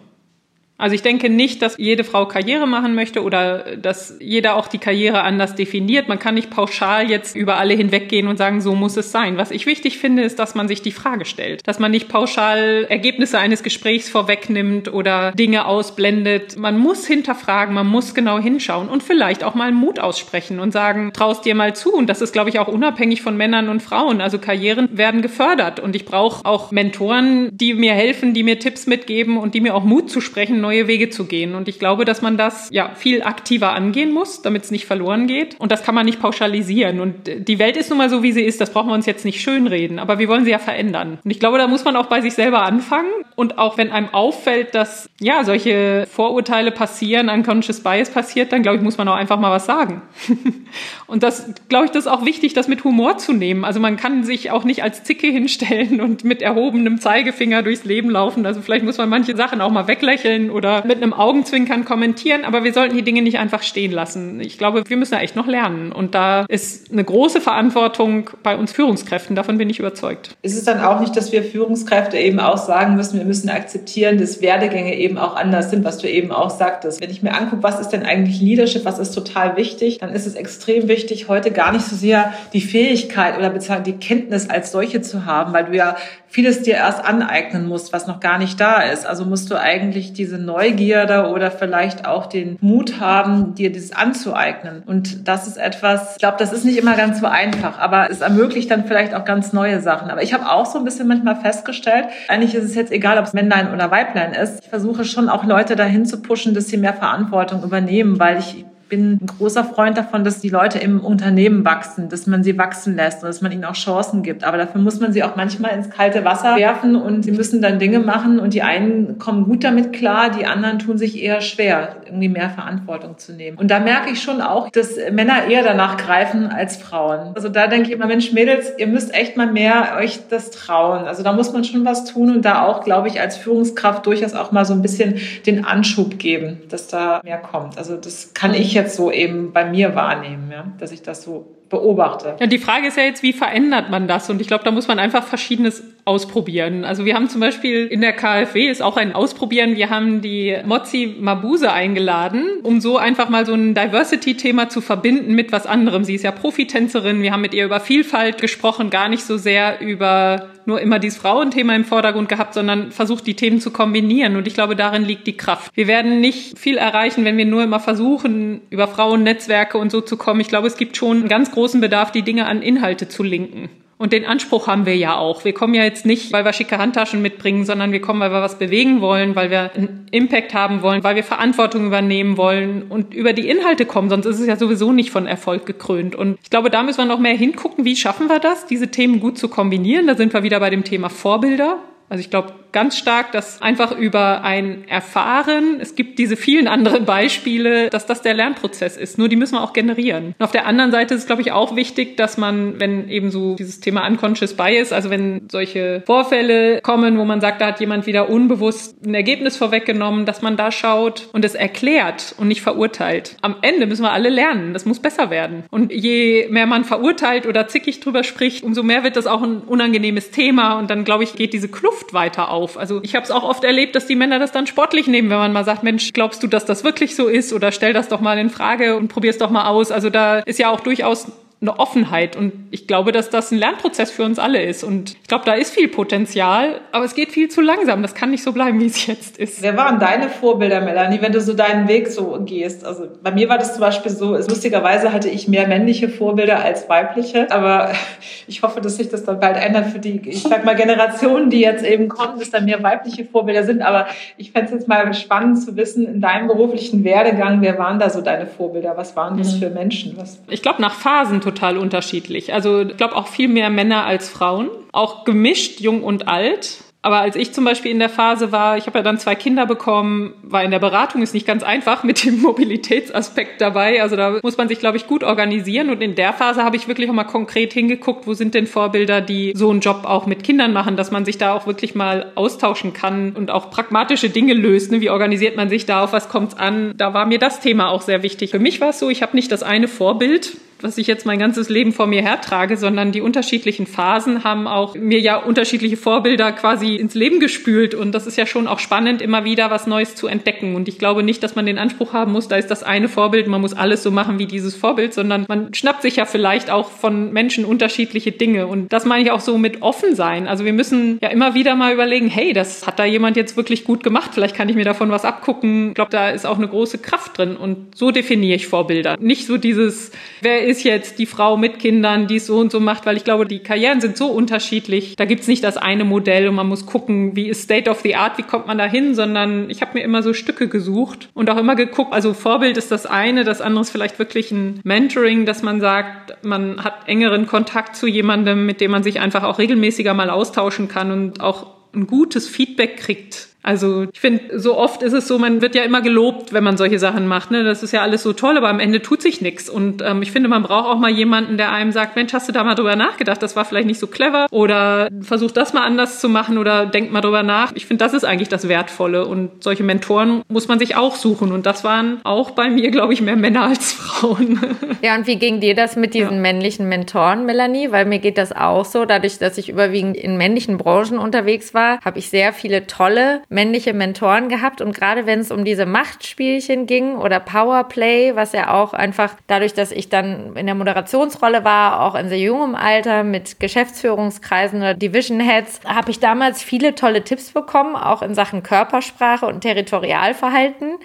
Also 0.77 0.95
ich 0.95 1.03
denke 1.03 1.29
nicht, 1.29 1.61
dass 1.61 1.77
jede 1.77 2.03
Frau 2.03 2.25
Karriere 2.25 2.67
machen 2.67 2.95
möchte 2.95 3.23
oder 3.23 3.77
dass 3.77 4.17
jeder 4.19 4.55
auch 4.55 4.67
die 4.67 4.79
Karriere 4.79 5.21
anders 5.21 5.55
definiert. 5.55 6.07
Man 6.07 6.19
kann 6.19 6.33
nicht 6.33 6.49
pauschal 6.49 7.09
jetzt 7.09 7.35
über 7.35 7.57
alle 7.57 7.75
hinweggehen 7.75 8.27
und 8.27 8.37
sagen, 8.37 8.59
so 8.59 8.73
muss 8.73 8.97
es 8.97 9.11
sein. 9.11 9.37
Was 9.37 9.51
ich 9.51 9.67
wichtig 9.67 9.99
finde, 9.99 10.23
ist, 10.23 10.39
dass 10.39 10.55
man 10.55 10.67
sich 10.67 10.81
die 10.81 10.91
Frage 10.91 11.25
stellt, 11.25 11.65
dass 11.67 11.79
man 11.79 11.91
nicht 11.91 12.09
pauschal 12.09 12.87
Ergebnisse 12.89 13.37
eines 13.37 13.61
Gesprächs 13.61 14.09
vorwegnimmt 14.09 14.91
oder 14.91 15.31
Dinge 15.33 15.67
ausblendet. 15.67 16.57
Man 16.57 16.79
muss 16.79 17.05
hinterfragen, 17.05 17.75
man 17.75 17.87
muss 17.87 18.15
genau 18.15 18.39
hinschauen 18.39 18.89
und 18.89 19.03
vielleicht 19.03 19.43
auch 19.43 19.53
mal 19.53 19.71
Mut 19.71 19.99
aussprechen 19.99 20.59
und 20.59 20.71
sagen, 20.71 21.13
traust 21.13 21.45
dir 21.45 21.53
mal 21.53 21.75
zu. 21.75 21.93
Und 21.93 22.07
das 22.07 22.21
ist, 22.21 22.33
glaube 22.33 22.49
ich, 22.49 22.57
auch 22.57 22.67
unabhängig 22.67 23.21
von 23.21 23.37
Männern 23.37 23.69
und 23.69 23.81
Frauen. 23.81 24.21
Also 24.21 24.39
Karrieren 24.39 24.89
werden 24.91 25.21
gefördert 25.21 25.79
und 25.79 25.95
ich 25.95 26.05
brauche 26.05 26.43
auch 26.45 26.71
Mentoren, 26.71 27.49
die 27.53 27.75
mir 27.75 27.93
helfen, 27.93 28.33
die 28.33 28.43
mir 28.43 28.57
Tipps 28.57 28.87
mitgeben 28.87 29.37
und 29.37 29.53
die 29.53 29.61
mir 29.61 29.75
auch 29.75 29.83
Mut 29.83 30.09
zu 30.09 30.19
sprechen, 30.19 30.62
neue 30.63 30.87
Wege 30.87 31.09
zu 31.09 31.25
gehen. 31.25 31.53
Und 31.53 31.67
ich 31.67 31.77
glaube, 31.77 32.05
dass 32.05 32.23
man 32.23 32.37
das 32.37 32.69
ja 32.71 32.95
viel 32.95 33.21
aktiver 33.21 33.73
angehen 33.73 34.11
muss, 34.11 34.41
damit 34.41 34.63
es 34.63 34.71
nicht 34.71 34.85
verloren 34.85 35.27
geht. 35.27 35.59
Und 35.59 35.71
das 35.71 35.83
kann 35.83 35.93
man 35.93 36.05
nicht 36.05 36.19
pauschalisieren. 36.19 36.99
Und 36.99 37.13
die 37.47 37.59
Welt 37.59 37.77
ist 37.77 37.89
nun 37.89 37.99
mal 37.99 38.09
so, 38.09 38.23
wie 38.23 38.31
sie 38.31 38.43
ist. 38.43 38.59
Das 38.59 38.71
brauchen 38.71 38.89
wir 38.89 38.95
uns 38.95 39.05
jetzt 39.05 39.25
nicht 39.25 39.41
schönreden. 39.41 39.99
Aber 39.99 40.17
wir 40.17 40.27
wollen 40.27 40.45
sie 40.45 40.51
ja 40.51 40.59
verändern. 40.59 41.19
Und 41.23 41.29
ich 41.29 41.39
glaube, 41.39 41.59
da 41.59 41.67
muss 41.67 41.85
man 41.85 41.95
auch 41.95 42.07
bei 42.07 42.21
sich 42.21 42.33
selber 42.33 42.63
anfangen. 42.63 43.11
Und 43.35 43.57
auch 43.57 43.77
wenn 43.77 43.91
einem 43.91 44.09
auffällt, 44.13 44.73
dass 44.73 45.09
ja 45.19 45.43
solche 45.43 46.07
Vorurteile 46.09 46.71
passieren, 46.71 47.29
unconscious 47.29 47.81
bias 47.81 48.09
passiert, 48.09 48.51
dann 48.51 48.63
glaube 48.63 48.77
ich, 48.77 48.83
muss 48.83 48.97
man 48.97 49.07
auch 49.07 49.15
einfach 49.15 49.39
mal 49.39 49.51
was 49.51 49.65
sagen. 49.65 50.01
und 51.07 51.23
das, 51.23 51.53
glaube 51.69 51.85
ich, 51.85 51.91
das 51.91 52.05
ist 52.05 52.11
auch 52.11 52.25
wichtig, 52.25 52.53
das 52.53 52.67
mit 52.67 52.83
Humor 52.83 53.17
zu 53.17 53.33
nehmen. 53.33 53.65
Also 53.65 53.79
man 53.79 53.97
kann 53.97 54.23
sich 54.23 54.51
auch 54.51 54.63
nicht 54.63 54.83
als 54.83 55.03
Zicke 55.03 55.27
hinstellen 55.27 56.01
und 56.01 56.23
mit 56.23 56.41
erhobenem 56.41 56.99
Zeigefinger 56.99 57.63
durchs 57.63 57.83
Leben 57.83 58.09
laufen. 58.09 58.45
Also 58.45 58.61
vielleicht 58.61 58.85
muss 58.85 58.97
man 58.97 59.09
manche 59.09 59.35
Sachen 59.35 59.61
auch 59.61 59.71
mal 59.71 59.87
weglächeln 59.87 60.49
oder 60.53 60.85
mit 60.85 60.97
einem 60.97 61.13
Augenzwinkern 61.13 61.85
kommentieren, 61.85 62.45
aber 62.45 62.63
wir 62.63 62.73
sollten 62.73 62.95
die 62.95 63.03
Dinge 63.03 63.21
nicht 63.21 63.39
einfach 63.39 63.63
stehen 63.63 63.91
lassen. 63.91 64.39
Ich 64.39 64.57
glaube, 64.57 64.83
wir 64.87 64.97
müssen 64.97 65.11
da 65.11 65.19
echt 65.19 65.35
noch 65.35 65.47
lernen. 65.47 65.91
Und 65.91 66.15
da 66.15 66.45
ist 66.47 66.91
eine 66.91 67.03
große 67.03 67.41
Verantwortung 67.41 68.29
bei 68.43 68.55
uns 68.55 68.71
Führungskräften. 68.71 69.35
Davon 69.35 69.57
bin 69.57 69.69
ich 69.69 69.79
überzeugt. 69.79 70.35
Ist 70.41 70.57
es 70.57 70.63
dann 70.63 70.81
auch 70.81 70.99
nicht, 70.99 71.15
dass 71.17 71.31
wir 71.31 71.43
Führungskräfte 71.43 72.17
eben 72.17 72.39
auch 72.39 72.57
sagen 72.57 72.95
müssen, 72.95 73.17
wir 73.17 73.25
müssen 73.25 73.49
akzeptieren, 73.49 74.17
dass 74.17 74.41
Werdegänge 74.41 74.95
eben 74.95 75.17
auch 75.17 75.35
anders 75.35 75.69
sind, 75.69 75.83
was 75.83 75.97
du 75.97 76.09
eben 76.09 76.31
auch 76.31 76.49
sagtest. 76.49 77.01
Wenn 77.01 77.09
ich 77.09 77.23
mir 77.23 77.33
angucke, 77.33 77.63
was 77.63 77.79
ist 77.79 77.89
denn 77.89 78.03
eigentlich 78.03 78.39
Leadership, 78.39 78.85
was 78.85 78.99
ist 78.99 79.11
total 79.11 79.57
wichtig, 79.57 79.99
dann 79.99 80.11
ist 80.11 80.27
es 80.27 80.35
extrem 80.35 80.87
wichtig, 80.87 81.27
heute 81.27 81.51
gar 81.51 81.71
nicht 81.71 81.85
so 81.85 81.95
sehr 81.95 82.33
die 82.53 82.61
Fähigkeit 82.61 83.37
oder 83.37 83.49
beziehungsweise 83.49 83.91
die 83.91 83.99
Kenntnis 83.99 84.49
als 84.49 84.71
solche 84.71 85.01
zu 85.01 85.25
haben, 85.25 85.53
weil 85.53 85.65
du 85.65 85.75
ja 85.75 85.95
vieles 86.27 86.63
dir 86.63 86.73
erst 86.73 87.05
aneignen 87.05 87.67
musst, 87.67 87.93
was 87.93 88.07
noch 88.07 88.19
gar 88.19 88.39
nicht 88.39 88.59
da 88.59 88.81
ist. 88.81 89.05
Also 89.05 89.23
musst 89.23 89.51
du 89.51 89.59
eigentlich 89.59 90.13
diese 90.13 90.39
Neugierde 90.45 91.29
oder 91.29 91.51
vielleicht 91.51 92.05
auch 92.05 92.27
den 92.27 92.57
Mut 92.61 92.99
haben, 92.99 93.55
dir 93.55 93.71
dieses 93.71 93.93
anzueignen. 93.93 94.83
Und 94.85 95.27
das 95.27 95.47
ist 95.47 95.57
etwas, 95.57 96.13
ich 96.13 96.19
glaube, 96.19 96.37
das 96.39 96.53
ist 96.53 96.65
nicht 96.65 96.77
immer 96.77 96.95
ganz 96.95 97.19
so 97.19 97.25
einfach, 97.25 97.79
aber 97.79 98.09
es 98.09 98.21
ermöglicht 98.21 98.69
dann 98.71 98.85
vielleicht 98.85 99.13
auch 99.13 99.25
ganz 99.25 99.53
neue 99.53 99.81
Sachen. 99.81 100.09
Aber 100.09 100.23
ich 100.23 100.33
habe 100.33 100.49
auch 100.49 100.65
so 100.65 100.79
ein 100.79 100.85
bisschen 100.85 101.07
manchmal 101.07 101.35
festgestellt, 101.35 102.05
eigentlich 102.27 102.55
ist 102.55 102.65
es 102.65 102.75
jetzt 102.75 102.91
egal, 102.91 103.17
ob 103.17 103.25
es 103.25 103.33
Männlein 103.33 103.73
oder 103.73 103.91
Weiblein 103.91 104.33
ist. 104.33 104.63
Ich 104.63 104.69
versuche 104.69 105.05
schon 105.05 105.29
auch 105.29 105.43
Leute 105.43 105.75
dahin 105.75 106.05
zu 106.05 106.21
pushen, 106.21 106.53
dass 106.53 106.67
sie 106.67 106.77
mehr 106.77 106.93
Verantwortung 106.93 107.63
übernehmen, 107.63 108.19
weil 108.19 108.39
ich 108.39 108.65
bin 108.95 109.13
ein 109.21 109.25
großer 109.25 109.63
Freund 109.63 109.97
davon, 109.97 110.23
dass 110.23 110.39
die 110.39 110.49
Leute 110.49 110.77
im 110.79 110.99
Unternehmen 110.99 111.65
wachsen, 111.65 112.09
dass 112.09 112.27
man 112.27 112.43
sie 112.43 112.57
wachsen 112.57 112.95
lässt 112.95 113.23
und 113.23 113.27
dass 113.27 113.41
man 113.41 113.51
ihnen 113.51 113.65
auch 113.65 113.73
Chancen 113.73 114.21
gibt. 114.21 114.43
Aber 114.43 114.57
dafür 114.57 114.81
muss 114.81 114.99
man 114.99 115.13
sie 115.13 115.23
auch 115.23 115.35
manchmal 115.35 115.71
ins 115.71 115.89
kalte 115.89 116.23
Wasser 116.25 116.55
werfen 116.57 116.95
und 116.95 117.23
sie 117.23 117.31
müssen 117.31 117.61
dann 117.61 117.79
Dinge 117.79 117.99
machen 117.99 118.39
und 118.39 118.53
die 118.53 118.61
einen 118.61 119.17
kommen 119.17 119.45
gut 119.45 119.63
damit 119.63 119.93
klar, 119.93 120.29
die 120.29 120.45
anderen 120.45 120.79
tun 120.79 120.97
sich 120.97 121.21
eher 121.21 121.41
schwer, 121.41 121.95
irgendwie 122.05 122.29
mehr 122.29 122.49
Verantwortung 122.49 123.17
zu 123.17 123.33
nehmen. 123.33 123.57
Und 123.57 123.71
da 123.71 123.79
merke 123.79 124.11
ich 124.11 124.21
schon 124.21 124.41
auch, 124.41 124.69
dass 124.69 124.95
Männer 125.11 125.45
eher 125.49 125.63
danach 125.63 125.97
greifen 125.97 126.47
als 126.47 126.77
Frauen. 126.77 127.31
Also 127.35 127.49
da 127.49 127.67
denke 127.67 127.89
ich 127.89 127.95
immer, 127.95 128.07
Mensch, 128.07 128.31
Mädels, 128.31 128.73
ihr 128.77 128.87
müsst 128.87 129.13
echt 129.13 129.37
mal 129.37 129.51
mehr 129.51 129.97
euch 129.99 130.19
das 130.29 130.51
trauen. 130.51 131.05
Also 131.05 131.23
da 131.23 131.33
muss 131.33 131.51
man 131.53 131.63
schon 131.63 131.85
was 131.85 132.05
tun 132.05 132.29
und 132.35 132.45
da 132.45 132.63
auch, 132.63 132.83
glaube 132.83 133.07
ich, 133.07 133.19
als 133.19 133.37
Führungskraft 133.37 134.05
durchaus 134.05 134.33
auch 134.33 134.51
mal 134.51 134.65
so 134.65 134.73
ein 134.73 134.81
bisschen 134.81 135.15
den 135.45 135.65
Anschub 135.65 136.19
geben, 136.19 136.61
dass 136.69 136.87
da 136.87 137.21
mehr 137.23 137.37
kommt. 137.37 137.77
Also 137.77 137.97
das 137.97 138.33
kann 138.33 138.53
ich 138.53 138.73
jetzt 138.73 138.82
jetzt 138.83 138.95
so 138.95 139.11
eben 139.11 139.51
bei 139.51 139.65
mir 139.65 139.95
wahrnehmen, 139.95 140.49
ja? 140.51 140.65
dass 140.79 140.91
ich 140.91 141.01
das 141.01 141.23
so 141.23 141.47
beobachte. 141.69 142.35
Ja, 142.39 142.45
die 142.45 142.59
Frage 142.59 142.87
ist 142.87 142.97
ja 142.97 143.03
jetzt, 143.03 143.23
wie 143.23 143.33
verändert 143.33 143.89
man 143.89 144.07
das? 144.07 144.29
Und 144.29 144.39
ich 144.41 144.47
glaube, 144.47 144.63
da 144.63 144.71
muss 144.71 144.87
man 144.87 144.99
einfach 144.99 145.23
Verschiedenes 145.23 145.83
ausprobieren. 146.05 146.83
Also 146.83 147.05
wir 147.05 147.15
haben 147.15 147.29
zum 147.29 147.39
Beispiel 147.39 147.87
in 147.87 148.01
der 148.01 148.13
KfW 148.13 148.67
ist 148.67 148.81
auch 148.81 148.97
ein 148.97 149.13
Ausprobieren. 149.13 149.75
Wir 149.77 149.89
haben 149.89 150.21
die 150.21 150.57
Mozi 150.65 151.15
Mabuse 151.19 151.71
eingeladen, 151.71 152.45
um 152.63 152.81
so 152.81 152.97
einfach 152.97 153.29
mal 153.29 153.45
so 153.45 153.53
ein 153.53 153.73
Diversity-Thema 153.73 154.69
zu 154.69 154.81
verbinden 154.81 155.33
mit 155.33 155.51
was 155.51 155.65
anderem. 155.65 156.03
Sie 156.03 156.15
ist 156.15 156.23
ja 156.23 156.31
Profitänzerin. 156.31 157.21
Wir 157.21 157.31
haben 157.31 157.41
mit 157.41 157.53
ihr 157.53 157.65
über 157.65 157.79
Vielfalt 157.79 158.41
gesprochen, 158.41 158.89
gar 158.89 159.07
nicht 159.07 159.23
so 159.23 159.37
sehr 159.37 159.79
über 159.79 160.49
nur 160.65 160.79
immer 160.79 160.99
dieses 160.99 161.17
Frauenthema 161.17 161.75
im 161.75 161.85
Vordergrund 161.85 162.29
gehabt, 162.29 162.53
sondern 162.53 162.91
versucht, 162.91 163.27
die 163.27 163.35
Themen 163.35 163.59
zu 163.59 163.71
kombinieren. 163.71 164.35
Und 164.35 164.47
ich 164.47 164.53
glaube, 164.53 164.75
darin 164.75 165.03
liegt 165.03 165.27
die 165.27 165.37
Kraft. 165.37 165.71
Wir 165.75 165.87
werden 165.87 166.21
nicht 166.21 166.57
viel 166.57 166.77
erreichen, 166.77 167.25
wenn 167.25 167.37
wir 167.37 167.45
nur 167.45 167.63
immer 167.63 167.79
versuchen, 167.79 168.61
über 168.69 168.87
Frauennetzwerke 168.87 169.77
und 169.77 169.91
so 169.91 170.01
zu 170.01 170.17
kommen. 170.17 170.39
Ich 170.39 170.47
glaube, 170.47 170.67
es 170.67 170.77
gibt 170.77 170.95
schon 170.95 171.17
einen 171.17 171.27
ganz 171.27 171.51
großen 171.51 171.81
Bedarf, 171.81 172.11
die 172.11 172.21
Dinge 172.21 172.45
an 172.45 172.61
Inhalte 172.61 173.07
zu 173.07 173.23
linken. 173.23 173.69
Und 174.03 174.11
den 174.11 174.25
Anspruch 174.25 174.67
haben 174.67 174.85
wir 174.85 174.97
ja 174.97 175.15
auch. 175.15 175.45
Wir 175.45 175.53
kommen 175.53 175.73
ja 175.75 175.85
jetzt 175.85 176.05
nicht, 176.05 176.33
weil 176.33 176.43
wir 176.43 176.51
schicke 176.51 176.77
Handtaschen 176.77 177.21
mitbringen, 177.21 177.63
sondern 177.63 177.93
wir 177.93 178.01
kommen, 178.01 178.19
weil 178.19 178.31
wir 178.31 178.41
was 178.41 178.59
bewegen 178.59 178.99
wollen, 178.99 179.33
weil 179.33 179.49
wir 179.49 179.71
einen 179.73 180.07
Impact 180.11 180.53
haben 180.53 180.81
wollen, 180.81 181.05
weil 181.05 181.15
wir 181.15 181.23
Verantwortung 181.23 181.85
übernehmen 181.85 182.35
wollen 182.35 182.83
und 182.89 183.13
über 183.13 183.31
die 183.31 183.47
Inhalte 183.47 183.85
kommen. 183.85 184.09
Sonst 184.09 184.25
ist 184.25 184.41
es 184.41 184.45
ja 184.45 184.57
sowieso 184.57 184.91
nicht 184.91 185.09
von 185.09 185.25
Erfolg 185.25 185.65
gekrönt. 185.65 186.15
Und 186.15 186.37
ich 186.43 186.49
glaube, 186.49 186.69
da 186.69 186.83
müssen 186.83 186.97
wir 186.97 187.05
noch 187.05 187.19
mehr 187.19 187.37
hingucken. 187.37 187.85
Wie 187.85 187.95
schaffen 187.95 188.27
wir 188.27 188.39
das, 188.39 188.65
diese 188.65 188.91
Themen 188.91 189.21
gut 189.21 189.37
zu 189.37 189.47
kombinieren? 189.47 190.05
Da 190.05 190.15
sind 190.15 190.33
wir 190.33 190.43
wieder 190.43 190.59
bei 190.59 190.69
dem 190.69 190.83
Thema 190.83 191.07
Vorbilder. 191.07 191.77
Also 192.09 192.19
ich 192.19 192.29
glaube 192.29 192.51
ganz 192.73 192.97
stark, 192.97 193.31
dass 193.31 193.61
einfach 193.61 193.95
über 193.97 194.43
ein 194.43 194.87
Erfahren, 194.87 195.79
es 195.79 195.95
gibt 195.95 196.19
diese 196.19 196.35
vielen 196.35 196.67
anderen 196.67 197.05
Beispiele, 197.05 197.89
dass 197.89 198.05
das 198.05 198.21
der 198.21 198.33
Lernprozess 198.33 198.97
ist. 198.97 199.17
Nur 199.17 199.29
die 199.29 199.37
müssen 199.37 199.55
wir 199.55 199.63
auch 199.63 199.73
generieren. 199.73 200.35
Und 200.37 200.43
auf 200.43 200.51
der 200.51 200.65
anderen 200.65 200.91
Seite 200.91 201.13
ist 201.13 201.21
es, 201.21 201.27
glaube 201.27 201.41
ich, 201.41 201.51
auch 201.51 201.75
wichtig, 201.75 202.17
dass 202.17 202.37
man, 202.37 202.79
wenn 202.79 203.07
eben 203.09 203.31
so 203.31 203.55
dieses 203.55 203.79
Thema 203.79 204.05
Unconscious 204.05 204.55
Bias, 204.55 204.91
also 204.91 205.09
wenn 205.09 205.47
solche 205.49 206.03
Vorfälle 206.05 206.81
kommen, 206.81 207.17
wo 207.17 207.23
man 207.23 207.39
sagt, 207.39 207.61
da 207.61 207.67
hat 207.67 207.79
jemand 207.79 208.05
wieder 208.05 208.29
unbewusst 208.29 209.05
ein 209.05 209.13
Ergebnis 209.13 209.55
vorweggenommen, 209.55 210.25
dass 210.25 210.41
man 210.41 210.57
da 210.57 210.71
schaut 210.71 211.29
und 211.31 211.45
es 211.45 211.55
erklärt 211.55 212.35
und 212.37 212.49
nicht 212.49 212.61
verurteilt. 212.61 213.37
Am 213.41 213.55
Ende 213.61 213.85
müssen 213.85 214.03
wir 214.03 214.11
alle 214.11 214.29
lernen. 214.29 214.73
Das 214.73 214.85
muss 214.85 214.99
besser 214.99 215.29
werden. 215.29 215.63
Und 215.69 215.91
je 215.91 216.47
mehr 216.49 216.65
man 216.65 216.83
verurteilt 216.83 217.45
oder 217.45 217.67
zickig 217.67 218.01
drüber 218.01 218.23
spricht, 218.23 218.63
umso 218.63 218.83
mehr 218.83 219.03
wird 219.03 219.15
das 219.15 219.27
auch 219.27 219.41
ein 219.41 219.59
unangenehmes 219.59 220.31
Thema. 220.31 220.79
Und 220.79 220.89
dann, 220.89 221.03
glaube 221.03 221.23
ich, 221.23 221.35
geht 221.35 221.53
diese 221.53 221.69
Kluft 221.69 221.93
Luft 221.93 222.13
weiter 222.13 222.49
auf. 222.49 222.62
Also 222.77 223.01
ich 223.03 223.15
habe 223.15 223.23
es 223.23 223.31
auch 223.31 223.43
oft 223.43 223.63
erlebt, 223.63 223.95
dass 223.95 224.07
die 224.07 224.15
Männer 224.15 224.39
das 224.39 224.51
dann 224.51 224.67
sportlich 224.67 225.07
nehmen, 225.07 225.29
wenn 225.29 225.37
man 225.37 225.53
mal 225.53 225.63
sagt, 225.63 225.83
Mensch, 225.83 226.13
glaubst 226.13 226.41
du, 226.43 226.47
dass 226.47 226.65
das 226.65 226.83
wirklich 226.83 227.15
so 227.15 227.27
ist? 227.27 227.53
Oder 227.53 227.71
stell 227.71 227.93
das 227.93 228.07
doch 228.07 228.21
mal 228.21 228.37
in 228.37 228.49
Frage 228.49 228.95
und 228.97 229.07
probier's 229.07 229.37
doch 229.37 229.49
mal 229.49 229.67
aus. 229.67 229.91
Also 229.91 230.09
da 230.09 230.39
ist 230.39 230.59
ja 230.59 230.69
auch 230.69 230.79
durchaus 230.79 231.27
eine 231.63 231.79
Offenheit. 231.79 232.35
Und 232.35 232.51
ich 232.71 232.87
glaube, 232.87 233.11
dass 233.11 233.29
das 233.29 233.51
ein 233.51 233.57
Lernprozess 233.57 234.11
für 234.11 234.23
uns 234.23 234.37
alle 234.37 234.61
ist. 234.61 234.83
Und 234.83 235.15
ich 235.21 235.27
glaube, 235.27 235.45
da 235.45 235.53
ist 235.53 235.73
viel 235.73 235.87
Potenzial, 235.87 236.81
aber 236.91 237.05
es 237.05 237.15
geht 237.15 237.31
viel 237.31 237.49
zu 237.49 237.61
langsam. 237.61 238.01
Das 238.01 238.13
kann 238.13 238.31
nicht 238.31 238.43
so 238.43 238.51
bleiben, 238.51 238.79
wie 238.79 238.85
es 238.85 239.07
jetzt 239.07 239.37
ist. 239.37 239.61
Wer 239.61 239.75
waren 239.77 239.99
deine 239.99 240.29
Vorbilder, 240.29 240.81
Melanie, 240.81 241.21
wenn 241.21 241.31
du 241.31 241.41
so 241.41 241.53
deinen 241.53 241.87
Weg 241.87 242.09
so 242.09 242.37
gehst? 242.45 242.85
Also 242.85 243.07
bei 243.23 243.31
mir 243.31 243.49
war 243.49 243.57
das 243.57 243.73
zum 243.73 243.81
Beispiel 243.81 244.11
so, 244.11 244.35
lustigerweise 244.35 245.13
hatte 245.13 245.29
ich 245.29 245.47
mehr 245.47 245.67
männliche 245.67 246.09
Vorbilder 246.09 246.61
als 246.61 246.87
weibliche, 246.89 247.49
aber 247.49 247.91
ich 248.47 248.61
hoffe, 248.61 248.81
dass 248.81 248.97
sich 248.97 249.09
das 249.09 249.23
dann 249.23 249.39
bald 249.39 249.57
ändert 249.57 249.87
für 249.87 249.99
die, 249.99 250.21
ich 250.25 250.43
sag 250.43 250.65
mal, 250.65 250.75
Generationen, 250.75 251.49
die 251.49 251.61
jetzt 251.61 251.85
eben 251.85 252.09
kommen, 252.09 252.39
dass 252.39 252.51
da 252.51 252.59
mehr 252.59 252.83
weibliche 252.83 253.25
Vorbilder 253.25 253.63
sind. 253.63 253.81
Aber 253.81 254.07
ich 254.37 254.51
fände 254.51 254.67
es 254.67 254.73
jetzt 254.73 254.87
mal 254.87 255.13
spannend 255.13 255.63
zu 255.63 255.77
wissen, 255.77 256.05
in 256.05 256.21
deinem 256.21 256.47
beruflichen 256.47 257.05
Werdegang, 257.05 257.61
wer 257.61 257.77
waren 257.77 257.99
da 257.99 258.09
so 258.09 258.21
deine 258.21 258.47
Vorbilder? 258.47 258.97
Was 258.97 259.15
waren 259.15 259.37
das 259.37 259.55
mhm. 259.55 259.59
für 259.59 259.69
Menschen? 259.69 260.17
Was 260.17 260.41
ich 260.49 260.61
glaube, 260.61 260.81
nach 260.81 260.93
Phasen 260.93 261.39
total 261.39 261.52
total 261.53 261.77
unterschiedlich. 261.77 262.53
Also 262.53 262.81
ich 262.81 262.97
glaube 262.97 263.15
auch 263.15 263.27
viel 263.27 263.47
mehr 263.47 263.69
Männer 263.69 264.05
als 264.05 264.29
Frauen, 264.29 264.69
auch 264.91 265.25
gemischt, 265.25 265.79
jung 265.79 266.03
und 266.03 266.27
alt. 266.27 266.83
Aber 267.05 267.19
als 267.19 267.35
ich 267.35 267.53
zum 267.53 267.65
Beispiel 267.65 267.91
in 267.91 267.99
der 267.99 268.07
Phase 268.07 268.53
war, 268.53 268.77
ich 268.77 268.87
habe 268.87 268.99
ja 268.99 269.03
dann 269.03 269.19
zwei 269.19 269.35
Kinder 269.35 269.65
bekommen, 269.65 270.33
war 270.41 270.63
in 270.63 270.71
der 270.71 270.79
Beratung 270.79 271.21
ist 271.21 271.33
nicht 271.33 271.45
ganz 271.45 271.61
einfach 271.61 272.03
mit 272.05 272.23
dem 272.23 272.39
Mobilitätsaspekt 272.41 273.59
dabei. 273.59 274.01
Also 274.01 274.15
da 274.15 274.39
muss 274.41 274.55
man 274.55 274.69
sich, 274.69 274.79
glaube 274.79 274.95
ich, 274.95 275.05
gut 275.05 275.21
organisieren. 275.21 275.89
Und 275.89 276.01
in 276.01 276.15
der 276.15 276.31
Phase 276.31 276.63
habe 276.63 276.77
ich 276.77 276.87
wirklich 276.87 277.09
auch 277.09 277.13
mal 277.13 277.25
konkret 277.25 277.73
hingeguckt, 277.73 278.25
wo 278.25 278.33
sind 278.33 278.53
denn 278.53 278.67
Vorbilder, 278.67 279.19
die 279.19 279.51
so 279.53 279.69
einen 279.69 279.81
Job 279.81 280.05
auch 280.05 280.27
mit 280.27 280.43
Kindern 280.45 280.71
machen, 280.71 280.95
dass 280.95 281.11
man 281.11 281.25
sich 281.25 281.37
da 281.37 281.53
auch 281.53 281.67
wirklich 281.67 281.93
mal 281.93 282.31
austauschen 282.35 282.93
kann 282.93 283.33
und 283.33 283.51
auch 283.51 283.69
pragmatische 283.69 284.29
Dinge 284.29 284.53
löst. 284.53 284.89
Ne? 284.89 285.01
Wie 285.01 285.09
organisiert 285.09 285.57
man 285.57 285.67
sich 285.67 285.85
da, 285.85 286.05
auf 286.05 286.13
was 286.13 286.29
kommt's 286.29 286.55
an? 286.55 286.93
Da 286.95 287.13
war 287.13 287.25
mir 287.25 287.37
das 287.37 287.59
Thema 287.59 287.89
auch 287.89 288.01
sehr 288.01 288.23
wichtig. 288.23 288.51
Für 288.51 288.59
mich 288.59 288.79
war 288.79 288.89
es 288.89 288.99
so, 288.99 289.09
ich 289.09 289.21
habe 289.21 289.35
nicht 289.35 289.51
das 289.51 289.61
eine 289.61 289.89
Vorbild, 289.89 290.55
was 290.83 290.97
ich 290.97 291.07
jetzt 291.07 291.25
mein 291.25 291.39
ganzes 291.39 291.69
Leben 291.69 291.93
vor 291.93 292.07
mir 292.07 292.21
hertrage, 292.21 292.77
sondern 292.77 293.11
die 293.11 293.21
unterschiedlichen 293.21 293.87
Phasen 293.87 294.43
haben 294.43 294.67
auch 294.67 294.95
mir 294.95 295.19
ja 295.19 295.37
unterschiedliche 295.37 295.97
Vorbilder 295.97 296.51
quasi 296.51 296.95
ins 296.95 297.15
Leben 297.15 297.39
gespült. 297.39 297.95
Und 297.95 298.11
das 298.11 298.27
ist 298.27 298.37
ja 298.37 298.45
schon 298.45 298.67
auch 298.67 298.79
spannend, 298.79 299.21
immer 299.21 299.45
wieder 299.45 299.71
was 299.71 299.87
Neues 299.87 300.15
zu 300.15 300.27
entdecken. 300.27 300.75
Und 300.75 300.87
ich 300.87 300.99
glaube 300.99 301.23
nicht, 301.23 301.41
dass 301.41 301.55
man 301.55 301.65
den 301.65 301.77
Anspruch 301.77 302.13
haben 302.13 302.33
muss, 302.33 302.47
da 302.47 302.57
ist 302.57 302.69
das 302.69 302.83
eine 302.83 303.07
Vorbild, 303.07 303.47
man 303.47 303.61
muss 303.61 303.73
alles 303.73 304.03
so 304.03 304.11
machen 304.11 304.39
wie 304.39 304.45
dieses 304.45 304.75
Vorbild, 304.75 305.13
sondern 305.13 305.45
man 305.47 305.73
schnappt 305.73 306.01
sich 306.01 306.17
ja 306.17 306.25
vielleicht 306.25 306.69
auch 306.69 306.91
von 306.91 307.31
Menschen 307.31 307.63
unterschiedliche 307.63 308.31
Dinge. 308.33 308.67
Und 308.67 308.91
das 308.91 309.05
meine 309.05 309.23
ich 309.23 309.31
auch 309.31 309.39
so 309.39 309.57
mit 309.57 309.81
offen 309.81 310.15
sein. 310.15 310.47
Also 310.47 310.65
wir 310.65 310.73
müssen 310.73 311.17
ja 311.21 311.29
immer 311.29 311.55
wieder 311.55 311.75
mal 311.75 311.93
überlegen, 311.93 312.27
hey, 312.27 312.51
das 312.51 312.85
hat 312.85 312.99
da 312.99 313.05
jemand 313.05 313.37
jetzt 313.37 313.55
wirklich 313.55 313.85
gut 313.85 314.03
gemacht. 314.03 314.31
Vielleicht 314.33 314.55
kann 314.55 314.67
ich 314.67 314.75
mir 314.75 314.85
davon 314.85 315.11
was 315.11 315.23
abgucken. 315.23 315.89
Ich 315.89 315.95
glaube, 315.95 316.11
da 316.11 316.29
ist 316.29 316.45
auch 316.45 316.57
eine 316.57 316.67
große 316.67 316.97
Kraft 316.97 317.37
drin. 317.37 317.55
Und 317.55 317.95
so 317.95 318.11
definiere 318.11 318.55
ich 318.55 318.67
Vorbilder. 318.67 319.15
Nicht 319.19 319.47
so 319.47 319.57
dieses, 319.57 320.11
wer 320.41 320.63
ist 320.63 320.72
ist 320.73 320.83
jetzt 320.83 321.19
die 321.19 321.27
Frau 321.27 321.55
mit 321.55 321.79
Kindern, 321.79 322.25
die 322.27 322.37
es 322.37 322.47
so 322.47 322.57
und 322.57 322.71
so 322.71 322.79
macht, 322.79 323.05
weil 323.05 323.15
ich 323.15 323.23
glaube, 323.23 323.45
die 323.45 323.59
Karrieren 323.59 324.01
sind 324.01 324.17
so 324.17 324.27
unterschiedlich. 324.27 325.15
Da 325.15 325.25
gibt's 325.25 325.47
nicht 325.47 325.63
das 325.63 325.77
eine 325.77 326.03
Modell 326.03 326.47
und 326.47 326.55
man 326.55 326.67
muss 326.67 326.85
gucken, 326.87 327.35
wie 327.35 327.47
ist 327.47 327.61
State 327.61 327.89
of 327.89 328.01
the 328.01 328.15
Art, 328.15 328.37
wie 328.39 328.43
kommt 328.43 328.65
man 328.65 328.79
da 328.79 328.85
hin, 328.85 329.13
sondern 329.13 329.69
ich 329.69 329.81
habe 329.81 329.93
mir 329.93 330.03
immer 330.03 330.23
so 330.23 330.33
Stücke 330.33 330.67
gesucht 330.67 331.29
und 331.35 331.49
auch 331.49 331.57
immer 331.57 331.75
geguckt, 331.75 332.11
also 332.11 332.33
Vorbild 332.33 332.77
ist 332.77 332.91
das 332.91 333.05
eine, 333.05 333.43
das 333.43 333.61
andere 333.61 333.83
ist 333.83 333.91
vielleicht 333.91 334.17
wirklich 334.17 334.51
ein 334.51 334.79
Mentoring, 334.83 335.45
dass 335.45 335.61
man 335.61 335.79
sagt, 335.79 336.43
man 336.43 336.83
hat 336.83 337.07
engeren 337.07 337.45
Kontakt 337.45 337.95
zu 337.95 338.07
jemandem, 338.07 338.65
mit 338.65 338.81
dem 338.81 338.91
man 338.91 339.03
sich 339.03 339.19
einfach 339.19 339.43
auch 339.43 339.59
regelmäßiger 339.59 340.13
mal 340.15 340.31
austauschen 340.31 340.87
kann 340.87 341.11
und 341.11 341.39
auch 341.39 341.67
ein 341.93 342.07
gutes 342.07 342.47
Feedback 342.47 342.97
kriegt 342.97 343.52
also 343.63 344.07
ich 344.11 344.19
finde, 344.19 344.59
so 344.59 344.77
oft 344.77 345.01
ist 345.01 345.13
es 345.13 345.25
so, 345.25 345.39
man 345.39 345.61
wird 345.61 345.73
ja 345.73 345.83
immer 345.83 346.01
gelobt, 346.01 346.51
wenn 346.51 346.65
man 346.65 346.75
solche 346.75 346.99
Sachen 346.99 347.27
macht. 347.27 347.49
Ne? 347.49 347.63
Das 347.63 347.81
ist 347.81 347.93
ja 347.93 348.01
alles 348.01 348.21
so 348.21 348.33
toll, 348.33 348.57
aber 348.57 348.67
am 348.67 348.81
Ende 348.81 349.01
tut 349.01 349.21
sich 349.21 349.39
nichts. 349.39 349.69
Und 349.69 350.01
ähm, 350.01 350.21
ich 350.21 350.33
finde, 350.33 350.49
man 350.49 350.63
braucht 350.63 350.87
auch 350.87 350.99
mal 350.99 351.09
jemanden, 351.09 351.57
der 351.57 351.71
einem 351.71 351.93
sagt, 351.93 352.17
Mensch, 352.17 352.33
hast 352.33 352.49
du 352.49 352.51
da 352.51 352.65
mal 352.65 352.75
drüber 352.75 352.97
nachgedacht? 352.97 353.41
Das 353.41 353.55
war 353.55 353.63
vielleicht 353.63 353.87
nicht 353.87 353.99
so 353.99 354.07
clever. 354.07 354.47
Oder 354.51 355.07
versuch 355.21 355.51
das 355.51 355.71
mal 355.71 355.83
anders 355.83 356.19
zu 356.19 356.27
machen 356.27 356.57
oder 356.57 356.85
denk 356.85 357.11
mal 357.13 357.21
drüber 357.21 357.41
nach. 357.41 357.71
Ich 357.73 357.85
finde, 357.85 358.03
das 358.03 358.13
ist 358.13 358.25
eigentlich 358.25 358.49
das 358.49 358.67
Wertvolle. 358.67 359.25
Und 359.25 359.63
solche 359.63 359.83
Mentoren 359.83 360.41
muss 360.49 360.67
man 360.67 360.77
sich 360.77 360.97
auch 360.97 361.15
suchen. 361.15 361.53
Und 361.53 361.65
das 361.65 361.85
waren 361.85 362.19
auch 362.25 362.51
bei 362.51 362.69
mir, 362.69 362.91
glaube 362.91 363.13
ich, 363.13 363.21
mehr 363.21 363.37
Männer 363.37 363.63
als 363.63 363.93
Frauen. 363.93 364.59
Ja, 365.01 365.15
und 365.15 365.27
wie 365.27 365.35
ging 365.35 365.59
dir 365.59 365.75
das 365.75 365.97
mit 365.97 366.13
diesen 366.13 366.35
ja. 366.35 366.41
männlichen 366.41 366.87
Mentoren, 366.87 367.45
Melanie? 367.45 367.91
Weil 367.91 368.05
mir 368.05 368.19
geht 368.19 368.37
das 368.37 368.53
auch 368.53 368.85
so. 368.85 369.03
Dadurch, 369.03 369.37
dass 369.37 369.57
ich 369.57 369.67
überwiegend 369.67 370.15
in 370.15 370.37
männlichen 370.37 370.77
Branchen 370.77 371.17
unterwegs 371.17 371.73
war, 371.73 371.99
habe 372.05 372.19
ich 372.19 372.29
sehr 372.29 372.53
viele 372.53 372.87
tolle 372.87 373.41
männliche 373.53 373.93
Mentoren 373.93 374.49
gehabt. 374.49 374.81
Und 374.81 374.93
gerade 374.95 375.25
wenn 375.25 375.39
es 375.39 375.51
um 375.51 375.63
diese 375.63 375.85
Machtspielchen 375.85 376.87
ging 376.87 377.15
oder 377.15 377.39
Powerplay, 377.39 378.35
was 378.35 378.51
ja 378.51 378.73
auch 378.73 378.93
einfach 378.93 379.35
dadurch, 379.47 379.73
dass 379.73 379.91
ich 379.91 380.09
dann 380.09 380.55
in 380.55 380.65
der 380.65 380.75
Moderationsrolle 380.75 381.63
war, 381.63 382.01
auch 382.01 382.15
in 382.15 382.27
sehr 382.27 382.39
jungem 382.39 382.75
Alter 382.75 383.23
mit 383.23 383.59
Geschäftsführungskreisen 383.59 384.79
oder 384.79 384.95
Division 384.95 385.39
Heads, 385.39 385.81
habe 385.85 386.11
ich 386.11 386.19
damals 386.19 386.63
viele 386.63 386.95
tolle 386.95 387.23
Tipps 387.23 387.51
bekommen, 387.51 387.95
auch 387.95 388.21
in 388.21 388.33
Sachen 388.33 388.63
Körpersprache 388.63 389.45
und 389.45 389.61
Territorialverhalten 389.61 390.97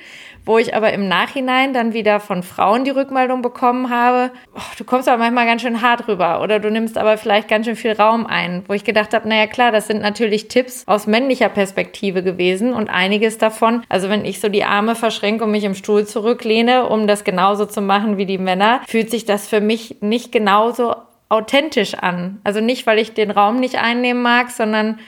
wo 0.48 0.56
ich 0.56 0.74
aber 0.74 0.94
im 0.94 1.08
Nachhinein 1.08 1.74
dann 1.74 1.92
wieder 1.92 2.20
von 2.20 2.42
Frauen 2.42 2.84
die 2.84 2.90
Rückmeldung 2.90 3.42
bekommen 3.42 3.90
habe, 3.90 4.30
oh, 4.56 4.60
du 4.78 4.84
kommst 4.84 5.06
aber 5.06 5.18
manchmal 5.18 5.44
ganz 5.44 5.60
schön 5.60 5.82
hart 5.82 6.08
rüber 6.08 6.40
oder 6.40 6.58
du 6.58 6.70
nimmst 6.70 6.96
aber 6.96 7.18
vielleicht 7.18 7.48
ganz 7.48 7.66
schön 7.66 7.76
viel 7.76 7.92
Raum 7.92 8.26
ein, 8.26 8.64
wo 8.66 8.72
ich 8.72 8.82
gedacht 8.82 9.12
habe, 9.12 9.28
naja 9.28 9.46
klar, 9.46 9.72
das 9.72 9.88
sind 9.88 10.00
natürlich 10.00 10.48
Tipps 10.48 10.84
aus 10.86 11.06
männlicher 11.06 11.50
Perspektive 11.50 12.22
gewesen 12.22 12.72
und 12.72 12.88
einiges 12.88 13.36
davon, 13.36 13.82
also 13.90 14.08
wenn 14.08 14.24
ich 14.24 14.40
so 14.40 14.48
die 14.48 14.64
Arme 14.64 14.94
verschränke 14.94 15.44
und 15.44 15.50
mich 15.50 15.64
im 15.64 15.74
Stuhl 15.74 16.06
zurücklehne, 16.06 16.88
um 16.88 17.06
das 17.06 17.24
genauso 17.24 17.66
zu 17.66 17.82
machen 17.82 18.16
wie 18.16 18.24
die 18.24 18.38
Männer, 18.38 18.80
fühlt 18.88 19.10
sich 19.10 19.26
das 19.26 19.48
für 19.48 19.60
mich 19.60 19.96
nicht 20.00 20.32
genauso 20.32 20.96
authentisch 21.28 21.92
an. 21.92 22.40
Also 22.42 22.62
nicht, 22.62 22.86
weil 22.86 22.98
ich 22.98 23.12
den 23.12 23.30
Raum 23.30 23.60
nicht 23.60 23.76
einnehmen 23.76 24.22
mag, 24.22 24.50
sondern 24.50 24.98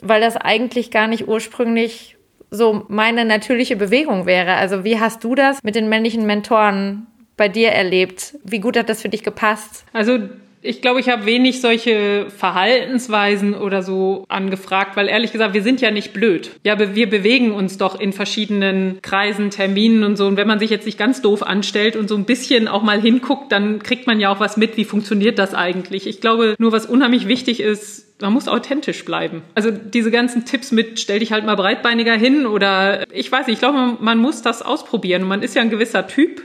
weil 0.00 0.20
das 0.20 0.36
eigentlich 0.36 0.90
gar 0.90 1.06
nicht 1.06 1.28
ursprünglich 1.28 2.13
so 2.54 2.84
meine 2.88 3.24
natürliche 3.24 3.76
Bewegung 3.76 4.26
wäre. 4.26 4.54
Also 4.54 4.84
wie 4.84 4.98
hast 5.00 5.22
du 5.24 5.34
das 5.34 5.62
mit 5.62 5.74
den 5.74 5.88
männlichen 5.88 6.26
Mentoren 6.26 7.06
bei 7.36 7.48
dir 7.48 7.70
erlebt? 7.70 8.38
Wie 8.44 8.60
gut 8.60 8.76
hat 8.76 8.88
das 8.88 9.02
für 9.02 9.08
dich 9.08 9.22
gepasst? 9.22 9.84
Also 9.92 10.18
Ich 10.66 10.80
glaube, 10.80 10.98
ich 10.98 11.10
habe 11.10 11.26
wenig 11.26 11.60
solche 11.60 12.26
Verhaltensweisen 12.34 13.54
oder 13.54 13.82
so 13.82 14.24
angefragt, 14.28 14.96
weil 14.96 15.08
ehrlich 15.08 15.30
gesagt, 15.30 15.52
wir 15.52 15.62
sind 15.62 15.82
ja 15.82 15.90
nicht 15.90 16.14
blöd. 16.14 16.52
Ja, 16.64 16.78
wir 16.78 17.10
bewegen 17.10 17.52
uns 17.52 17.76
doch 17.76 18.00
in 18.00 18.14
verschiedenen 18.14 18.98
Kreisen, 19.02 19.50
Terminen 19.50 20.04
und 20.04 20.16
so. 20.16 20.26
Und 20.26 20.38
wenn 20.38 20.48
man 20.48 20.58
sich 20.58 20.70
jetzt 20.70 20.86
nicht 20.86 20.98
ganz 20.98 21.20
doof 21.20 21.42
anstellt 21.42 21.96
und 21.96 22.08
so 22.08 22.16
ein 22.16 22.24
bisschen 22.24 22.66
auch 22.66 22.82
mal 22.82 22.98
hinguckt, 22.98 23.52
dann 23.52 23.82
kriegt 23.82 24.06
man 24.06 24.20
ja 24.20 24.30
auch 24.30 24.40
was 24.40 24.56
mit, 24.56 24.78
wie 24.78 24.86
funktioniert 24.86 25.38
das 25.38 25.52
eigentlich. 25.52 26.06
Ich 26.06 26.22
glaube, 26.22 26.54
nur 26.58 26.72
was 26.72 26.86
unheimlich 26.86 27.28
wichtig 27.28 27.60
ist, 27.60 28.14
man 28.22 28.32
muss 28.32 28.48
authentisch 28.48 29.04
bleiben. 29.04 29.42
Also 29.54 29.70
diese 29.70 30.10
ganzen 30.10 30.46
Tipps 30.46 30.72
mit, 30.72 30.98
stell 30.98 31.18
dich 31.18 31.30
halt 31.30 31.44
mal 31.44 31.56
breitbeiniger 31.56 32.14
hin 32.14 32.46
oder 32.46 33.04
ich 33.12 33.30
weiß 33.30 33.48
nicht, 33.48 33.56
ich 33.56 33.60
glaube, 33.60 33.76
man, 33.76 33.96
man 34.00 34.18
muss 34.18 34.40
das 34.40 34.62
ausprobieren. 34.62 35.24
Man 35.24 35.42
ist 35.42 35.54
ja 35.54 35.60
ein 35.60 35.68
gewisser 35.68 36.06
Typ 36.06 36.40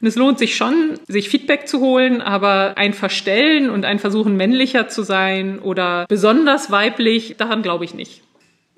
und 0.00 0.06
es 0.06 0.16
lohnt 0.16 0.38
sich 0.38 0.56
schon, 0.56 0.98
sich 1.08 1.28
Feedback 1.28 1.68
zu 1.68 1.80
holen, 1.80 2.20
aber 2.20 2.74
ein 2.76 2.92
Verstellen 2.92 3.70
und 3.70 3.84
ein 3.84 3.98
Versuchen, 3.98 4.36
männlicher 4.36 4.88
zu 4.88 5.02
sein 5.02 5.58
oder 5.58 6.06
besonders 6.08 6.70
weiblich, 6.70 7.36
daran 7.38 7.62
glaube 7.62 7.84
ich 7.84 7.94
nicht. 7.94 8.22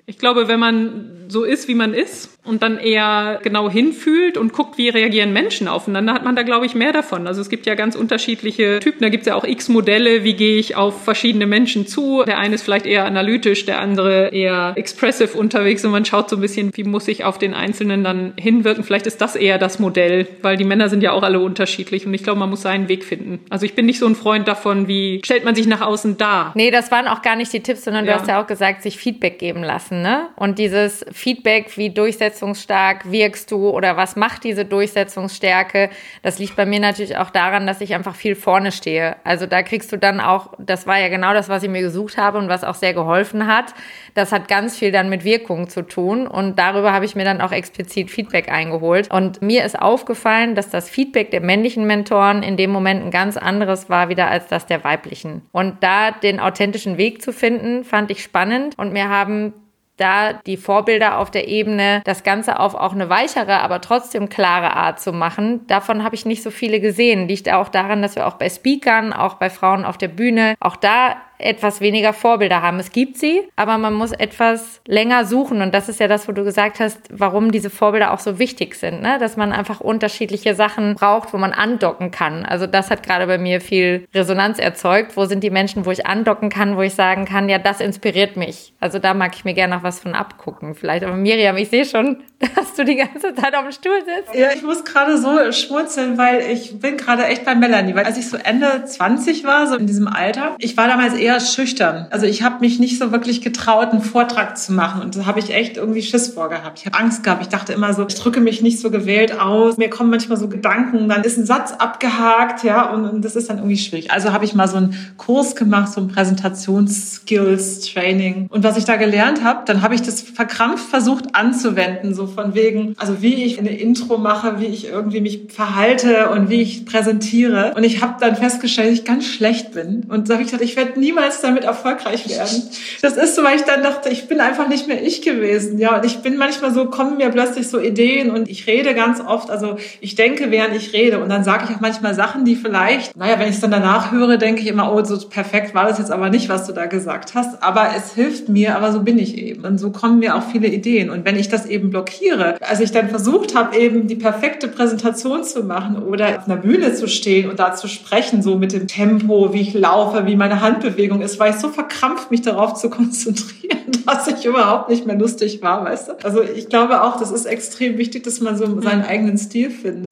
Ich 0.05 0.17
glaube, 0.17 0.47
wenn 0.47 0.59
man 0.59 1.25
so 1.27 1.43
ist, 1.43 1.67
wie 1.67 1.75
man 1.75 1.93
ist 1.93 2.38
und 2.49 2.63
dann 2.63 2.79
eher 2.79 3.39
genau 3.43 3.69
hinfühlt 3.69 4.37
und 4.37 4.53
guckt, 4.53 4.77
wie 4.77 4.89
reagieren 4.89 5.31
Menschen 5.31 5.67
aufeinander, 5.67 6.13
hat 6.13 6.25
man 6.25 6.35
da, 6.35 6.43
glaube 6.43 6.65
ich, 6.65 6.75
mehr 6.75 6.91
davon. 6.91 7.27
Also 7.27 7.41
es 7.41 7.49
gibt 7.49 7.65
ja 7.65 7.75
ganz 7.75 7.95
unterschiedliche 7.95 8.79
Typen. 8.79 9.01
Da 9.01 9.09
gibt 9.09 9.21
es 9.21 9.27
ja 9.27 9.35
auch 9.35 9.43
x 9.43 9.69
Modelle, 9.69 10.23
wie 10.23 10.33
gehe 10.33 10.57
ich 10.57 10.75
auf 10.75 11.03
verschiedene 11.03 11.45
Menschen 11.45 11.85
zu. 11.85 12.23
Der 12.25 12.39
eine 12.39 12.55
ist 12.55 12.63
vielleicht 12.63 12.85
eher 12.85 13.05
analytisch, 13.05 13.65
der 13.65 13.79
andere 13.79 14.29
eher 14.29 14.73
expressive 14.75 15.37
unterwegs 15.37 15.85
und 15.85 15.91
man 15.91 16.05
schaut 16.05 16.29
so 16.29 16.37
ein 16.37 16.41
bisschen, 16.41 16.71
wie 16.73 16.83
muss 16.83 17.07
ich 17.07 17.23
auf 17.23 17.37
den 17.37 17.53
Einzelnen 17.53 18.03
dann 18.03 18.33
hinwirken. 18.37 18.83
Vielleicht 18.83 19.07
ist 19.07 19.21
das 19.21 19.35
eher 19.35 19.59
das 19.59 19.79
Modell, 19.79 20.27
weil 20.41 20.57
die 20.57 20.63
Männer 20.63 20.89
sind 20.89 21.03
ja 21.03 21.11
auch 21.11 21.23
alle 21.23 21.39
unterschiedlich 21.39 22.07
und 22.07 22.13
ich 22.13 22.23
glaube, 22.23 22.39
man 22.39 22.49
muss 22.49 22.63
seinen 22.63 22.89
Weg 22.89 23.03
finden. 23.03 23.39
Also 23.49 23.65
ich 23.65 23.75
bin 23.75 23.85
nicht 23.85 23.99
so 23.99 24.07
ein 24.07 24.15
Freund 24.15 24.47
davon, 24.47 24.87
wie 24.87 25.21
stellt 25.23 25.45
man 25.45 25.53
sich 25.53 25.67
nach 25.67 25.81
außen 25.81 26.17
dar. 26.17 26.51
Nee, 26.55 26.71
das 26.71 26.91
waren 26.91 27.07
auch 27.07 27.21
gar 27.21 27.35
nicht 27.35 27.53
die 27.53 27.61
Tipps, 27.61 27.83
sondern 27.83 28.05
ja. 28.05 28.13
du 28.13 28.19
hast 28.19 28.27
ja 28.27 28.41
auch 28.41 28.47
gesagt, 28.47 28.81
sich 28.81 28.97
Feedback 28.97 29.37
geben 29.37 29.63
lassen, 29.63 30.01
ne? 30.01 30.29
Und 30.35 30.57
dieses 30.57 31.05
Feedback, 31.11 31.77
wie 31.77 31.91
durchsetzungsstark 32.39 33.11
wirkst 33.11 33.51
du 33.51 33.69
oder 33.69 33.97
was 33.97 34.15
macht 34.15 34.43
diese 34.43 34.65
Durchsetzungsstärke, 34.65 35.89
das 36.21 36.39
liegt 36.39 36.55
bei 36.55 36.65
mir 36.65 36.79
natürlich 36.79 37.17
auch 37.17 37.29
daran, 37.29 37.67
dass 37.67 37.81
ich 37.81 37.93
einfach 37.93 38.15
viel 38.15 38.35
vorne 38.35 38.71
stehe. 38.71 39.17
Also 39.23 39.45
da 39.45 39.63
kriegst 39.63 39.91
du 39.91 39.97
dann 39.97 40.19
auch, 40.19 40.53
das 40.57 40.87
war 40.87 40.99
ja 40.99 41.09
genau 41.09 41.33
das, 41.33 41.49
was 41.49 41.63
ich 41.63 41.69
mir 41.69 41.81
gesucht 41.81 42.17
habe 42.17 42.37
und 42.37 42.49
was 42.49 42.63
auch 42.63 42.75
sehr 42.75 42.93
geholfen 42.93 43.47
hat. 43.47 43.73
Das 44.13 44.31
hat 44.31 44.47
ganz 44.47 44.77
viel 44.77 44.91
dann 44.91 45.09
mit 45.09 45.23
Wirkung 45.23 45.69
zu 45.69 45.81
tun 45.81 46.27
und 46.27 46.57
darüber 46.57 46.93
habe 46.93 47.05
ich 47.05 47.15
mir 47.15 47.25
dann 47.25 47.41
auch 47.41 47.51
explizit 47.51 48.09
Feedback 48.09 48.49
eingeholt. 48.49 49.11
Und 49.11 49.41
mir 49.41 49.65
ist 49.65 49.79
aufgefallen, 49.79 50.55
dass 50.55 50.69
das 50.69 50.89
Feedback 50.89 51.31
der 51.31 51.41
männlichen 51.41 51.85
Mentoren 51.85 52.43
in 52.43 52.57
dem 52.57 52.71
Moment 52.71 53.03
ein 53.03 53.11
ganz 53.11 53.37
anderes 53.37 53.89
war 53.89 54.09
wieder 54.09 54.29
als 54.29 54.47
das 54.47 54.65
der 54.65 54.83
weiblichen. 54.83 55.41
Und 55.51 55.83
da 55.83 56.11
den 56.11 56.39
authentischen 56.39 56.97
Weg 56.97 57.21
zu 57.21 57.31
finden, 57.31 57.83
fand 57.83 58.11
ich 58.11 58.23
spannend 58.23 58.77
und 58.77 58.93
mir 58.93 59.09
haben 59.09 59.53
da 59.99 60.33
die 60.33 60.57
Vorbilder 60.57 61.17
auf 61.17 61.31
der 61.31 61.47
Ebene, 61.47 62.01
das 62.05 62.23
Ganze 62.23 62.59
auf 62.59 62.75
auch 62.75 62.93
eine 62.93 63.09
weichere, 63.09 63.61
aber 63.61 63.81
trotzdem 63.81 64.29
klare 64.29 64.73
Art 64.73 64.99
zu 64.99 65.11
machen. 65.11 65.65
Davon 65.67 66.03
habe 66.03 66.15
ich 66.15 66.25
nicht 66.25 66.43
so 66.43 66.51
viele 66.51 66.79
gesehen. 66.79 67.27
Liegt 67.27 67.51
auch 67.51 67.69
daran, 67.69 68.01
dass 68.01 68.15
wir 68.15 68.27
auch 68.27 68.35
bei 68.35 68.49
Speakern, 68.49 69.13
auch 69.13 69.35
bei 69.35 69.49
Frauen 69.49 69.85
auf 69.85 69.97
der 69.97 70.07
Bühne, 70.07 70.55
auch 70.59 70.75
da 70.75 71.15
etwas 71.39 71.79
weniger 71.79 72.11
Vorbilder 72.11 72.61
haben. 72.61 72.79
Es 72.79 72.91
gibt 72.91 73.17
sie, 73.17 73.41
aber 73.55 73.77
man 73.77 73.93
muss 73.93 74.11
etwas 74.11 74.81
länger 74.85 75.25
suchen. 75.25 75.61
Und 75.61 75.73
das 75.73 75.87
ist 75.87 75.99
ja 75.99 76.07
das, 76.07 76.27
wo 76.27 76.33
du 76.33 76.43
gesagt 76.43 76.79
hast, 76.79 76.99
warum 77.11 77.51
diese 77.51 77.69
Vorbilder 77.69 78.13
auch 78.13 78.19
so 78.19 78.39
wichtig 78.39 78.75
sind, 78.75 79.01
ne? 79.01 79.17
dass 79.19 79.37
man 79.37 79.53
einfach 79.53 79.79
unterschiedliche 79.79 80.53
Sachen 80.53 80.95
braucht, 80.95 81.33
wo 81.33 81.37
man 81.37 81.53
andocken 81.53 82.11
kann. 82.11 82.45
Also 82.45 82.67
das 82.67 82.91
hat 82.91 83.03
gerade 83.03 83.25
bei 83.25 83.37
mir 83.37 83.61
viel 83.61 84.07
Resonanz 84.13 84.59
erzeugt. 84.59 85.15
Wo 85.15 85.25
sind 85.25 85.43
die 85.43 85.49
Menschen, 85.49 85.85
wo 85.85 85.91
ich 85.91 86.05
andocken 86.05 86.49
kann, 86.49 86.75
wo 86.75 86.81
ich 86.81 86.93
sagen 86.93 87.23
kann, 87.23 87.47
ja, 87.47 87.57
das 87.57 87.79
inspiriert 87.79 88.35
mich. 88.35 88.73
Also 88.81 88.99
da 88.99 89.13
mag 89.13 89.33
ich 89.33 89.45
mir 89.45 89.53
gerne 89.53 89.75
noch 89.75 89.83
was 89.83 90.01
von 90.01 90.15
abgucken. 90.15 90.75
Vielleicht, 90.75 91.05
aber 91.05 91.15
Miriam, 91.15 91.55
ich 91.55 91.69
sehe 91.69 91.85
schon, 91.85 92.17
dass 92.55 92.75
du 92.75 92.83
die 92.83 92.95
ganze 92.95 93.33
Zeit 93.33 93.55
auf 93.55 93.63
dem 93.63 93.71
Stuhl 93.71 93.99
sitzt. 93.99 94.35
Ja, 94.35 94.49
ich 94.53 94.61
muss 94.61 94.83
gerade 94.83 95.17
so 95.17 95.51
schmunzeln, 95.53 96.17
weil 96.17 96.41
ich 96.51 96.79
bin 96.79 96.97
gerade 96.97 97.25
echt 97.25 97.45
bei 97.45 97.55
Melanie. 97.55 97.95
Weil 97.95 98.05
als 98.05 98.17
ich 98.17 98.29
so 98.29 98.35
Ende 98.35 98.83
20 98.83 99.45
war, 99.45 99.67
so 99.67 99.75
in 99.75 99.87
diesem 99.87 100.07
Alter, 100.07 100.55
ich 100.59 100.75
war 100.75 100.87
damals 100.87 101.13
eher 101.13 101.28
eher 101.29 101.39
schüchtern. 101.39 102.07
Also 102.09 102.25
ich 102.25 102.41
habe 102.41 102.61
mich 102.61 102.79
nicht 102.79 102.97
so 102.97 103.11
wirklich 103.11 103.41
getraut, 103.41 103.91
einen 103.91 104.01
Vortrag 104.01 104.57
zu 104.57 104.73
machen. 104.73 105.01
Und 105.01 105.15
da 105.15 105.27
habe 105.27 105.39
ich 105.39 105.53
echt 105.53 105.77
irgendwie 105.77 106.01
Schiss 106.01 106.29
vorgehabt. 106.29 106.79
Ich 106.79 106.87
habe 106.87 106.97
Angst 106.97 107.21
gehabt. 107.23 107.43
Ich 107.43 107.49
dachte 107.49 107.73
immer 107.73 107.93
so, 107.93 108.07
ich 108.07 108.15
drücke 108.15 108.41
mich 108.41 108.63
nicht 108.63 108.79
so 108.79 108.89
gewählt 108.89 109.39
aus. 109.39 109.77
Mir 109.77 109.91
kommen 109.91 110.09
manchmal 110.09 110.39
so 110.39 110.47
Gedanken, 110.47 111.07
dann 111.07 111.23
ist 111.23 111.37
ein 111.37 111.45
Satz 111.45 111.73
abgehakt, 111.73 112.63
ja, 112.63 112.91
und, 112.91 113.05
und 113.05 113.23
das 113.23 113.35
ist 113.35 113.47
dann 113.49 113.57
irgendwie 113.57 113.77
schwierig. 113.77 114.09
Also 114.11 114.33
habe 114.33 114.45
ich 114.45 114.55
mal 114.55 114.67
so 114.67 114.77
einen 114.77 114.95
Kurs 115.17 115.55
gemacht, 115.55 115.93
so 115.93 116.01
ein 116.01 116.07
Präsentationsskills-Training. 116.07 118.47
Und 118.49 118.63
was 118.63 118.77
ich 118.77 118.85
da 118.85 118.95
gelernt 118.95 119.43
habe, 119.43 119.61
dann 119.65 119.83
habe 119.83 119.93
ich 119.93 120.01
das 120.01 120.21
verkrampft 120.21 120.89
versucht 120.89 121.35
anzuwenden, 121.35 122.15
so 122.15 122.25
von 122.25 122.55
wegen, 122.55 122.95
also 122.97 123.21
wie 123.21 123.43
ich 123.43 123.59
eine 123.59 123.77
Intro 123.77 124.17
mache, 124.17 124.59
wie 124.59 124.65
ich 124.65 124.87
irgendwie 124.87 125.21
mich 125.21 125.41
verhalte 125.49 126.31
und 126.31 126.49
wie 126.49 126.61
ich 126.61 126.85
präsentiere. 126.85 127.73
Und 127.75 127.83
ich 127.83 128.01
habe 128.01 128.15
dann 128.19 128.35
festgestellt, 128.35 128.89
dass 128.89 128.97
ich 128.99 129.05
ganz 129.05 129.25
schlecht 129.25 129.73
bin. 129.73 130.05
Und 130.09 130.29
da 130.29 130.33
habe 130.33 130.43
ich 130.43 130.47
gesagt, 130.47 130.63
ich 130.63 130.75
werde 130.75 130.99
niemals 130.99 131.18
niemals 131.19 131.41
damit 131.41 131.63
erfolgreich 131.63 132.27
werden. 132.29 132.69
Das 133.01 133.17
ist 133.17 133.35
so, 133.35 133.43
weil 133.43 133.57
ich 133.57 133.63
dann 133.63 133.83
dachte, 133.83 134.09
ich 134.09 134.27
bin 134.27 134.39
einfach 134.39 134.67
nicht 134.67 134.87
mehr 134.87 135.03
ich 135.03 135.21
gewesen. 135.21 135.79
Ja, 135.79 135.97
und 135.97 136.05
ich 136.05 136.19
bin 136.19 136.37
manchmal 136.37 136.73
so, 136.73 136.85
kommen 136.85 137.17
mir 137.17 137.29
plötzlich 137.29 137.67
so 137.67 137.79
Ideen 137.79 138.31
und 138.31 138.49
ich 138.49 138.67
rede 138.67 138.93
ganz 138.93 139.19
oft, 139.21 139.49
also 139.49 139.77
ich 140.01 140.15
denke, 140.15 140.51
während 140.51 140.75
ich 140.75 140.93
rede 140.93 141.19
und 141.19 141.29
dann 141.29 141.43
sage 141.43 141.65
ich 141.67 141.75
auch 141.75 141.81
manchmal 141.81 142.15
Sachen, 142.15 142.45
die 142.45 142.55
vielleicht, 142.55 143.15
naja, 143.15 143.39
wenn 143.39 143.49
ich 143.49 143.55
es 143.55 143.61
dann 143.61 143.71
danach 143.71 144.11
höre, 144.11 144.37
denke 144.37 144.61
ich 144.61 144.67
immer, 144.67 144.93
oh, 144.93 145.03
so 145.03 145.17
perfekt 145.27 145.75
war 145.75 145.87
das 145.87 145.97
jetzt 145.97 146.11
aber 146.11 146.29
nicht, 146.29 146.49
was 146.49 146.65
du 146.65 146.73
da 146.73 146.85
gesagt 146.85 147.35
hast. 147.35 147.61
Aber 147.61 147.89
es 147.95 148.13
hilft 148.13 148.49
mir, 148.49 148.75
aber 148.75 148.91
so 148.91 149.01
bin 149.01 149.17
ich 149.17 149.37
eben. 149.37 149.65
Und 149.65 149.77
so 149.77 149.91
kommen 149.91 150.19
mir 150.19 150.35
auch 150.35 150.43
viele 150.51 150.67
Ideen. 150.67 151.09
Und 151.09 151.25
wenn 151.25 151.37
ich 151.37 151.49
das 151.49 151.65
eben 151.65 151.89
blockiere, 151.89 152.55
als 152.61 152.79
ich 152.79 152.91
dann 152.91 153.09
versucht 153.09 153.55
habe, 153.55 153.77
eben 153.77 154.07
die 154.07 154.15
perfekte 154.15 154.67
Präsentation 154.67 155.43
zu 155.43 155.63
machen 155.63 156.01
oder 156.01 156.37
auf 156.37 156.45
einer 156.45 156.57
Bühne 156.57 156.93
zu 156.93 157.07
stehen 157.07 157.49
und 157.49 157.59
da 157.59 157.73
zu 157.73 157.87
sprechen, 157.87 158.41
so 158.41 158.57
mit 158.57 158.73
dem 158.73 158.87
Tempo, 158.87 159.53
wie 159.53 159.61
ich 159.61 159.73
laufe, 159.73 160.25
wie 160.25 160.35
meine 160.35 160.61
Handbewegung 160.61 161.08
Aufregung 161.09 161.21
ist, 161.21 161.39
war 161.39 161.49
ich 161.49 161.55
so 161.55 161.69
verkrampft, 161.69 162.31
mich 162.31 162.41
darauf 162.41 162.75
zu 162.75 162.89
konzentrieren, 162.89 163.91
dass 164.05 164.27
ich 164.27 164.45
überhaupt 164.45 164.89
nicht 164.89 165.05
mehr 165.05 165.15
lustig 165.15 165.61
war, 165.61 165.83
weißt 165.83 166.09
du? 166.09 166.23
Also 166.23 166.43
ich 166.43 166.69
glaube 166.69 167.01
auch, 167.01 167.17
das 167.17 167.31
ist 167.31 167.45
extrem 167.45 167.97
wichtig, 167.97 168.23
dass 168.23 168.39
man 168.41 168.57
so 168.57 168.81
seinen 168.81 169.03
eigenen 169.03 169.37
Stil 169.37 169.71
findet. 169.71 170.05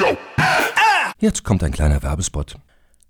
Jetzt 1.19 1.43
kommt 1.43 1.63
ein 1.63 1.71
kleiner 1.71 2.01
Werbespot. 2.03 2.55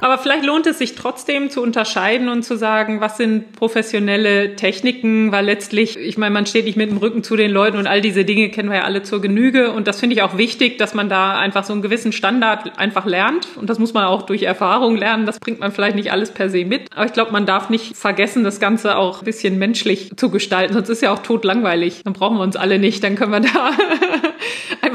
Aber 0.00 0.16
vielleicht 0.18 0.44
lohnt 0.44 0.64
es 0.68 0.78
sich 0.78 0.94
trotzdem 0.94 1.50
zu 1.50 1.60
unterscheiden 1.60 2.28
und 2.28 2.44
zu 2.44 2.56
sagen, 2.56 3.00
was 3.00 3.16
sind 3.16 3.50
professionelle 3.52 4.54
Techniken, 4.54 5.32
weil 5.32 5.44
letztlich, 5.44 5.98
ich 5.98 6.16
meine, 6.16 6.32
man 6.32 6.46
steht 6.46 6.66
nicht 6.66 6.76
mit 6.76 6.88
dem 6.88 6.98
Rücken 6.98 7.24
zu 7.24 7.34
den 7.34 7.50
Leuten 7.50 7.78
und 7.78 7.88
all 7.88 8.00
diese 8.00 8.24
Dinge 8.24 8.48
kennen 8.50 8.70
wir 8.70 8.76
ja 8.76 8.84
alle 8.84 9.02
zur 9.02 9.20
Genüge. 9.20 9.72
Und 9.72 9.88
das 9.88 9.98
finde 9.98 10.14
ich 10.14 10.22
auch 10.22 10.38
wichtig, 10.38 10.78
dass 10.78 10.94
man 10.94 11.08
da 11.08 11.36
einfach 11.36 11.64
so 11.64 11.72
einen 11.72 11.82
gewissen 11.82 12.12
Standard 12.12 12.78
einfach 12.78 13.06
lernt. 13.06 13.48
Und 13.56 13.68
das 13.70 13.80
muss 13.80 13.92
man 13.92 14.04
auch 14.04 14.22
durch 14.22 14.44
Erfahrung 14.44 14.94
lernen. 14.96 15.26
Das 15.26 15.40
bringt 15.40 15.58
man 15.58 15.72
vielleicht 15.72 15.96
nicht 15.96 16.12
alles 16.12 16.30
per 16.30 16.48
se 16.48 16.64
mit. 16.64 16.86
Aber 16.94 17.06
ich 17.06 17.12
glaube, 17.12 17.32
man 17.32 17.44
darf 17.44 17.68
nicht 17.68 17.96
vergessen, 17.96 18.44
das 18.44 18.60
Ganze 18.60 18.96
auch 18.96 19.22
ein 19.22 19.24
bisschen 19.24 19.58
menschlich 19.58 20.12
zu 20.16 20.30
gestalten. 20.30 20.74
Sonst 20.74 20.90
ist 20.90 21.02
ja 21.02 21.12
auch 21.12 21.24
tot 21.24 21.44
langweilig. 21.44 22.02
Dann 22.04 22.12
brauchen 22.12 22.36
wir 22.36 22.44
uns 22.44 22.54
alle 22.54 22.78
nicht. 22.78 23.02
Dann 23.02 23.16
können 23.16 23.32
wir 23.32 23.40
da 23.40 23.72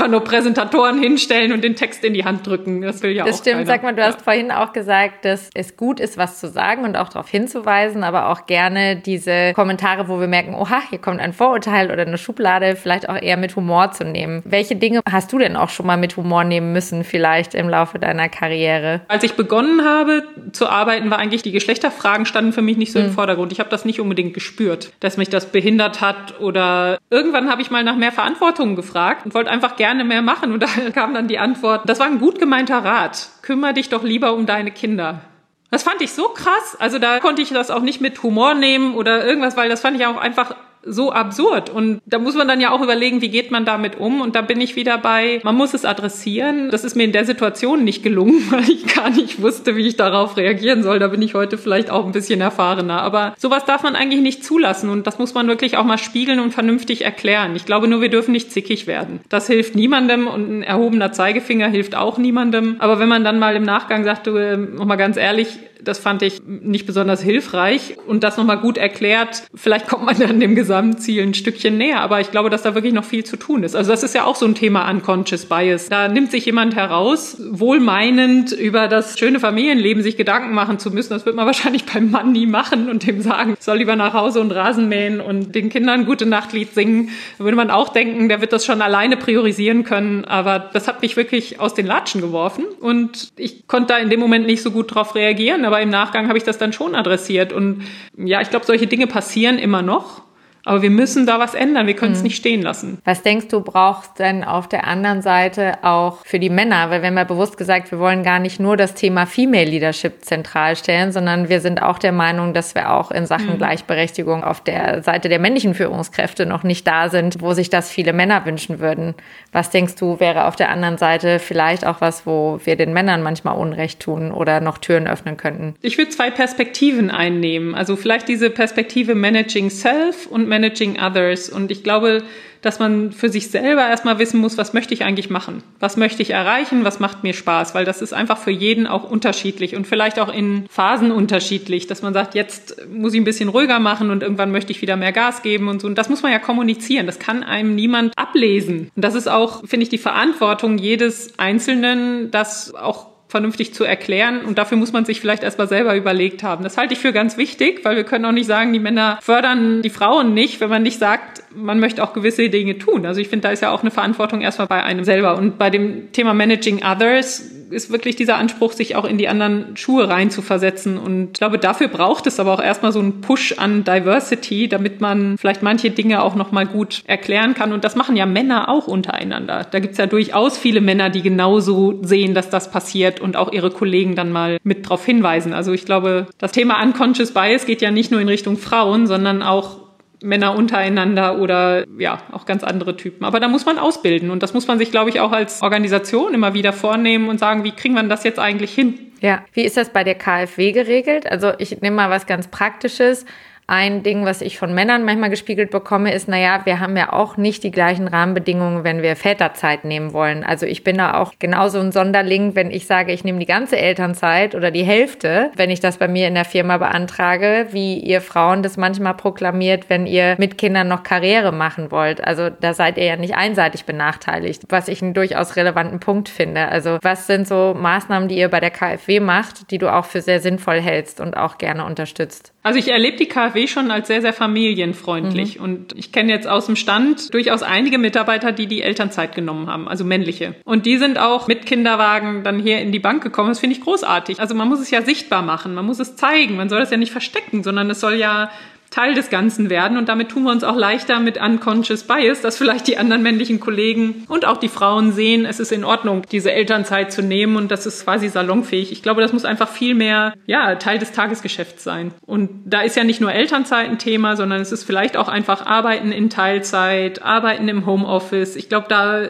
einfach 0.04 0.12
nur 0.12 0.24
Präsentatoren 0.24 1.00
hinstellen 1.00 1.54
und 1.54 1.64
den 1.64 1.76
Text 1.76 2.04
in 2.04 2.14
die 2.14 2.26
Hand 2.26 2.46
drücken. 2.46 2.82
Das 2.82 3.02
will 3.04 3.12
ja 3.12 3.26
das 3.26 3.36
auch 3.36 3.42
stimmt. 3.42 3.56
keiner. 3.56 3.68
Sag 3.68 3.84
mal, 3.84 3.96
du 3.96 4.04
hast 4.04 4.22
vorhin 4.22 4.52
auch 4.52 4.74
gesagt, 4.74 5.24
dass 5.26 5.50
es 5.54 5.78
gut 5.78 6.00
ist, 6.00 6.18
was 6.18 6.40
zu 6.40 6.50
sagen 6.50 6.84
und 6.84 6.98
auch 6.98 7.10
darauf 7.10 7.30
hinzuweisen, 7.30 8.04
aber 8.04 8.30
auch 8.30 8.46
gerne 8.46 8.98
diese 8.98 9.54
Kommentare, 9.54 10.10
wo 10.10 10.20
wir 10.20 10.28
merken, 10.28 10.56
oha, 10.56 10.82
hier 10.90 11.00
kommt 11.00 11.22
ein 11.22 11.32
Vorurteil 11.32 11.92
oder 11.92 12.02
eine 12.02 12.18
Schublade, 12.18 12.76
vielleicht 12.76 13.08
auch 13.08 13.22
eher 13.22 13.38
mit 13.38 13.56
Humor 13.56 13.92
zu 13.92 14.04
nehmen. 14.04 14.42
Welche 14.46 14.76
Dinge 14.76 15.02
hast 15.10 15.32
du 15.32 15.38
denn 15.38 15.56
auch 15.56 15.70
schon 15.70 15.86
mal 15.86 15.98
mit 15.98 16.18
Humor 16.18 16.44
nehmen 16.44 16.74
müssen, 16.74 17.04
vielleicht 17.04 17.56
im 17.56 17.70
Laufe 17.70 17.98
deiner 17.98 18.28
Karriere? 18.28 19.02
Als 19.08 19.24
ich 19.24 19.34
begonnen 19.34 19.86
habe 19.86 20.24
zu 20.52 20.68
arbeiten, 20.68 21.10
war 21.10 21.18
eigentlich 21.18 21.44
die 21.44 21.52
Geschlechterfragen 21.52 22.26
standen 22.26 22.52
für 22.52 22.62
mich 22.62 22.78
nicht 22.78 22.92
so 22.92 23.00
im 23.00 23.12
Vordergrund. 23.12 23.52
Ich 23.52 23.60
habe 23.60 23.70
das 23.70 23.86
nicht 23.86 24.02
unbedingt 24.02 24.34
gespürt, 24.34 24.92
dass 25.00 25.18
mich 25.18 25.30
das 25.30 25.46
behindert 25.52 26.02
hat 26.02 26.40
oder 26.42 26.98
irgendwann 27.10 27.50
habe 27.50 27.62
ich 27.62 27.72
mal 27.72 27.84
nach 27.84 27.96
mehr 27.96 28.12
Verantwortung 28.12 28.76
gefragt 28.76 29.26
und 29.26 29.34
wollte 29.34 29.50
einfach 29.50 29.76
gerne 29.76 29.93
mehr 30.04 30.22
machen 30.22 30.52
und 30.52 30.62
da 30.62 30.68
kam 30.94 31.14
dann 31.14 31.28
die 31.28 31.40
Antwort, 31.40 31.88
das 31.88 32.00
war 32.00 32.08
ein 32.08 32.20
gut 32.20 32.40
gemeinter 32.40 32.84
Rat. 32.84 33.30
Kümmer 33.42 33.74
dich 33.74 33.90
doch 33.90 34.04
lieber 34.04 34.34
um 34.34 34.46
deine 34.46 34.72
Kinder. 34.72 35.22
Das 35.70 35.84
fand 35.84 36.02
ich 36.02 36.14
so 36.14 36.30
krass. 36.30 36.78
Also 36.80 37.00
da 37.00 37.20
konnte 37.20 37.42
ich 37.42 37.50
das 37.50 37.72
auch 37.72 37.82
nicht 37.82 38.00
mit 38.00 38.22
Humor 38.24 38.54
nehmen 38.54 38.96
oder 38.96 39.26
irgendwas, 39.26 39.58
weil 39.58 39.70
das 39.70 39.82
fand 39.82 39.98
ich 39.98 40.06
auch 40.06 40.18
einfach 40.18 40.56
so 40.86 41.12
absurd. 41.12 41.70
Und 41.70 42.02
da 42.06 42.20
muss 42.20 42.36
man 42.36 42.48
dann 42.48 42.62
ja 42.62 42.72
auch 42.72 42.82
überlegen, 42.82 43.22
wie 43.22 43.30
geht 43.30 43.52
man 43.52 43.66
damit 43.66 44.00
um? 44.00 44.22
Und 44.22 44.36
da 44.36 44.42
bin 44.42 44.62
ich 44.62 44.76
wieder 44.76 44.98
bei, 44.98 45.40
man 45.44 45.56
muss 45.56 45.74
es 45.74 45.86
adressieren. 45.86 46.70
Das 46.70 46.84
ist 46.84 46.96
mir 46.96 47.04
in 47.04 47.12
der 47.12 47.26
Situation 47.26 47.84
nicht 47.84 48.04
gelungen, 48.04 48.44
weil 48.50 48.70
ich 48.70 48.88
gar 48.94 49.10
nicht 49.10 49.42
wusste, 49.42 49.76
wie 49.76 49.88
ich 49.88 49.96
darauf 49.96 50.38
reagieren 50.38 50.84
soll. 50.84 51.00
Da 51.00 51.08
bin 51.08 51.22
ich 51.22 51.34
heute 51.34 51.58
vielleicht 51.58 51.90
auch 51.90 52.06
ein 52.06 52.12
bisschen 52.12 52.42
erfahrener. 52.42 53.02
Aber 53.02 53.34
sowas 53.38 53.66
darf 53.66 53.84
man 53.84 53.96
eigentlich 53.96 54.22
nicht 54.22 54.44
zulassen. 54.44 54.90
Und 54.90 55.08
das 55.08 55.20
muss 55.20 55.34
man 55.34 55.48
wirklich 55.48 55.78
auch 55.78 55.86
mal 55.86 55.98
spiegeln 55.98 56.40
und 56.40 56.54
vernünftig 56.54 57.04
erklären. 57.04 57.56
Ich 57.56 57.66
glaube 57.66 57.88
nur, 57.88 58.02
wir 58.02 58.10
dürfen 58.10 58.32
nicht 58.32 58.52
zickig 58.52 58.88
werden. 58.88 59.22
Das 59.30 59.48
hilft 59.48 59.76
niemandem 59.76 60.28
und 60.28 60.50
ein 60.50 60.64
erhobener 60.64 61.12
Zeigefinger 61.12 61.68
hilft 61.68 61.96
auch 61.96 62.18
niemandem. 62.18 62.76
Aber 62.80 63.00
wenn 63.00 63.10
man 63.10 63.24
dann 63.24 63.40
mal 63.40 63.56
im 63.56 63.64
Nachgang 63.64 64.04
sagt, 64.04 64.28
du, 64.28 64.36
äh, 64.36 64.58
nochmal 64.58 64.98
ganz 64.98 65.18
ehrlich, 65.18 65.60
das 65.84 66.00
fand 66.00 66.22
ich 66.22 66.42
nicht 66.46 66.86
besonders 66.86 67.22
hilfreich 67.22 67.98
und 68.08 68.24
das 68.24 68.38
nochmal 68.38 68.60
gut 68.60 68.78
erklärt. 68.78 69.44
Vielleicht 69.54 69.88
kommt 69.88 70.06
man 70.06 70.18
dann 70.20 70.40
dem 70.40 70.56
Gesamtziel 70.56 71.24
ein 71.24 71.34
Stückchen 71.34 71.78
näher, 71.78 72.00
aber 72.02 72.22
ich 72.22 72.32
glaube, 72.32 72.50
dass 72.50 72.62
da 72.62 72.76
wirklich 72.76 72.94
noch 72.94 73.04
viel 73.04 73.24
zu 73.24 73.38
tun 73.38 73.64
ist. 73.64 73.76
Also 73.76 73.92
das 73.92 74.04
ist 74.04 74.16
ja 74.16 74.26
auch 74.26 74.36
so 74.36 74.46
ein 74.46 74.56
Thema 74.56 74.90
Unconscious 74.90 75.46
Bias. 75.46 75.90
Da 75.90 76.08
nimmt 76.08 76.32
sich 76.32 76.46
jemand 76.46 76.76
heraus, 76.76 77.38
wohlmeinend 77.52 78.52
über 78.52 78.88
das 78.88 79.18
schöne 79.20 79.40
Familienleben 79.40 80.04
sich 80.04 80.18
Gedanken 80.18 80.54
machen 80.54 80.80
zu 80.80 80.92
müssen. 80.92 81.12
Das 81.12 81.26
wird 81.26 81.36
man 81.36 81.46
wahrscheinlich 81.46 81.86
beim 81.86 82.12
Mann 82.12 82.32
nie 82.32 82.48
machen 82.48 82.90
und 82.90 83.06
dem 83.06 83.22
sagen, 83.22 83.56
soll 83.60 83.78
lieber 83.78 83.96
nach 83.96 84.14
Hause 84.14 84.40
und 84.42 84.52
Rasen 84.52 84.90
mähen 84.90 85.20
und 85.20 85.56
den 85.56 85.70
Kindern 85.70 86.06
gute 86.06 86.26
Nachtlied 86.26 86.74
singen. 86.74 87.10
Da 87.38 87.44
würde 87.44 87.58
man 87.58 87.72
auch 87.72 87.90
denken, 87.90 88.30
der 88.30 88.42
wird 88.42 88.54
das 88.54 88.66
schon 88.66 88.82
alleine 88.82 89.18
priorisieren 89.18 89.84
können. 89.84 90.26
Aber 90.26 90.60
das 90.60 90.88
hat 90.88 91.02
mich 91.02 91.18
wirklich 91.18 91.60
aus 91.60 91.74
den 91.74 91.86
Latschen 91.86 92.22
geworfen 92.22 92.66
und 92.80 93.32
ich 93.38 93.68
konnte 93.68 93.94
da 93.94 93.98
in 93.98 94.10
dem 94.10 94.20
Moment 94.20 94.46
nicht 94.46 94.62
so 94.62 94.72
gut 94.72 94.94
drauf 94.94 95.16
reagieren 95.16 95.66
aber 95.74 95.82
im 95.82 95.90
Nachgang 95.90 96.28
habe 96.28 96.38
ich 96.38 96.44
das 96.44 96.60
dann 96.60 96.72
schon 96.72 96.94
adressiert. 96.94 97.52
Und 97.52 97.84
ja, 98.16 98.42
ich 98.42 98.52
glaube, 98.52 98.66
solche 98.66 98.86
Dinge 98.86 99.08
passieren 99.08 99.58
immer 99.58 99.82
noch. 99.82 100.22
Aber 100.66 100.82
wir 100.82 100.90
müssen 100.90 101.26
da 101.26 101.40
was 101.40 101.54
ändern. 101.54 101.88
Wir 101.88 101.96
können 101.96 102.14
es 102.14 102.24
nicht 102.24 102.36
stehen 102.36 102.62
lassen. 102.62 103.00
Was 103.06 103.22
denkst 103.22 103.48
du, 103.50 103.62
braucht 103.62 104.20
denn 104.20 104.44
auf 104.44 104.68
der 104.68 104.88
anderen 104.88 105.22
Seite 105.22 105.84
auch 105.84 106.26
für 106.26 106.40
die 106.40 106.50
Männer? 106.50 106.90
Weil 106.90 107.02
wir 107.02 107.08
haben 107.08 107.18
ja 107.18 107.24
bewusst 107.24 107.58
gesagt, 107.58 107.92
wir 107.92 108.00
wollen 108.00 108.24
gar 108.24 108.40
nicht 108.40 108.60
nur 108.60 108.78
das 108.78 108.94
Thema 108.94 109.26
Female 109.26 109.70
Leadership 109.70 110.24
zentral 110.24 110.76
stellen, 110.76 111.12
sondern 111.12 111.50
wir 111.50 111.60
sind 111.60 111.82
auch 111.82 112.00
der 112.00 112.12
Meinung, 112.12 112.54
dass 112.54 112.76
wir 112.76 112.92
auch 112.92 113.12
in 113.12 113.26
Sachen 113.26 113.54
Mhm. 113.54 113.58
Gleichberechtigung 113.58 114.44
auf 114.44 114.62
der 114.62 115.04
Seite 115.04 115.30
der 115.30 115.40
männlichen 115.40 115.74
Führungskräfte 115.74 116.46
noch 116.46 116.64
nicht 116.64 116.88
da 116.88 117.10
sind, 117.10 117.42
wo 117.42 117.54
sich 117.54 117.70
das 117.70 117.92
viele 117.92 118.14
Männer 118.14 118.46
wünschen 118.46 118.80
würden. 118.80 119.16
Was 119.52 119.70
denkst 119.70 119.96
du, 119.96 120.20
wäre 120.20 120.46
auf 120.46 120.56
der 120.56 120.70
anderen 120.70 120.98
Seite 120.98 121.40
vielleicht 121.40 121.86
auch 121.86 122.02
was, 122.02 122.26
wo 122.26 122.60
wir 122.64 122.76
den 122.76 122.94
Männern 122.94 123.22
manchmal 123.22 123.58
Unrecht 123.58 124.00
tun 124.00 124.32
oder 124.32 124.60
noch 124.62 124.78
Türen 124.78 125.08
öffnen 125.08 125.38
könnten? 125.38 125.76
Ich 125.82 125.98
würde 125.98 126.10
zwei 126.12 126.32
Perspektiven 126.32 127.12
einnehmen. 127.12 127.76
Also 127.76 127.96
vielleicht 127.96 128.28
diese 128.28 128.50
Perspektive 128.50 129.16
Managing 129.16 129.70
Self 129.70 130.28
und 130.28 130.48
Managing 130.54 131.00
Others. 131.00 131.50
Und 131.50 131.72
ich 131.72 131.84
glaube, 131.84 132.24
dass 132.62 132.80
man 132.80 133.12
für 133.12 133.30
sich 133.30 133.50
selber 133.50 133.88
erstmal 133.88 134.20
wissen 134.20 134.40
muss, 134.40 134.58
was 134.58 134.74
möchte 134.74 134.94
ich 134.94 135.04
eigentlich 135.04 135.30
machen? 135.30 135.64
Was 135.80 135.98
möchte 135.98 136.22
ich 136.22 136.30
erreichen? 136.30 136.86
Was 136.86 137.00
macht 137.00 137.24
mir 137.24 137.34
Spaß? 137.34 137.76
Weil 137.76 137.86
das 137.86 138.02
ist 138.02 138.14
einfach 138.14 138.38
für 138.38 138.52
jeden 138.52 138.88
auch 138.88 139.10
unterschiedlich 139.10 139.76
und 139.76 139.86
vielleicht 139.86 140.20
auch 140.20 140.34
in 140.34 140.66
Phasen 140.70 141.12
unterschiedlich, 141.12 141.88
dass 141.88 142.04
man 142.04 142.14
sagt, 142.14 142.36
jetzt 142.36 142.88
muss 142.88 143.14
ich 143.14 143.20
ein 143.20 143.26
bisschen 143.26 143.50
ruhiger 143.50 143.80
machen 143.80 144.12
und 144.12 144.24
irgendwann 144.24 144.52
möchte 144.52 144.72
ich 144.72 144.82
wieder 144.82 144.96
mehr 144.96 145.12
Gas 145.12 145.42
geben 145.42 145.68
und 145.68 145.82
so. 145.82 145.88
Und 145.88 145.98
das 145.98 146.10
muss 146.10 146.22
man 146.22 146.32
ja 146.32 146.40
kommunizieren. 146.40 147.06
Das 147.06 147.20
kann 147.20 147.44
einem 147.44 147.76
niemand 147.76 148.18
ablesen. 148.18 148.92
Und 148.96 149.04
das 149.04 149.16
ist 149.16 149.28
auch, 149.28 149.66
finde 149.66 149.84
ich, 149.84 149.90
die 149.90 149.98
Verantwortung 149.98 150.78
jedes 150.78 151.38
Einzelnen, 151.38 152.32
das 152.32 152.74
auch 152.76 153.13
vernünftig 153.34 153.74
zu 153.74 153.84
erklären. 153.84 154.42
Und 154.42 154.60
dafür 154.60 154.78
muss 154.78 154.94
man 154.94 155.06
sich 155.06 155.20
vielleicht 155.20 155.42
erstmal 155.42 155.68
selber 155.68 155.96
überlegt 155.96 156.44
haben. 156.44 156.64
Das 156.64 156.78
halte 156.78 156.94
ich 156.94 157.00
für 157.00 157.12
ganz 157.12 157.36
wichtig, 157.36 157.84
weil 157.84 157.96
wir 157.96 158.04
können 158.04 158.26
auch 158.26 158.32
nicht 158.32 158.46
sagen, 158.46 158.74
die 158.74 158.80
Männer 158.80 159.18
fördern 159.24 159.82
die 159.82 159.90
Frauen 159.90 160.36
nicht, 160.36 160.62
wenn 160.62 160.70
man 160.70 160.84
nicht 160.84 161.00
sagt, 161.00 161.42
man 161.56 161.80
möchte 161.80 162.04
auch 162.04 162.14
gewisse 162.14 162.48
Dinge 162.50 162.78
tun. 162.78 163.08
Also 163.08 163.20
ich 163.22 163.30
finde, 163.30 163.48
da 163.48 163.52
ist 163.52 163.62
ja 163.62 163.72
auch 163.72 163.82
eine 163.82 163.90
Verantwortung 163.90 164.42
erstmal 164.42 164.68
bei 164.68 164.84
einem 164.84 165.04
selber. 165.04 165.36
Und 165.36 165.58
bei 165.58 165.72
dem 165.72 166.12
Thema 166.12 166.36
Managing 166.36 166.84
Others 166.84 167.50
ist 167.74 167.92
wirklich 167.92 168.16
dieser 168.16 168.38
Anspruch, 168.38 168.72
sich 168.74 168.96
auch 168.96 169.06
in 169.06 169.18
die 169.18 169.28
anderen 169.28 169.76
Schuhe 169.76 170.08
reinzuversetzen. 170.08 170.98
Und 170.98 171.30
ich 171.34 171.34
glaube, 171.34 171.58
dafür 171.58 171.88
braucht 171.88 172.28
es 172.28 172.40
aber 172.40 172.54
auch 172.54 172.62
erstmal 172.62 172.92
so 172.92 173.00
einen 173.00 173.22
Push 173.22 173.56
an 173.58 173.84
Diversity, 173.84 174.70
damit 174.70 175.02
man 175.02 175.38
vielleicht 175.38 175.64
manche 175.64 175.92
Dinge 175.92 176.24
auch 176.24 176.36
nochmal 176.36 176.66
gut 176.66 177.04
erklären 177.08 177.54
kann. 177.54 177.74
Und 177.74 177.84
das 177.84 177.96
machen 177.96 178.16
ja 178.16 178.26
Männer 178.26 178.70
auch 178.70 178.88
untereinander. 178.88 179.66
Da 179.70 179.80
gibt's 179.80 179.98
ja 179.98 180.06
durchaus 180.06 180.58
viele 180.58 180.82
Männer, 180.82 181.10
die 181.10 181.22
genauso 181.22 182.00
sehen, 182.04 182.34
dass 182.34 182.50
das 182.50 182.72
passiert 182.72 183.20
und 183.20 183.36
auch 183.36 183.52
ihre 183.52 183.72
Kollegen 183.72 184.16
dann 184.16 184.32
mal 184.32 184.58
mit 184.64 184.86
darauf 184.86 185.06
hinweisen. 185.06 185.54
Also 185.54 185.74
ich 185.74 185.86
glaube, 185.86 186.28
das 186.38 186.52
Thema 186.52 186.82
Unconscious 186.82 187.34
Bias 187.34 187.66
geht 187.66 187.82
ja 187.82 187.92
nicht 187.92 188.12
nur 188.12 188.22
in 188.22 188.30
Richtung 188.30 188.58
Frauen, 188.58 189.08
sondern 189.08 189.42
auch 189.42 189.83
Männer 190.24 190.56
untereinander 190.56 191.40
oder 191.40 191.86
ja, 191.98 192.20
auch 192.32 192.46
ganz 192.46 192.64
andere 192.64 192.98
Typen. 192.98 193.26
Aber 193.26 193.40
da 193.40 193.48
muss 193.48 193.66
man 193.66 193.78
ausbilden 193.78 194.32
und 194.32 194.42
das 194.42 194.54
muss 194.54 194.68
man 194.68 194.80
sich, 194.80 194.92
glaube 194.92 195.10
ich, 195.10 195.20
auch 195.20 195.32
als 195.32 195.62
Organisation 195.62 196.34
immer 196.34 196.54
wieder 196.54 196.74
vornehmen 196.74 197.30
und 197.30 197.40
sagen, 197.40 197.64
wie 197.64 197.72
kriegen 197.72 197.94
wir 197.94 198.04
das 198.04 198.24
jetzt 198.24 198.40
eigentlich 198.40 198.74
hin? 198.74 199.12
Ja, 199.22 199.44
wie 199.54 199.64
ist 199.64 199.78
das 199.78 199.92
bei 199.92 200.04
der 200.04 200.16
KfW 200.16 200.72
geregelt? 200.72 201.32
Also 201.32 201.54
ich 201.58 201.82
nehme 201.82 201.96
mal 201.96 202.10
was 202.10 202.26
ganz 202.26 202.48
Praktisches. 202.48 203.26
Ein 203.68 204.04
Ding, 204.04 204.26
was 204.26 204.42
ich 204.42 204.58
von 204.58 204.74
Männern 204.74 205.06
manchmal 205.06 205.30
gespiegelt 205.30 205.72
bekomme, 205.72 206.14
ist, 206.14 206.28
naja, 206.28 206.62
wir 206.66 206.80
haben 206.80 206.98
ja 206.98 207.14
auch 207.14 207.38
nicht 207.38 207.64
die 207.64 207.72
gleichen 207.72 208.08
Rahmenbedingungen, 208.08 208.84
wenn 208.84 209.02
wir 209.02 209.16
Väterzeit 209.16 209.86
nehmen 209.86 210.12
wollen. 210.14 210.44
Also 210.44 210.66
ich 210.66 210.84
bin 210.84 210.98
da 210.98 211.16
auch 211.20 211.34
genauso 211.40 211.80
ein 211.80 211.92
Sonderling, 211.92 212.56
wenn 212.56 212.72
ich 212.72 212.88
sage, 212.88 213.14
ich 213.14 213.24
nehme 213.24 213.40
die 213.40 213.46
ganze 213.46 213.78
Elternzeit 213.78 214.54
oder 214.54 214.70
die 214.70 214.84
Hälfte, 214.84 215.52
wenn 215.56 215.70
ich 215.70 215.80
das 215.80 215.98
bei 215.98 216.08
mir 216.08 216.28
in 216.28 216.36
der 216.36 216.46
Firma 216.46 216.78
beantrage, 216.78 217.68
wie 217.72 218.00
ihr 218.00 218.22
Frauen 218.22 218.64
das 218.64 218.76
manchmal 218.76 219.14
proklamiert, 219.14 219.90
wenn 219.90 220.08
ihr 220.08 220.36
mit 220.38 220.58
Kindern 220.58 220.90
noch 220.90 221.04
Karriere 221.04 221.54
machen 221.54 221.90
wollt. 221.92 222.24
Also 222.24 222.50
da 222.50 222.74
seid 222.74 222.98
ihr 222.98 223.06
ja 223.06 223.16
nicht 223.16 223.36
einseitig 223.36 223.86
benachteiligt, 223.86 224.64
was 224.70 224.90
ich 224.90 225.02
einen 225.02 225.14
durchaus 225.14 225.56
relevanten 225.56 226.00
Punkt 226.00 226.28
finde. 226.28 226.68
Also 226.68 226.98
was 227.02 227.28
sind 227.28 227.48
so 227.48 227.74
Maßnahmen, 227.78 228.28
die 228.28 228.38
ihr 228.38 228.50
bei 228.50 228.60
der 228.60 228.72
KfW 228.72 229.22
macht, 229.22 229.72
die 229.72 229.78
du 229.78 229.92
auch 229.92 230.06
für 230.06 230.22
sehr 230.22 230.42
sinnvoll 230.42 230.82
hältst 230.82 231.22
und 231.22 231.38
auch 231.38 231.58
gerne 231.58 231.86
unterstützt? 231.86 232.54
Also 232.64 232.80
ich 232.80 232.90
erlebe 232.90 233.18
die 233.18 233.28
KfW 233.28 233.53
schon 233.68 233.92
als 233.92 234.08
sehr, 234.08 234.22
sehr 234.22 234.34
familienfreundlich. 234.34 235.58
Mhm. 235.58 235.64
Und 235.64 235.94
ich 235.98 236.12
kenne 236.12 236.32
jetzt 236.32 236.48
aus 236.48 236.66
dem 236.66 236.76
Stand 236.76 237.34
durchaus 237.34 237.64
einige 237.64 237.98
Mitarbeiter, 237.98 238.52
die 238.52 238.68
die 238.68 238.82
Elternzeit 238.82 239.36
genommen 239.36 239.68
haben, 239.68 239.88
also 239.88 240.04
männliche. 240.04 240.56
Und 240.66 240.86
die 240.86 240.98
sind 240.98 241.18
auch 241.18 241.48
mit 241.48 241.66
Kinderwagen 241.66 242.44
dann 242.44 242.60
hier 242.60 242.80
in 242.80 242.92
die 242.92 243.00
Bank 243.00 243.24
gekommen. 243.24 243.50
Das 243.50 243.60
finde 243.60 243.76
ich 243.76 243.82
großartig. 243.82 244.40
Also 244.40 244.56
man 244.56 244.68
muss 244.68 244.80
es 244.80 244.92
ja 244.92 245.02
sichtbar 245.02 245.42
machen, 245.42 245.74
man 245.74 245.86
muss 245.86 246.00
es 246.00 246.16
zeigen. 246.16 246.56
Man 246.56 246.70
soll 246.70 246.80
das 246.80 246.92
ja 246.92 246.98
nicht 246.98 247.12
verstecken, 247.12 247.64
sondern 247.64 247.90
es 247.90 248.00
soll 248.00 248.16
ja 248.16 248.50
Teil 248.94 249.16
des 249.16 249.32
Ganzen 249.32 249.72
werden 249.72 249.98
und 249.98 250.08
damit 250.08 250.30
tun 250.30 250.44
wir 250.44 250.52
uns 250.52 250.64
auch 250.64 250.76
leichter 250.76 251.20
mit 251.20 251.42
Unconscious 251.42 252.04
Bias, 252.04 252.42
dass 252.42 252.60
vielleicht 252.60 252.88
die 252.88 252.98
anderen 252.98 253.24
männlichen 253.24 253.60
Kollegen 253.60 254.24
und 254.28 254.46
auch 254.46 254.58
die 254.58 254.68
Frauen 254.68 255.12
sehen, 255.12 255.46
es 255.46 255.60
ist 255.60 255.72
in 255.72 255.84
Ordnung, 255.84 256.22
diese 256.32 256.52
Elternzeit 256.52 257.12
zu 257.12 257.24
nehmen 257.24 257.56
und 257.56 257.72
das 257.72 257.88
ist 257.88 258.04
quasi 258.04 258.30
salonfähig. 258.30 258.92
Ich 258.92 259.02
glaube, 259.02 259.22
das 259.22 259.34
muss 259.34 259.46
einfach 259.46 259.68
viel 259.68 259.96
mehr, 259.96 260.36
ja, 260.46 260.76
Teil 260.76 261.00
des 261.00 261.12
Tagesgeschäfts 261.12 261.84
sein. 261.84 262.14
Und 262.28 262.52
da 262.66 262.82
ist 262.82 262.96
ja 262.96 263.04
nicht 263.04 263.20
nur 263.20 263.34
Elternzeit 263.34 263.90
ein 263.90 263.98
Thema, 263.98 264.36
sondern 264.36 264.62
es 264.62 264.72
ist 264.72 264.84
vielleicht 264.84 265.18
auch 265.18 265.28
einfach 265.28 265.66
Arbeiten 265.66 266.12
in 266.12 266.30
Teilzeit, 266.30 267.24
Arbeiten 267.24 267.68
im 267.70 267.88
Homeoffice. 267.88 268.56
Ich 268.56 268.70
glaube, 268.70 268.86
da 268.90 269.28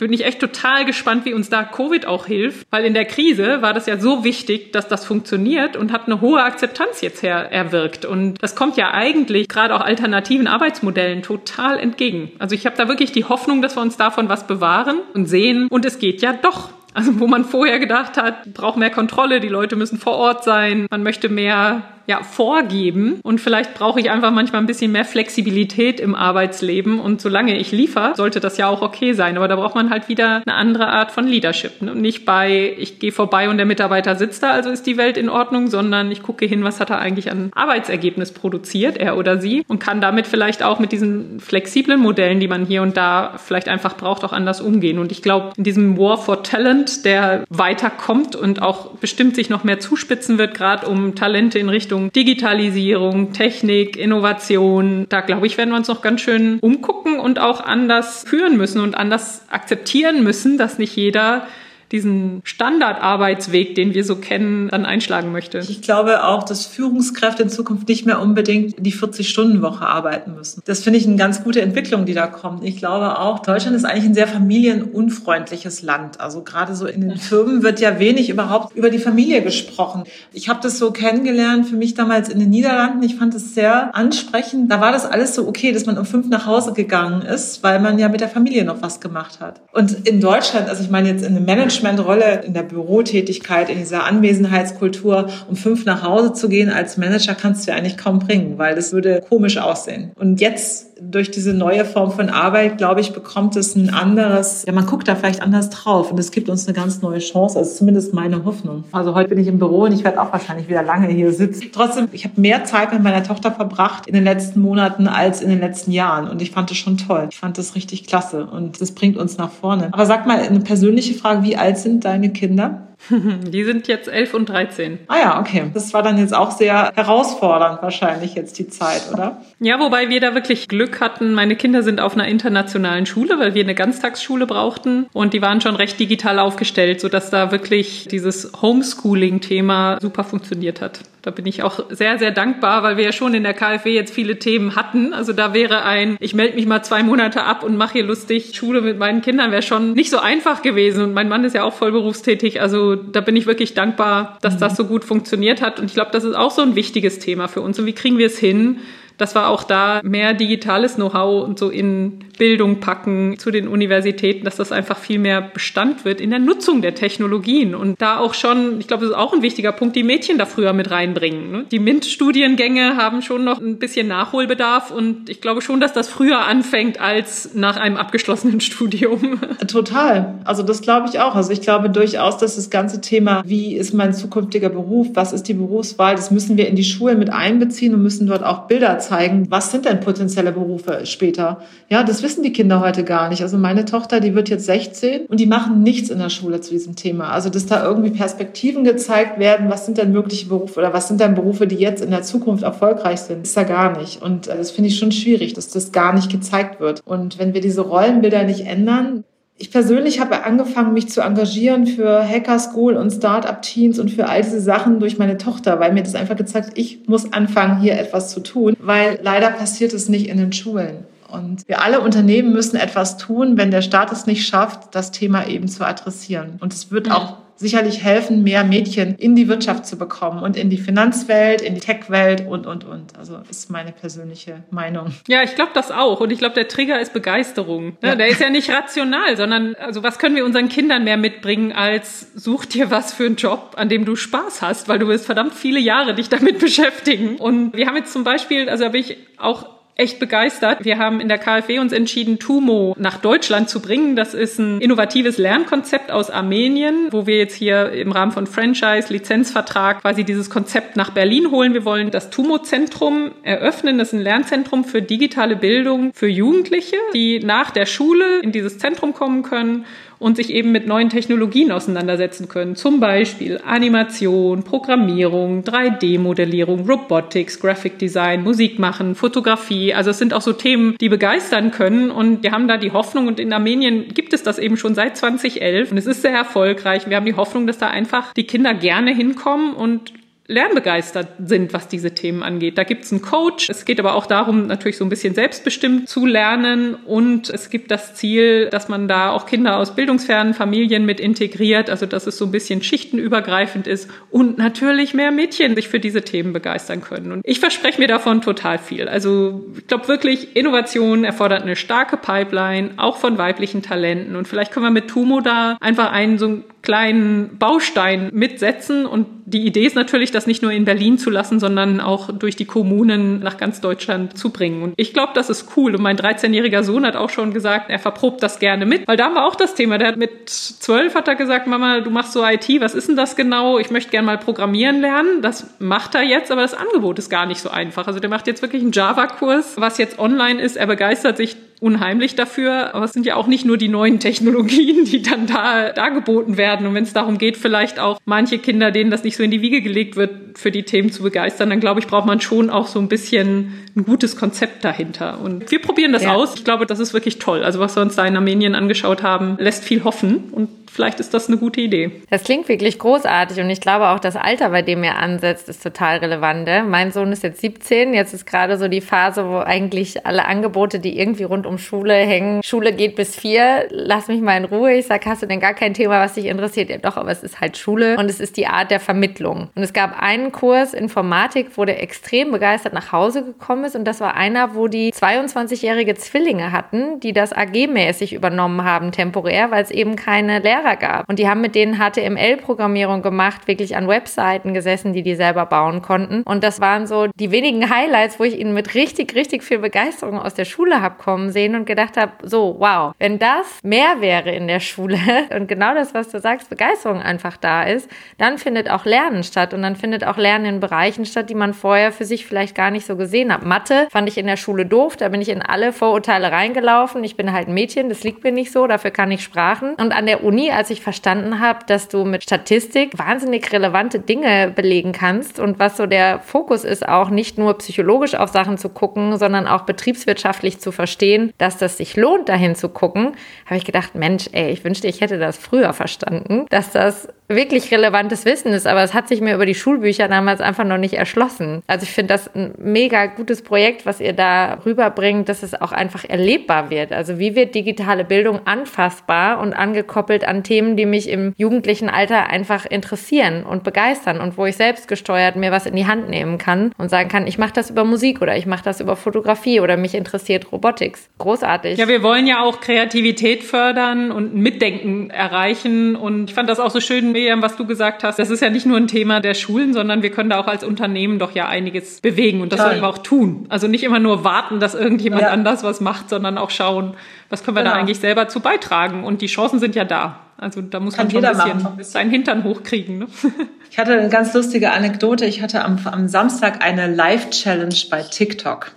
bin 0.00 0.12
ich 0.12 0.24
echt 0.24 0.40
total 0.40 0.84
gespannt, 0.84 1.24
wie 1.24 1.34
uns 1.34 1.48
da 1.48 1.62
Covid 1.62 2.06
auch 2.06 2.26
hilft, 2.26 2.66
weil 2.70 2.84
in 2.84 2.94
der 2.94 3.04
Krise 3.04 3.62
war 3.62 3.72
das 3.72 3.86
ja 3.86 3.98
so 3.98 4.24
wichtig, 4.24 4.72
dass 4.72 4.88
das 4.88 5.04
funktioniert 5.04 5.76
und 5.76 5.92
hat 5.92 6.06
eine 6.06 6.20
hohe 6.20 6.42
Akzeptanz 6.42 7.00
jetzt 7.00 7.22
her 7.22 7.52
erwirkt. 7.52 8.04
Und 8.04 8.42
das 8.42 8.56
kommt 8.56 8.76
ja 8.76 8.92
eigentlich 8.92 9.48
gerade 9.48 9.74
auch 9.74 9.80
alternativen 9.80 10.46
Arbeitsmodellen 10.46 11.22
total 11.22 11.78
entgegen. 11.78 12.32
Also 12.38 12.54
ich 12.54 12.66
habe 12.66 12.76
da 12.76 12.88
wirklich 12.88 13.12
die 13.12 13.24
Hoffnung, 13.24 13.62
dass 13.62 13.76
wir 13.76 13.82
uns 13.82 13.96
davon 13.96 14.28
was 14.28 14.46
bewahren 14.46 15.00
und 15.14 15.26
sehen. 15.26 15.68
Und 15.70 15.84
es 15.84 15.98
geht 15.98 16.22
ja 16.22 16.32
doch. 16.32 16.70
Also 16.92 17.20
wo 17.20 17.28
man 17.28 17.44
vorher 17.44 17.78
gedacht 17.78 18.16
hat, 18.16 18.52
braucht 18.52 18.76
mehr 18.76 18.90
Kontrolle, 18.90 19.38
die 19.38 19.48
Leute 19.48 19.76
müssen 19.76 19.98
vor 19.98 20.14
Ort 20.14 20.42
sein, 20.42 20.86
man 20.90 21.04
möchte 21.04 21.28
mehr 21.28 21.82
ja, 22.06 22.22
vorgeben. 22.22 23.20
Und 23.22 23.40
vielleicht 23.40 23.74
brauche 23.74 24.00
ich 24.00 24.10
einfach 24.10 24.32
manchmal 24.32 24.60
ein 24.60 24.66
bisschen 24.66 24.90
mehr 24.90 25.04
Flexibilität 25.04 26.00
im 26.00 26.14
Arbeitsleben. 26.14 26.98
Und 26.98 27.20
solange 27.20 27.56
ich 27.56 27.70
liefere, 27.70 28.14
sollte 28.16 28.40
das 28.40 28.56
ja 28.56 28.68
auch 28.68 28.82
okay 28.82 29.12
sein. 29.12 29.36
Aber 29.36 29.46
da 29.46 29.56
braucht 29.56 29.76
man 29.76 29.90
halt 29.90 30.08
wieder 30.08 30.42
eine 30.44 30.56
andere 30.56 30.88
Art 30.88 31.12
von 31.12 31.26
Leadership. 31.26 31.82
Ne? 31.82 31.94
Nicht 31.94 32.24
bei, 32.24 32.74
ich 32.76 32.98
gehe 32.98 33.12
vorbei 33.12 33.48
und 33.48 33.58
der 33.58 33.66
Mitarbeiter 33.66 34.16
sitzt 34.16 34.42
da, 34.42 34.50
also 34.50 34.70
ist 34.70 34.86
die 34.86 34.96
Welt 34.96 35.16
in 35.16 35.28
Ordnung, 35.28 35.68
sondern 35.68 36.10
ich 36.10 36.22
gucke 36.22 36.46
hin, 36.46 36.64
was 36.64 36.80
hat 36.80 36.90
er 36.90 36.98
eigentlich 36.98 37.30
an 37.30 37.50
Arbeitsergebnis 37.54 38.32
produziert, 38.32 38.96
er 38.96 39.16
oder 39.16 39.40
sie, 39.40 39.64
und 39.68 39.78
kann 39.78 40.00
damit 40.00 40.26
vielleicht 40.26 40.62
auch 40.62 40.80
mit 40.80 40.90
diesen 40.90 41.38
flexiblen 41.38 42.00
Modellen, 42.00 42.40
die 42.40 42.48
man 42.48 42.66
hier 42.66 42.82
und 42.82 42.96
da 42.96 43.34
vielleicht 43.36 43.68
einfach 43.68 43.96
braucht, 43.96 44.24
auch 44.24 44.32
anders 44.32 44.60
umgehen. 44.60 44.98
Und 44.98 45.12
ich 45.12 45.22
glaube, 45.22 45.52
in 45.56 45.64
diesem 45.64 45.96
War 45.96 46.18
for 46.18 46.42
Talent, 46.42 47.04
der 47.04 47.44
weiterkommt 47.50 48.34
und 48.34 48.62
auch 48.62 48.90
bestimmt 48.96 49.36
sich 49.36 49.48
noch 49.48 49.62
mehr 49.62 49.78
zuspitzen 49.78 50.38
wird, 50.38 50.54
gerade 50.54 50.88
um 50.88 51.14
Talente 51.14 51.58
in 51.58 51.68
Richtung 51.68 51.99
Richtung 52.00 52.12
Digitalisierung, 52.12 53.32
Technik, 53.32 53.96
Innovation. 53.96 55.06
Da 55.08 55.20
glaube 55.20 55.46
ich, 55.46 55.58
werden 55.58 55.70
wir 55.70 55.76
uns 55.76 55.88
noch 55.88 56.02
ganz 56.02 56.22
schön 56.22 56.58
umgucken 56.60 57.18
und 57.18 57.38
auch 57.38 57.60
anders 57.60 58.24
führen 58.26 58.56
müssen 58.56 58.80
und 58.80 58.94
anders 58.94 59.42
akzeptieren 59.50 60.22
müssen, 60.22 60.56
dass 60.56 60.78
nicht 60.78 60.96
jeder 60.96 61.46
diesen 61.92 62.40
Standardarbeitsweg, 62.44 63.74
den 63.74 63.94
wir 63.94 64.04
so 64.04 64.16
kennen, 64.16 64.68
dann 64.68 64.86
einschlagen 64.86 65.32
möchte. 65.32 65.58
Ich 65.58 65.82
glaube 65.82 66.24
auch, 66.24 66.44
dass 66.44 66.66
Führungskräfte 66.66 67.42
in 67.42 67.48
Zukunft 67.48 67.88
nicht 67.88 68.06
mehr 68.06 68.20
unbedingt 68.20 68.74
die 68.78 68.92
40-Stunden-Woche 68.92 69.84
arbeiten 69.84 70.34
müssen. 70.34 70.62
Das 70.66 70.82
finde 70.82 70.98
ich 70.98 71.06
eine 71.06 71.16
ganz 71.16 71.42
gute 71.42 71.60
Entwicklung, 71.62 72.06
die 72.06 72.14
da 72.14 72.28
kommt. 72.28 72.64
Ich 72.64 72.76
glaube 72.76 73.18
auch, 73.18 73.40
Deutschland 73.40 73.76
ist 73.76 73.84
eigentlich 73.84 74.04
ein 74.04 74.14
sehr 74.14 74.28
familienunfreundliches 74.28 75.82
Land. 75.82 76.20
Also 76.20 76.42
gerade 76.42 76.76
so 76.76 76.86
in 76.86 77.00
den 77.00 77.16
Firmen 77.16 77.62
wird 77.62 77.80
ja 77.80 77.98
wenig 77.98 78.30
überhaupt 78.30 78.76
über 78.76 78.90
die 78.90 78.98
Familie 78.98 79.42
gesprochen. 79.42 80.04
Ich 80.32 80.48
habe 80.48 80.60
das 80.62 80.78
so 80.78 80.92
kennengelernt 80.92 81.66
für 81.66 81.76
mich 81.76 81.94
damals 81.94 82.28
in 82.28 82.38
den 82.38 82.50
Niederlanden. 82.50 83.02
Ich 83.02 83.16
fand 83.16 83.34
es 83.34 83.54
sehr 83.54 83.94
ansprechend. 83.96 84.70
Da 84.70 84.80
war 84.80 84.92
das 84.92 85.06
alles 85.06 85.34
so 85.34 85.48
okay, 85.48 85.72
dass 85.72 85.86
man 85.86 85.98
um 85.98 86.04
fünf 86.04 86.28
nach 86.28 86.46
Hause 86.46 86.72
gegangen 86.72 87.22
ist, 87.22 87.64
weil 87.64 87.80
man 87.80 87.98
ja 87.98 88.08
mit 88.08 88.20
der 88.20 88.28
Familie 88.28 88.64
noch 88.64 88.80
was 88.80 89.00
gemacht 89.00 89.40
hat. 89.40 89.60
Und 89.72 90.06
in 90.06 90.20
Deutschland, 90.20 90.68
also 90.68 90.82
ich 90.84 90.90
meine 90.90 91.08
jetzt 91.08 91.24
in 91.24 91.36
einem 91.36 91.44
Management 91.44 91.79
Managementrolle, 91.82 92.42
in 92.44 92.54
der 92.54 92.62
Bürotätigkeit, 92.62 93.70
in 93.70 93.78
dieser 93.78 94.04
Anwesenheitskultur, 94.04 95.28
um 95.48 95.56
fünf 95.56 95.84
nach 95.84 96.02
Hause 96.02 96.32
zu 96.32 96.48
gehen 96.48 96.70
als 96.70 96.96
Manager, 96.96 97.34
kannst 97.34 97.66
du 97.66 97.70
ja 97.70 97.76
eigentlich 97.76 97.96
kaum 97.96 98.18
bringen, 98.18 98.58
weil 98.58 98.74
das 98.74 98.92
würde 98.92 99.22
komisch 99.28 99.58
aussehen. 99.58 100.12
Und 100.18 100.40
jetzt 100.40 100.90
durch 101.00 101.30
diese 101.30 101.54
neue 101.54 101.84
Form 101.84 102.10
von 102.10 102.28
Arbeit, 102.28 102.78
glaube 102.78 103.00
ich, 103.00 103.12
bekommt 103.12 103.56
es 103.56 103.74
ein 103.74 103.90
anderes, 103.90 104.64
ja, 104.66 104.72
man 104.72 104.86
guckt 104.86 105.08
da 105.08 105.14
vielleicht 105.14 105.42
anders 105.42 105.70
drauf 105.70 106.12
und 106.12 106.20
es 106.20 106.30
gibt 106.30 106.48
uns 106.48 106.66
eine 106.66 106.74
ganz 106.74 107.00
neue 107.00 107.18
Chance. 107.18 107.58
Also 107.58 107.74
zumindest 107.74 108.12
meine 108.12 108.44
Hoffnung. 108.44 108.84
Also 108.92 109.14
heute 109.14 109.30
bin 109.30 109.38
ich 109.38 109.48
im 109.48 109.58
Büro 109.58 109.84
und 109.84 109.92
ich 109.92 110.04
werde 110.04 110.20
auch 110.20 110.32
wahrscheinlich 110.32 110.68
wieder 110.68 110.82
lange 110.82 111.08
hier 111.08 111.32
sitzen. 111.32 111.70
Trotzdem, 111.72 112.08
ich 112.12 112.24
habe 112.24 112.38
mehr 112.40 112.64
Zeit 112.64 112.92
mit 112.92 113.02
meiner 113.02 113.22
Tochter 113.22 113.50
verbracht 113.50 114.06
in 114.06 114.14
den 114.14 114.24
letzten 114.24 114.60
Monaten 114.60 115.08
als 115.08 115.40
in 115.40 115.48
den 115.48 115.60
letzten 115.60 115.92
Jahren 115.92 116.28
und 116.28 116.42
ich 116.42 116.50
fand 116.50 116.70
das 116.70 116.76
schon 116.76 116.98
toll. 116.98 117.28
Ich 117.30 117.38
fand 117.38 117.56
das 117.56 117.74
richtig 117.74 118.06
klasse 118.06 118.44
und 118.44 118.80
das 118.80 118.92
bringt 118.92 119.16
uns 119.16 119.38
nach 119.38 119.50
vorne. 119.50 119.88
Aber 119.92 120.04
sag 120.06 120.26
mal 120.26 120.40
eine 120.40 120.60
persönliche 120.60 121.14
Frage, 121.14 121.42
wie 121.42 121.56
alt 121.56 121.69
sind 121.76 122.04
deine 122.04 122.30
Kinder? 122.30 122.89
Die 123.10 123.64
sind 123.64 123.88
jetzt 123.88 124.08
elf 124.08 124.34
und 124.34 124.48
dreizehn. 124.48 124.98
Ah 125.08 125.18
ja, 125.18 125.40
okay. 125.40 125.70
Das 125.72 125.92
war 125.94 126.02
dann 126.02 126.18
jetzt 126.18 126.34
auch 126.34 126.50
sehr 126.50 126.92
herausfordernd 126.94 127.82
wahrscheinlich 127.82 128.34
jetzt 128.34 128.58
die 128.58 128.68
Zeit, 128.68 129.10
oder? 129.12 129.42
Ja, 129.58 129.80
wobei 129.80 130.08
wir 130.08 130.20
da 130.20 130.34
wirklich 130.34 130.68
Glück 130.68 131.00
hatten. 131.00 131.32
Meine 131.32 131.56
Kinder 131.56 131.82
sind 131.82 132.00
auf 132.00 132.14
einer 132.14 132.28
internationalen 132.28 133.06
Schule, 133.06 133.38
weil 133.38 133.54
wir 133.54 133.62
eine 133.62 133.74
Ganztagsschule 133.74 134.46
brauchten 134.46 135.06
und 135.12 135.32
die 135.32 135.42
waren 135.42 135.60
schon 135.60 135.76
recht 135.76 135.98
digital 135.98 136.38
aufgestellt, 136.38 137.00
sodass 137.00 137.30
da 137.30 137.50
wirklich 137.50 138.06
dieses 138.10 138.52
Homeschooling-Thema 138.60 139.98
super 140.00 140.24
funktioniert 140.24 140.80
hat. 140.80 141.00
Da 141.22 141.30
bin 141.30 141.46
ich 141.46 141.62
auch 141.62 141.80
sehr, 141.90 142.18
sehr 142.18 142.30
dankbar, 142.30 142.82
weil 142.82 142.96
wir 142.96 143.04
ja 143.04 143.12
schon 143.12 143.34
in 143.34 143.42
der 143.42 143.52
KfW 143.52 143.94
jetzt 143.94 144.14
viele 144.14 144.38
Themen 144.38 144.74
hatten. 144.74 145.12
Also 145.12 145.32
da 145.32 145.52
wäre 145.52 145.84
ein, 145.84 146.16
ich 146.20 146.34
melde 146.34 146.56
mich 146.56 146.66
mal 146.66 146.82
zwei 146.82 147.02
Monate 147.02 147.44
ab 147.44 147.62
und 147.62 147.76
mache 147.76 147.94
hier 147.94 148.04
lustig 148.04 148.54
Schule 148.54 148.80
mit 148.80 148.98
meinen 148.98 149.20
Kindern, 149.20 149.50
wäre 149.52 149.62
schon 149.62 149.92
nicht 149.92 150.10
so 150.10 150.18
einfach 150.18 150.62
gewesen. 150.62 151.04
Und 151.04 151.12
mein 151.12 151.28
Mann 151.28 151.44
ist 151.44 151.54
ja 151.54 151.64
auch 151.64 151.74
vollberufstätig. 151.74 152.60
Also 152.62 152.89
da 152.96 153.20
bin 153.20 153.36
ich 153.36 153.46
wirklich 153.46 153.74
dankbar, 153.74 154.38
dass 154.42 154.58
das 154.58 154.76
so 154.76 154.84
gut 154.84 155.04
funktioniert 155.04 155.60
hat. 155.60 155.80
Und 155.80 155.86
ich 155.86 155.94
glaube, 155.94 156.10
das 156.12 156.24
ist 156.24 156.34
auch 156.34 156.50
so 156.50 156.62
ein 156.62 156.76
wichtiges 156.76 157.18
Thema 157.18 157.48
für 157.48 157.60
uns. 157.60 157.78
Und 157.78 157.86
wie 157.86 157.92
kriegen 157.92 158.18
wir 158.18 158.26
es 158.26 158.38
hin, 158.38 158.78
dass 159.18 159.34
wir 159.34 159.48
auch 159.48 159.64
da 159.64 160.00
mehr 160.02 160.34
digitales 160.34 160.94
Know-how 160.94 161.44
und 161.44 161.58
so 161.58 161.68
in 161.68 162.24
Bildung 162.40 162.80
packen 162.80 163.38
zu 163.38 163.50
den 163.50 163.68
Universitäten, 163.68 164.46
dass 164.46 164.56
das 164.56 164.72
einfach 164.72 164.96
viel 164.96 165.18
mehr 165.18 165.42
Bestand 165.42 166.06
wird 166.06 166.22
in 166.22 166.30
der 166.30 166.38
Nutzung 166.38 166.80
der 166.80 166.94
Technologien 166.94 167.74
und 167.74 168.00
da 168.00 168.18
auch 168.18 168.32
schon, 168.32 168.80
ich 168.80 168.86
glaube, 168.86 169.02
das 169.02 169.10
ist 169.10 169.18
auch 169.18 169.34
ein 169.34 169.42
wichtiger 169.42 169.72
Punkt, 169.72 169.94
die 169.94 170.02
Mädchen 170.02 170.38
da 170.38 170.46
früher 170.46 170.72
mit 170.72 170.90
reinbringen. 170.90 171.50
Ne? 171.50 171.64
Die 171.70 171.78
MINT-Studiengänge 171.78 172.96
haben 172.96 173.20
schon 173.20 173.44
noch 173.44 173.60
ein 173.60 173.78
bisschen 173.78 174.08
Nachholbedarf 174.08 174.90
und 174.90 175.28
ich 175.28 175.42
glaube 175.42 175.60
schon, 175.60 175.80
dass 175.80 175.92
das 175.92 176.08
früher 176.08 176.46
anfängt 176.46 176.98
als 176.98 177.54
nach 177.54 177.76
einem 177.76 177.98
abgeschlossenen 177.98 178.60
Studium. 178.62 179.38
Total. 179.68 180.40
Also 180.44 180.62
das 180.62 180.80
glaube 180.80 181.10
ich 181.12 181.20
auch. 181.20 181.34
Also 181.34 181.52
ich 181.52 181.60
glaube 181.60 181.90
durchaus, 181.90 182.38
dass 182.38 182.56
das 182.56 182.70
ganze 182.70 183.02
Thema, 183.02 183.42
wie 183.44 183.76
ist 183.76 183.92
mein 183.92 184.14
zukünftiger 184.14 184.70
Beruf, 184.70 185.08
was 185.12 185.34
ist 185.34 185.42
die 185.42 185.52
Berufswahl, 185.52 186.14
das 186.14 186.30
müssen 186.30 186.56
wir 186.56 186.68
in 186.68 186.76
die 186.76 186.84
Schulen 186.84 187.18
mit 187.18 187.30
einbeziehen 187.30 187.92
und 187.92 188.02
müssen 188.02 188.26
dort 188.26 188.42
auch 188.42 188.66
Bilder 188.66 188.98
zeigen. 188.98 189.50
Was 189.50 189.70
sind 189.70 189.84
denn 189.84 190.00
potenzielle 190.00 190.52
Berufe 190.52 191.04
später? 191.04 191.60
Ja, 191.90 192.02
das 192.02 192.22
wissen 192.22 192.29
die 192.36 192.52
Kinder 192.52 192.80
heute 192.80 193.04
gar 193.04 193.28
nicht. 193.28 193.42
Also 193.42 193.58
meine 193.58 193.84
Tochter, 193.84 194.20
die 194.20 194.34
wird 194.34 194.48
jetzt 194.48 194.66
16 194.66 195.26
und 195.26 195.40
die 195.40 195.46
machen 195.46 195.82
nichts 195.82 196.10
in 196.10 196.18
der 196.18 196.30
Schule 196.30 196.60
zu 196.60 196.70
diesem 196.70 196.96
Thema. 196.96 197.30
Also 197.30 197.50
dass 197.50 197.66
da 197.66 197.84
irgendwie 197.84 198.10
Perspektiven 198.10 198.84
gezeigt 198.84 199.38
werden, 199.38 199.70
was 199.70 199.86
sind 199.86 199.98
denn 199.98 200.12
mögliche 200.12 200.48
Berufe 200.48 200.80
oder 200.80 200.92
was 200.92 201.08
sind 201.08 201.20
denn 201.20 201.34
Berufe, 201.34 201.66
die 201.66 201.76
jetzt 201.76 202.02
in 202.02 202.10
der 202.10 202.22
Zukunft 202.22 202.62
erfolgreich 202.62 203.20
sind, 203.20 203.42
ist 203.42 203.56
da 203.56 203.64
gar 203.64 203.98
nicht. 203.98 204.22
Und 204.22 204.48
äh, 204.48 204.56
das 204.56 204.70
finde 204.70 204.88
ich 204.88 204.98
schon 204.98 205.12
schwierig, 205.12 205.54
dass 205.54 205.68
das 205.68 205.92
gar 205.92 206.14
nicht 206.14 206.30
gezeigt 206.30 206.80
wird. 206.80 207.02
Und 207.04 207.38
wenn 207.38 207.54
wir 207.54 207.60
diese 207.60 207.82
Rollenbilder 207.82 208.44
nicht 208.44 208.66
ändern, 208.66 209.24
ich 209.62 209.70
persönlich 209.70 210.20
habe 210.20 210.44
angefangen, 210.44 210.94
mich 210.94 211.10
zu 211.10 211.20
engagieren 211.20 211.86
für 211.86 212.26
Hacker 212.26 212.58
School 212.58 212.96
und 212.96 213.10
Startup-Teams 213.10 213.98
und 213.98 214.10
für 214.10 214.26
all 214.26 214.40
diese 214.40 214.60
Sachen 214.60 215.00
durch 215.00 215.18
meine 215.18 215.36
Tochter, 215.36 215.78
weil 215.78 215.92
mir 215.92 216.02
das 216.02 216.14
einfach 216.14 216.36
gezeigt 216.36 216.68
hat, 216.68 216.78
ich 216.78 217.06
muss 217.08 217.30
anfangen, 217.34 217.78
hier 217.78 217.98
etwas 217.98 218.30
zu 218.30 218.40
tun, 218.40 218.74
weil 218.80 219.18
leider 219.22 219.50
passiert 219.50 219.92
es 219.92 220.08
nicht 220.08 220.28
in 220.28 220.38
den 220.38 220.54
Schulen. 220.54 221.04
Und 221.30 221.66
wir 221.68 221.82
alle 221.82 222.00
Unternehmen 222.00 222.52
müssen 222.52 222.76
etwas 222.76 223.16
tun, 223.16 223.56
wenn 223.56 223.70
der 223.70 223.82
Staat 223.82 224.12
es 224.12 224.26
nicht 224.26 224.46
schafft, 224.46 224.94
das 224.94 225.10
Thema 225.10 225.46
eben 225.46 225.68
zu 225.68 225.86
adressieren. 225.86 226.58
Und 226.60 226.72
es 226.72 226.90
wird 226.90 227.10
auch 227.10 227.38
sicherlich 227.60 228.02
helfen, 228.02 228.42
mehr 228.42 228.64
Mädchen 228.64 229.16
in 229.16 229.36
die 229.36 229.46
Wirtschaft 229.46 229.84
zu 229.84 229.98
bekommen 229.98 230.42
und 230.42 230.56
in 230.56 230.70
die 230.70 230.78
Finanzwelt, 230.78 231.60
in 231.60 231.74
die 231.74 231.80
Tech-Welt 231.80 232.46
und, 232.46 232.66
und, 232.66 232.84
und. 232.84 233.18
Also 233.18 233.38
ist 233.50 233.70
meine 233.70 233.92
persönliche 233.92 234.64
Meinung. 234.70 235.12
Ja, 235.28 235.42
ich 235.42 235.54
glaube 235.56 235.72
das 235.74 235.90
auch. 235.90 236.20
Und 236.20 236.32
ich 236.32 236.38
glaube, 236.38 236.54
der 236.54 236.68
Trigger 236.68 236.98
ist 237.00 237.12
Begeisterung. 237.12 237.98
Ja. 238.02 238.14
Der 238.14 238.28
ist 238.28 238.40
ja 238.40 238.48
nicht 238.48 238.70
rational, 238.70 239.36
sondern 239.36 239.74
also 239.74 240.02
was 240.02 240.18
können 240.18 240.36
wir 240.36 240.46
unseren 240.46 240.70
Kindern 240.70 241.04
mehr 241.04 241.18
mitbringen 241.18 241.72
als 241.72 242.32
such 242.34 242.64
dir 242.64 242.90
was 242.90 243.12
für 243.12 243.26
einen 243.26 243.36
Job, 243.36 243.74
an 243.76 243.90
dem 243.90 244.06
du 244.06 244.16
Spaß 244.16 244.62
hast, 244.62 244.88
weil 244.88 244.98
du 244.98 245.06
wirst 245.08 245.26
verdammt 245.26 245.52
viele 245.52 245.80
Jahre 245.80 246.14
dich 246.14 246.30
damit 246.30 246.58
beschäftigen. 246.60 247.36
Und 247.36 247.76
wir 247.76 247.86
haben 247.86 247.96
jetzt 247.96 248.14
zum 248.14 248.24
Beispiel, 248.24 248.70
also 248.70 248.84
da 248.84 248.90
bin 248.90 249.02
ich 249.02 249.18
auch 249.36 249.79
echt 250.00 250.18
begeistert. 250.18 250.84
Wir 250.84 250.98
haben 250.98 251.20
in 251.20 251.28
der 251.28 251.38
KfW 251.38 251.78
uns 251.78 251.92
entschieden, 251.92 252.38
Tumo 252.38 252.96
nach 252.98 253.18
Deutschland 253.18 253.68
zu 253.68 253.80
bringen. 253.80 254.16
Das 254.16 254.32
ist 254.34 254.58
ein 254.58 254.80
innovatives 254.80 255.36
Lernkonzept 255.36 256.10
aus 256.10 256.30
Armenien, 256.30 257.08
wo 257.10 257.26
wir 257.26 257.36
jetzt 257.36 257.54
hier 257.54 257.92
im 257.92 258.10
Rahmen 258.10 258.32
von 258.32 258.46
Franchise, 258.46 259.12
Lizenzvertrag 259.12 260.00
quasi 260.00 260.24
dieses 260.24 260.48
Konzept 260.48 260.96
nach 260.96 261.10
Berlin 261.10 261.50
holen. 261.50 261.74
Wir 261.74 261.84
wollen 261.84 262.10
das 262.10 262.30
Tumo-Zentrum 262.30 263.32
eröffnen. 263.42 263.98
Das 263.98 264.08
ist 264.08 264.14
ein 264.14 264.22
Lernzentrum 264.22 264.84
für 264.84 265.02
digitale 265.02 265.54
Bildung 265.54 266.12
für 266.14 266.28
Jugendliche, 266.28 266.96
die 267.14 267.40
nach 267.40 267.70
der 267.70 267.84
Schule 267.84 268.40
in 268.40 268.52
dieses 268.52 268.78
Zentrum 268.78 269.12
kommen 269.12 269.42
können 269.42 269.84
und 270.20 270.36
sich 270.36 270.50
eben 270.50 270.70
mit 270.70 270.86
neuen 270.86 271.08
Technologien 271.08 271.72
auseinandersetzen 271.72 272.46
können. 272.46 272.76
Zum 272.76 273.00
Beispiel 273.00 273.58
Animation, 273.64 274.62
Programmierung, 274.62 275.64
3D-Modellierung, 275.64 276.88
Robotics, 276.88 277.58
Graphic 277.58 277.98
Design, 277.98 278.44
Musik 278.44 278.78
machen, 278.78 279.16
Fotografie. 279.16 279.94
Also 279.94 280.10
es 280.10 280.18
sind 280.18 280.34
auch 280.34 280.42
so 280.42 280.52
Themen, 280.52 280.94
die 281.00 281.08
begeistern 281.08 281.72
können 281.72 282.10
und 282.10 282.42
wir 282.42 282.52
haben 282.52 282.68
da 282.68 282.76
die 282.76 282.92
Hoffnung 282.92 283.26
und 283.26 283.40
in 283.40 283.52
Armenien 283.52 284.08
gibt 284.08 284.32
es 284.32 284.42
das 284.42 284.58
eben 284.58 284.76
schon 284.76 284.94
seit 284.94 285.16
2011 285.16 285.90
und 285.90 285.98
es 285.98 286.06
ist 286.06 286.22
sehr 286.22 286.34
erfolgreich. 286.34 287.08
Wir 287.08 287.16
haben 287.16 287.26
die 287.26 287.36
Hoffnung, 287.36 287.66
dass 287.66 287.78
da 287.78 287.88
einfach 287.88 288.34
die 288.34 288.44
Kinder 288.44 288.74
gerne 288.74 289.14
hinkommen 289.14 289.72
und 289.74 290.12
lernbegeistert 290.50 291.28
sind, 291.44 291.72
was 291.72 291.86
diese 291.86 292.12
Themen 292.12 292.42
angeht. 292.42 292.76
Da 292.76 292.82
gibt 292.82 293.04
es 293.04 293.12
einen 293.12 293.22
Coach. 293.22 293.70
Es 293.70 293.84
geht 293.84 294.00
aber 294.00 294.14
auch 294.14 294.26
darum, 294.26 294.66
natürlich 294.66 294.96
so 294.96 295.04
ein 295.04 295.08
bisschen 295.08 295.34
selbstbestimmt 295.34 296.08
zu 296.08 296.26
lernen. 296.26 296.94
Und 296.94 297.48
es 297.50 297.70
gibt 297.70 297.90
das 297.90 298.14
Ziel, 298.14 298.68
dass 298.68 298.88
man 298.88 299.06
da 299.06 299.30
auch 299.30 299.46
Kinder 299.46 299.78
aus 299.78 299.94
bildungsfernen 299.94 300.52
Familien 300.52 301.06
mit 301.06 301.20
integriert. 301.20 301.88
Also 301.88 302.06
dass 302.06 302.26
es 302.26 302.36
so 302.36 302.46
ein 302.46 302.50
bisschen 302.50 302.82
schichtenübergreifend 302.82 303.86
ist 303.86 304.10
und 304.30 304.58
natürlich 304.58 305.14
mehr 305.14 305.30
Mädchen 305.30 305.76
sich 305.76 305.88
für 305.88 306.00
diese 306.00 306.22
Themen 306.22 306.52
begeistern 306.52 307.00
können. 307.00 307.30
Und 307.30 307.42
ich 307.44 307.60
verspreche 307.60 308.00
mir 308.00 308.08
davon 308.08 308.42
total 308.42 308.78
viel. 308.78 309.08
Also 309.08 309.64
ich 309.78 309.86
glaube 309.86 310.08
wirklich, 310.08 310.56
Innovation 310.56 311.24
erfordert 311.24 311.62
eine 311.62 311.76
starke 311.76 312.16
Pipeline, 312.16 312.90
auch 312.96 313.18
von 313.18 313.38
weiblichen 313.38 313.82
Talenten. 313.82 314.34
Und 314.34 314.48
vielleicht 314.48 314.72
können 314.72 314.86
wir 314.86 314.90
mit 314.90 315.08
Tumo 315.08 315.40
da 315.40 315.76
einfach 315.80 316.10
einen 316.10 316.38
so 316.38 316.46
einen 316.46 316.64
kleinen 316.82 317.58
Baustein 317.58 318.30
mitsetzen. 318.32 319.06
Und 319.06 319.26
die 319.44 319.66
Idee 319.66 319.84
ist 319.84 319.96
natürlich, 319.96 320.30
das 320.30 320.46
nicht 320.46 320.62
nur 320.62 320.72
in 320.72 320.84
Berlin 320.84 321.18
zu 321.18 321.30
lassen, 321.30 321.60
sondern 321.60 322.00
auch 322.00 322.30
durch 322.32 322.56
die 322.56 322.64
Kommunen 322.64 323.40
nach 323.40 323.56
ganz 323.56 323.80
Deutschland 323.80 324.38
zu 324.38 324.50
bringen. 324.50 324.82
Und 324.82 324.94
ich 324.96 325.12
glaube, 325.12 325.32
das 325.34 325.50
ist 325.50 325.76
cool. 325.76 325.94
Und 325.94 326.02
mein 326.02 326.16
13-jähriger 326.16 326.82
Sohn 326.82 327.04
hat 327.04 327.16
auch 327.16 327.30
schon 327.30 327.52
gesagt, 327.52 327.90
er 327.90 327.98
verprobt 327.98 328.42
das 328.42 328.58
gerne 328.58 328.86
mit. 328.86 329.06
Weil 329.06 329.16
da 329.16 329.24
haben 329.24 329.34
wir 329.34 329.46
auch 329.46 329.56
das 329.56 329.74
Thema. 329.74 329.98
Der 329.98 330.08
hat 330.08 330.16
mit 330.16 330.48
zwölf 330.48 331.14
hat 331.14 331.28
er 331.28 331.34
gesagt, 331.34 331.66
Mama, 331.66 332.00
du 332.00 332.10
machst 332.10 332.32
so 332.32 332.44
IT, 332.44 332.68
was 332.80 332.94
ist 332.94 333.08
denn 333.08 333.16
das 333.16 333.36
genau? 333.36 333.78
Ich 333.78 333.90
möchte 333.90 334.10
gerne 334.10 334.26
mal 334.26 334.38
programmieren 334.38 335.00
lernen. 335.00 335.42
Das 335.42 335.74
macht 335.78 336.14
er 336.14 336.22
jetzt, 336.22 336.50
aber 336.50 336.62
das 336.62 336.74
Angebot 336.74 337.18
ist 337.18 337.28
gar 337.28 337.46
nicht 337.46 337.60
so 337.60 337.70
einfach. 337.70 338.06
Also 338.06 338.20
der 338.20 338.30
macht 338.30 338.46
jetzt 338.46 338.62
wirklich 338.62 338.82
einen 338.82 338.92
Java-Kurs, 338.92 339.80
was 339.80 339.98
jetzt 339.98 340.18
online 340.18 340.60
ist. 340.60 340.76
Er 340.76 340.86
begeistert 340.86 341.36
sich 341.36 341.56
unheimlich 341.80 342.36
dafür. 342.36 342.94
Aber 342.94 343.04
es 343.04 343.12
sind 343.12 343.26
ja 343.26 343.36
auch 343.36 343.46
nicht 343.46 343.64
nur 343.64 343.76
die 343.76 343.88
neuen 343.88 344.20
Technologien, 344.20 345.04
die 345.04 345.22
dann 345.22 345.46
da 345.46 345.90
dargeboten 345.92 346.56
werden. 346.56 346.86
Und 346.86 346.94
wenn 346.94 347.04
es 347.04 347.12
darum 347.12 347.38
geht, 347.38 347.56
vielleicht 347.56 347.98
auch 347.98 348.18
manche 348.24 348.58
Kinder, 348.58 348.90
denen 348.90 349.10
das 349.10 349.24
nicht 349.24 349.36
so 349.36 349.42
in 349.42 349.50
die 349.50 349.62
Wiege 349.62 349.82
gelegt 349.82 350.16
wird, 350.16 350.58
für 350.58 350.70
die 350.70 350.82
Themen 350.82 351.10
zu 351.10 351.22
begeistern, 351.22 351.70
dann 351.70 351.80
glaube 351.80 352.00
ich, 352.00 352.06
braucht 352.06 352.26
man 352.26 352.40
schon 352.40 352.70
auch 352.70 352.86
so 352.86 352.98
ein 352.98 353.08
bisschen 353.08 353.72
ein 353.96 354.04
gutes 354.04 354.36
Konzept 354.36 354.84
dahinter. 354.84 355.40
Und 355.40 355.70
wir 355.70 355.80
probieren 355.80 356.12
das 356.12 356.24
ja. 356.24 356.34
aus. 356.34 356.54
Ich 356.54 356.64
glaube, 356.64 356.86
das 356.86 356.98
ist 356.98 357.14
wirklich 357.14 357.38
toll. 357.38 357.64
Also 357.64 357.80
was 357.80 357.96
wir 357.96 358.02
uns 358.02 358.16
da 358.16 358.26
in 358.26 358.36
Armenien 358.36 358.74
angeschaut 358.74 359.22
haben, 359.22 359.56
lässt 359.58 359.84
viel 359.84 360.04
hoffen. 360.04 360.50
Und 360.52 360.68
vielleicht 360.90 361.20
ist 361.20 361.32
das 361.34 361.48
eine 361.48 361.56
gute 361.56 361.80
Idee. 361.80 362.10
Das 362.30 362.44
klingt 362.44 362.68
wirklich 362.68 362.98
großartig 362.98 363.58
und 363.60 363.70
ich 363.70 363.80
glaube 363.80 364.08
auch, 364.08 364.18
das 364.18 364.36
Alter, 364.36 364.70
bei 364.70 364.82
dem 364.82 365.04
ihr 365.04 365.16
ansetzt, 365.16 365.68
ist 365.68 365.82
total 365.82 366.18
relevant. 366.18 366.68
Mein 366.88 367.12
Sohn 367.12 367.32
ist 367.32 367.42
jetzt 367.42 367.60
17, 367.60 368.12
jetzt 368.12 368.34
ist 368.34 368.46
gerade 368.46 368.76
so 368.76 368.88
die 368.88 369.00
Phase, 369.00 369.48
wo 369.48 369.58
eigentlich 369.58 370.26
alle 370.26 370.44
Angebote, 370.44 370.98
die 370.98 371.18
irgendwie 371.18 371.44
rund 371.44 371.66
um 371.70 371.78
Schule 371.78 372.14
hängen, 372.14 372.62
Schule 372.62 372.92
geht 372.92 373.14
bis 373.14 373.36
vier, 373.36 373.86
lass 373.90 374.28
mich 374.28 374.40
mal 374.40 374.56
in 374.56 374.64
Ruhe. 374.64 374.94
Ich 374.94 375.06
sage, 375.06 375.24
hast 375.26 375.42
du 375.42 375.46
denn 375.46 375.60
gar 375.60 375.74
kein 375.74 375.94
Thema, 375.94 376.20
was 376.20 376.34
dich 376.34 376.46
interessiert? 376.46 376.90
Ja 376.90 376.98
doch, 376.98 377.16
aber 377.16 377.30
es 377.30 377.42
ist 377.42 377.60
halt 377.60 377.76
Schule 377.76 378.16
und 378.18 378.28
es 378.28 378.40
ist 378.40 378.56
die 378.56 378.66
Art 378.66 378.90
der 378.90 379.00
Vermittlung. 379.00 379.70
Und 379.74 379.82
es 379.82 379.92
gab 379.92 380.20
einen 380.20 380.52
Kurs 380.52 380.92
Informatik, 380.92 381.68
wo 381.76 381.84
der 381.84 382.02
extrem 382.02 382.50
begeistert 382.50 382.92
nach 382.92 383.12
Hause 383.12 383.44
gekommen 383.44 383.84
ist 383.84 383.94
und 383.94 384.04
das 384.04 384.20
war 384.20 384.34
einer, 384.34 384.74
wo 384.74 384.88
die 384.88 385.12
22-jährige 385.12 386.16
Zwillinge 386.16 386.72
hatten, 386.72 387.20
die 387.20 387.32
das 387.32 387.52
AG-mäßig 387.52 388.34
übernommen 388.34 388.84
haben, 388.84 389.12
temporär, 389.12 389.70
weil 389.70 389.84
es 389.84 389.92
eben 389.92 390.16
keine 390.16 390.58
Lehrer 390.58 390.96
gab. 390.96 391.28
Und 391.28 391.38
die 391.38 391.48
haben 391.48 391.60
mit 391.60 391.76
denen 391.76 391.98
HTML-Programmierung 391.98 393.22
gemacht, 393.22 393.68
wirklich 393.68 393.96
an 393.96 394.08
Webseiten 394.08 394.74
gesessen, 394.74 395.12
die 395.12 395.22
die 395.22 395.36
selber 395.36 395.66
bauen 395.66 396.02
konnten. 396.02 396.42
Und 396.42 396.64
das 396.64 396.80
waren 396.80 397.06
so 397.06 397.28
die 397.36 397.52
wenigen 397.52 397.88
Highlights, 397.88 398.40
wo 398.40 398.44
ich 398.44 398.58
ihnen 398.58 398.74
mit 398.74 398.94
richtig, 398.94 399.36
richtig 399.36 399.62
viel 399.62 399.78
Begeisterung 399.78 400.40
aus 400.40 400.54
der 400.54 400.64
Schule 400.64 401.00
habe 401.00 401.20
kommen 401.20 401.50
sehen 401.50 401.59
und 401.68 401.84
gedacht 401.84 402.16
habe, 402.16 402.32
so, 402.42 402.76
wow, 402.78 403.12
wenn 403.18 403.38
das 403.38 403.80
mehr 403.82 404.20
wäre 404.20 404.50
in 404.50 404.68
der 404.68 404.80
Schule 404.80 405.18
und 405.56 405.68
genau 405.68 405.94
das, 405.94 406.14
was 406.14 406.28
du 406.28 406.40
sagst, 406.40 406.70
Begeisterung 406.70 407.20
einfach 407.20 407.56
da 407.56 407.82
ist, 407.82 408.10
dann 408.38 408.58
findet 408.58 408.90
auch 408.90 409.04
Lernen 409.04 409.42
statt 409.42 409.74
und 409.74 409.82
dann 409.82 409.96
findet 409.96 410.24
auch 410.24 410.36
Lernen 410.36 410.64
in 410.64 410.80
Bereichen 410.80 411.24
statt, 411.24 411.50
die 411.50 411.54
man 411.54 411.74
vorher 411.74 412.12
für 412.12 412.24
sich 412.24 412.46
vielleicht 412.46 412.74
gar 412.74 412.90
nicht 412.90 413.06
so 413.06 413.16
gesehen 413.16 413.52
hat. 413.52 413.64
Mathe 413.64 414.08
fand 414.10 414.28
ich 414.28 414.38
in 414.38 414.46
der 414.46 414.56
Schule 414.56 414.86
doof, 414.86 415.16
da 415.16 415.28
bin 415.28 415.40
ich 415.40 415.48
in 415.48 415.62
alle 415.62 415.92
Vorurteile 415.92 416.50
reingelaufen. 416.50 417.22
Ich 417.24 417.36
bin 417.36 417.52
halt 417.52 417.68
ein 417.68 417.74
Mädchen, 417.74 418.08
das 418.08 418.24
liegt 418.24 418.44
mir 418.44 418.52
nicht 418.52 418.72
so, 418.72 418.86
dafür 418.86 419.10
kann 419.10 419.30
ich 419.30 419.42
Sprachen. 419.42 419.94
Und 419.94 420.12
an 420.12 420.26
der 420.26 420.44
Uni 420.44 420.70
als 420.70 420.90
ich 420.90 421.00
verstanden 421.00 421.60
habe, 421.60 421.80
dass 421.86 422.08
du 422.08 422.24
mit 422.24 422.42
Statistik 422.42 423.18
wahnsinnig 423.18 423.72
relevante 423.72 424.20
Dinge 424.20 424.72
belegen 424.74 425.12
kannst 425.12 425.58
und 425.58 425.78
was 425.78 425.96
so 425.96 426.06
der 426.06 426.40
Fokus 426.40 426.84
ist, 426.84 427.06
auch 427.06 427.30
nicht 427.30 427.58
nur 427.58 427.78
psychologisch 427.78 428.34
auf 428.34 428.50
Sachen 428.50 428.78
zu 428.78 428.88
gucken, 428.88 429.36
sondern 429.36 429.66
auch 429.66 429.82
betriebswirtschaftlich 429.82 430.80
zu 430.80 430.92
verstehen, 430.92 431.49
dass 431.58 431.76
das 431.76 431.96
sich 431.96 432.16
lohnt, 432.16 432.48
dahin 432.48 432.74
zu 432.74 432.88
gucken, 432.88 433.34
habe 433.66 433.76
ich 433.76 433.84
gedacht, 433.84 434.14
Mensch, 434.14 434.48
ey, 434.52 434.70
ich 434.70 434.84
wünschte, 434.84 435.08
ich 435.08 435.20
hätte 435.20 435.38
das 435.38 435.56
früher 435.56 435.92
verstanden, 435.92 436.66
dass 436.70 436.90
das 436.92 437.28
wirklich 437.50 437.90
relevantes 437.90 438.44
Wissen 438.44 438.72
ist, 438.72 438.86
aber 438.86 439.02
es 439.02 439.12
hat 439.12 439.28
sich 439.28 439.40
mir 439.40 439.54
über 439.54 439.66
die 439.66 439.74
Schulbücher 439.74 440.28
damals 440.28 440.60
einfach 440.60 440.84
noch 440.84 440.98
nicht 440.98 441.14
erschlossen. 441.14 441.82
Also 441.88 442.04
ich 442.04 442.12
finde 442.12 442.34
das 442.34 442.54
ein 442.54 442.74
mega 442.78 443.26
gutes 443.26 443.62
Projekt, 443.62 444.06
was 444.06 444.20
ihr 444.20 444.32
da 444.32 444.78
rüberbringt, 444.86 445.48
dass 445.48 445.64
es 445.64 445.78
auch 445.80 445.90
einfach 445.90 446.24
erlebbar 446.24 446.90
wird. 446.90 447.12
Also 447.12 447.38
wie 447.38 447.56
wird 447.56 447.74
digitale 447.74 448.24
Bildung 448.24 448.60
anfassbar 448.66 449.58
und 449.58 449.72
angekoppelt 449.72 450.46
an 450.46 450.62
Themen, 450.62 450.96
die 450.96 451.06
mich 451.06 451.28
im 451.28 451.52
jugendlichen 451.56 452.08
Alter 452.08 452.48
einfach 452.48 452.86
interessieren 452.86 453.64
und 453.64 453.82
begeistern 453.82 454.40
und 454.40 454.56
wo 454.56 454.66
ich 454.66 454.76
selbst 454.76 455.08
gesteuert 455.08 455.56
mir 455.56 455.72
was 455.72 455.86
in 455.86 455.96
die 455.96 456.06
Hand 456.06 456.28
nehmen 456.28 456.56
kann 456.56 456.92
und 456.98 457.08
sagen 457.08 457.28
kann, 457.28 457.48
ich 457.48 457.58
mache 457.58 457.72
das 457.72 457.90
über 457.90 458.04
Musik 458.04 458.40
oder 458.40 458.56
ich 458.56 458.66
mache 458.66 458.84
das 458.84 459.00
über 459.00 459.16
Fotografie 459.16 459.80
oder 459.80 459.96
mich 459.96 460.14
interessiert 460.14 460.70
Robotics. 460.70 461.28
Großartig. 461.40 461.98
Ja, 461.98 462.06
wir 462.06 462.22
wollen 462.22 462.46
ja 462.46 462.62
auch 462.62 462.80
Kreativität 462.80 463.64
fördern 463.64 464.30
und 464.30 464.54
Mitdenken 464.54 465.30
erreichen 465.30 466.14
und 466.14 466.50
ich 466.50 466.54
fand 466.54 466.68
das 466.68 466.78
auch 466.78 466.90
so 466.90 467.00
schön, 467.00 467.32
Miriam, 467.32 467.62
was 467.62 467.76
du 467.76 467.86
gesagt 467.86 468.24
hast. 468.24 468.38
Das 468.38 468.50
ist 468.50 468.60
ja 468.60 468.68
nicht 468.68 468.84
nur 468.84 468.98
ein 468.98 469.06
Thema 469.06 469.40
der 469.40 469.54
Schulen, 469.54 469.94
sondern 469.94 470.22
wir 470.22 470.30
können 470.30 470.50
da 470.50 470.60
auch 470.60 470.66
als 470.66 470.84
Unternehmen 470.84 471.38
doch 471.38 471.54
ja 471.54 471.66
einiges 471.66 472.20
bewegen 472.20 472.60
und 472.60 472.72
das 472.72 472.78
Toll. 472.78 472.90
sollen 472.90 473.00
wir 473.00 473.08
auch 473.08 473.18
tun. 473.18 473.64
Also 473.70 473.88
nicht 473.88 474.04
immer 474.04 474.18
nur 474.18 474.44
warten, 474.44 474.80
dass 474.80 474.94
irgendjemand 474.94 475.42
ja. 475.42 475.48
anders 475.48 475.82
was 475.82 476.02
macht, 476.02 476.28
sondern 476.28 476.58
auch 476.58 476.68
schauen, 476.68 477.14
was 477.48 477.64
können 477.64 477.74
wir 477.74 477.84
genau. 477.84 477.94
da 477.94 478.00
eigentlich 478.00 478.20
selber 478.20 478.48
zu 478.48 478.60
beitragen 478.60 479.24
und 479.24 479.40
die 479.40 479.46
Chancen 479.46 479.78
sind 479.80 479.94
ja 479.94 480.04
da. 480.04 480.40
Also 480.58 480.82
da 480.82 481.00
muss 481.00 481.16
Kann 481.16 481.28
man 481.28 481.30
schon 481.32 481.44
ein 481.44 481.56
bisschen, 481.56 481.96
bisschen, 481.96 482.12
seinen 482.12 482.30
Hintern 482.30 482.64
hochkriegen. 482.64 483.18
Ne? 483.18 483.26
Ich 483.90 483.98
hatte 483.98 484.12
eine 484.12 484.28
ganz 484.28 484.54
lustige 484.54 484.92
Anekdote. 484.92 485.46
Ich 485.46 485.62
hatte 485.62 485.84
am, 485.84 485.98
am 486.04 486.28
Samstag 486.28 486.84
eine 486.84 487.12
Live-Challenge 487.12 487.96
bei 488.08 488.22
TikTok. 488.22 488.92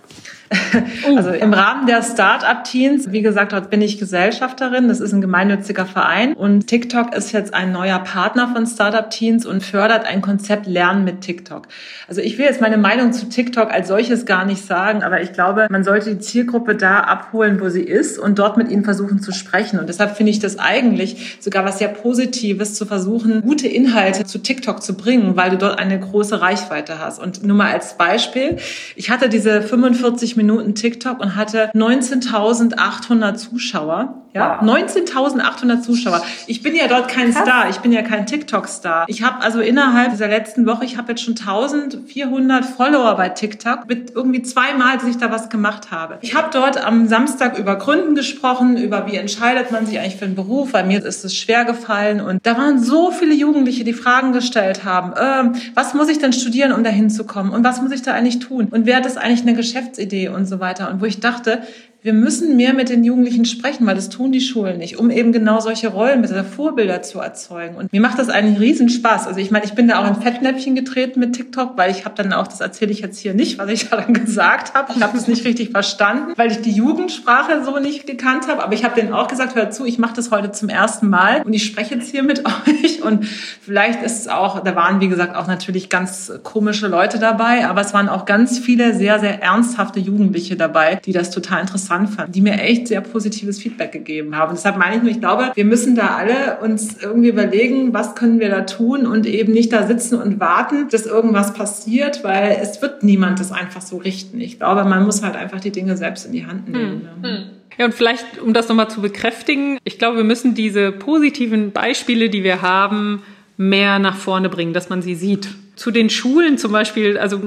Oh. 1.06 1.16
Also 1.16 1.30
im 1.30 1.52
Rahmen 1.52 1.86
der 1.86 2.02
Start-up-Teens, 2.02 3.12
wie 3.12 3.22
gesagt, 3.22 3.52
dort 3.52 3.70
bin 3.70 3.80
ich 3.80 3.98
Gesellschafterin. 3.98 4.88
Das 4.88 5.00
ist 5.00 5.12
ein 5.12 5.20
gemeinnütziger 5.20 5.86
Verein 5.86 6.32
und 6.34 6.66
TikTok 6.66 7.14
ist 7.14 7.32
jetzt 7.32 7.54
ein 7.54 7.72
neuer 7.72 7.98
Partner 7.98 8.48
von 8.52 8.66
Start-up-Teens 8.66 9.46
und 9.46 9.62
fördert 9.62 10.06
ein 10.06 10.20
Konzept 10.20 10.66
Lernen 10.66 11.04
mit 11.04 11.20
TikTok. 11.20 11.68
Also 12.08 12.20
ich 12.20 12.38
will 12.38 12.46
jetzt 12.46 12.60
meine 12.60 12.76
Meinung 12.76 13.12
zu 13.12 13.28
TikTok 13.28 13.72
als 13.72 13.88
solches 13.88 14.26
gar 14.26 14.44
nicht 14.44 14.64
sagen, 14.64 15.02
aber 15.02 15.22
ich 15.22 15.32
glaube, 15.32 15.66
man 15.70 15.84
sollte 15.84 16.14
die 16.14 16.20
Zielgruppe 16.20 16.74
da 16.74 17.00
abholen, 17.00 17.60
wo 17.60 17.68
sie 17.68 17.82
ist 17.82 18.18
und 18.18 18.38
dort 18.38 18.56
mit 18.56 18.70
ihnen 18.70 18.84
versuchen 18.84 19.20
zu 19.20 19.32
sprechen. 19.32 19.78
Und 19.78 19.88
deshalb 19.88 20.16
finde 20.16 20.30
ich 20.30 20.38
das 20.38 20.58
eigentlich 20.58 21.38
sogar 21.40 21.64
was 21.64 21.78
sehr 21.78 21.88
Positives, 21.88 22.74
zu 22.74 22.86
versuchen, 22.86 23.42
gute 23.42 23.68
Inhalte 23.68 24.24
zu 24.24 24.38
TikTok 24.38 24.82
zu 24.82 24.96
bringen, 24.96 25.36
weil 25.36 25.50
du 25.50 25.58
dort 25.58 25.78
eine 25.78 25.98
große 25.98 26.40
Reichweite 26.40 26.98
hast. 26.98 27.20
Und 27.20 27.44
nur 27.44 27.56
mal 27.56 27.72
als 27.72 27.96
Beispiel, 27.96 28.56
ich 28.96 29.10
hatte 29.10 29.28
diese 29.28 29.62
45 29.62 30.33
Minuten 30.36 30.74
TikTok 30.74 31.20
und 31.20 31.36
hatte 31.36 31.70
19.800 31.72 33.34
Zuschauer. 33.34 34.23
Ja, 34.34 34.58
wow. 34.60 34.68
19.800 34.68 35.82
Zuschauer. 35.82 36.20
Ich 36.48 36.60
bin 36.60 36.74
ja 36.74 36.88
dort 36.88 37.08
kein 37.08 37.32
Krass. 37.32 37.44
Star, 37.44 37.70
ich 37.70 37.78
bin 37.78 37.92
ja 37.92 38.02
kein 38.02 38.26
TikTok-Star. 38.26 39.04
Ich 39.06 39.22
habe 39.22 39.40
also 39.42 39.60
innerhalb 39.60 40.10
dieser 40.10 40.26
letzten 40.26 40.66
Woche, 40.66 40.84
ich 40.84 40.96
habe 40.96 41.12
jetzt 41.12 41.22
schon 41.22 41.36
1.400 41.36 42.64
Follower 42.64 43.14
bei 43.14 43.28
TikTok 43.28 43.86
mit 43.88 44.10
irgendwie 44.12 44.42
zweimal, 44.42 44.98
dass 44.98 45.06
ich 45.06 45.18
da 45.18 45.30
was 45.30 45.50
gemacht 45.50 45.92
habe. 45.92 46.18
Ich 46.20 46.34
habe 46.34 46.48
dort 46.52 46.84
am 46.84 47.06
Samstag 47.06 47.58
über 47.58 47.76
Gründen 47.76 48.16
gesprochen, 48.16 48.76
über 48.76 49.06
wie 49.06 49.14
entscheidet 49.16 49.70
man 49.70 49.86
sich 49.86 50.00
eigentlich 50.00 50.16
für 50.16 50.24
einen 50.24 50.34
Beruf, 50.34 50.72
weil 50.72 50.84
mir 50.84 51.04
ist 51.04 51.24
es 51.24 51.36
schwer 51.36 51.64
gefallen 51.64 52.20
und 52.20 52.44
da 52.44 52.58
waren 52.58 52.82
so 52.82 53.12
viele 53.12 53.34
Jugendliche, 53.34 53.84
die 53.84 53.92
Fragen 53.92 54.32
gestellt 54.32 54.84
haben, 54.84 55.12
äh, 55.12 55.56
was 55.74 55.94
muss 55.94 56.08
ich 56.08 56.18
denn 56.18 56.32
studieren, 56.32 56.72
um 56.72 56.82
da 56.82 56.90
hinzukommen 56.90 57.52
und 57.52 57.62
was 57.62 57.80
muss 57.80 57.92
ich 57.92 58.02
da 58.02 58.12
eigentlich 58.12 58.40
tun 58.40 58.66
und 58.72 58.84
wer 58.84 58.96
hat 58.96 59.04
das 59.04 59.16
eigentlich 59.16 59.42
eine 59.42 59.54
Geschäftsidee 59.54 60.28
und 60.28 60.46
so 60.46 60.58
weiter 60.58 60.90
und 60.90 61.00
wo 61.00 61.04
ich 61.04 61.20
dachte, 61.20 61.62
wir 62.04 62.12
müssen 62.12 62.56
mehr 62.56 62.74
mit 62.74 62.90
den 62.90 63.02
Jugendlichen 63.02 63.46
sprechen, 63.46 63.86
weil 63.86 63.94
das 63.94 64.10
tun 64.10 64.30
die 64.30 64.42
Schulen 64.42 64.76
nicht, 64.76 64.98
um 64.98 65.10
eben 65.10 65.32
genau 65.32 65.60
solche 65.60 65.88
Rollen 65.88 66.20
mit 66.20 66.28
dieser 66.28 66.44
Vorbilder 66.44 67.00
zu 67.00 67.18
erzeugen. 67.18 67.76
Und 67.76 67.90
mir 67.94 68.02
macht 68.02 68.18
das 68.18 68.28
einen 68.28 68.58
Riesenspaß. 68.58 69.26
Also 69.26 69.40
ich 69.40 69.50
meine, 69.50 69.64
ich 69.64 69.72
bin 69.72 69.88
da 69.88 70.02
auch 70.02 70.06
in 70.06 70.20
Fettnäpfchen 70.20 70.74
getreten 70.74 71.18
mit 71.18 71.32
TikTok, 71.32 71.78
weil 71.78 71.90
ich 71.90 72.04
habe 72.04 72.14
dann 72.14 72.34
auch, 72.34 72.46
das 72.46 72.60
erzähle 72.60 72.92
ich 72.92 73.00
jetzt 73.00 73.18
hier 73.18 73.32
nicht, 73.32 73.58
was 73.58 73.70
ich 73.70 73.88
daran 73.88 74.12
gesagt 74.12 74.74
habe. 74.74 74.92
Ich 74.94 75.02
habe 75.02 75.16
das 75.16 75.28
nicht 75.28 75.46
richtig 75.46 75.70
verstanden, 75.70 76.34
weil 76.36 76.50
ich 76.50 76.60
die 76.60 76.72
Jugendsprache 76.72 77.64
so 77.64 77.78
nicht 77.78 78.06
gekannt 78.06 78.48
habe. 78.48 78.62
Aber 78.62 78.74
ich 78.74 78.84
habe 78.84 79.00
denen 79.00 79.14
auch 79.14 79.28
gesagt, 79.28 79.54
hör 79.54 79.70
zu, 79.70 79.86
ich 79.86 79.98
mache 79.98 80.14
das 80.14 80.30
heute 80.30 80.52
zum 80.52 80.68
ersten 80.68 81.08
Mal 81.08 81.40
und 81.42 81.54
ich 81.54 81.64
spreche 81.64 81.94
jetzt 81.94 82.10
hier 82.10 82.22
mit 82.22 82.44
euch. 82.68 83.02
Und 83.02 83.24
vielleicht 83.24 84.02
ist 84.02 84.20
es 84.20 84.28
auch, 84.28 84.62
da 84.62 84.76
waren 84.76 85.00
wie 85.00 85.08
gesagt 85.08 85.34
auch 85.34 85.46
natürlich 85.46 85.88
ganz 85.88 86.30
komische 86.42 86.86
Leute 86.86 87.18
dabei, 87.18 87.66
aber 87.66 87.80
es 87.80 87.94
waren 87.94 88.10
auch 88.10 88.26
ganz 88.26 88.58
viele 88.58 88.94
sehr, 88.94 89.20
sehr 89.20 89.42
ernsthafte 89.42 90.00
Jugendliche 90.00 90.56
dabei, 90.56 90.96
die 90.96 91.12
das 91.12 91.30
total 91.30 91.62
interessant 91.62 91.93
interessant 91.94 92.10
fand, 92.10 92.34
die 92.34 92.40
mir 92.40 92.60
echt 92.60 92.88
sehr 92.88 93.00
positives 93.00 93.60
Feedback 93.60 93.92
gegeben 93.92 94.36
haben. 94.36 94.54
deshalb 94.54 94.76
meine 94.76 94.96
ich 94.96 95.02
nur, 95.02 95.10
ich 95.10 95.20
glaube, 95.20 95.52
wir 95.54 95.64
müssen 95.64 95.94
da 95.94 96.16
alle 96.16 96.58
uns 96.62 97.02
irgendwie 97.02 97.28
überlegen, 97.28 97.92
was 97.92 98.14
können 98.14 98.40
wir 98.40 98.48
da 98.48 98.62
tun 98.62 99.06
und 99.06 99.26
eben 99.26 99.52
nicht 99.52 99.72
da 99.72 99.86
sitzen 99.86 100.20
und 100.20 100.40
warten, 100.40 100.88
dass 100.90 101.06
irgendwas 101.06 101.54
passiert, 101.54 102.24
weil 102.24 102.58
es 102.60 102.80
wird 102.82 103.02
niemand 103.02 103.40
das 103.40 103.52
einfach 103.52 103.82
so 103.82 103.98
richten. 103.98 104.40
Ich 104.40 104.58
glaube, 104.58 104.84
man 104.84 105.04
muss 105.04 105.22
halt 105.22 105.36
einfach 105.36 105.60
die 105.60 105.72
Dinge 105.72 105.96
selbst 105.96 106.26
in 106.26 106.32
die 106.32 106.46
Hand 106.46 106.68
nehmen. 106.68 107.08
Hm. 107.22 107.30
Hm. 107.30 107.44
Ja, 107.78 107.86
und 107.86 107.94
vielleicht, 107.94 108.40
um 108.40 108.52
das 108.52 108.68
nochmal 108.68 108.88
zu 108.88 109.00
bekräftigen, 109.00 109.78
ich 109.82 109.98
glaube, 109.98 110.18
wir 110.18 110.24
müssen 110.24 110.54
diese 110.54 110.92
positiven 110.92 111.72
Beispiele, 111.72 112.30
die 112.30 112.44
wir 112.44 112.62
haben, 112.62 113.22
mehr 113.56 113.98
nach 113.98 114.16
vorne 114.16 114.48
bringen, 114.48 114.72
dass 114.72 114.90
man 114.90 115.02
sie 115.02 115.14
sieht. 115.14 115.48
Zu 115.74 115.90
den 115.90 116.08
Schulen 116.08 116.56
zum 116.56 116.70
Beispiel, 116.70 117.18
also 117.18 117.40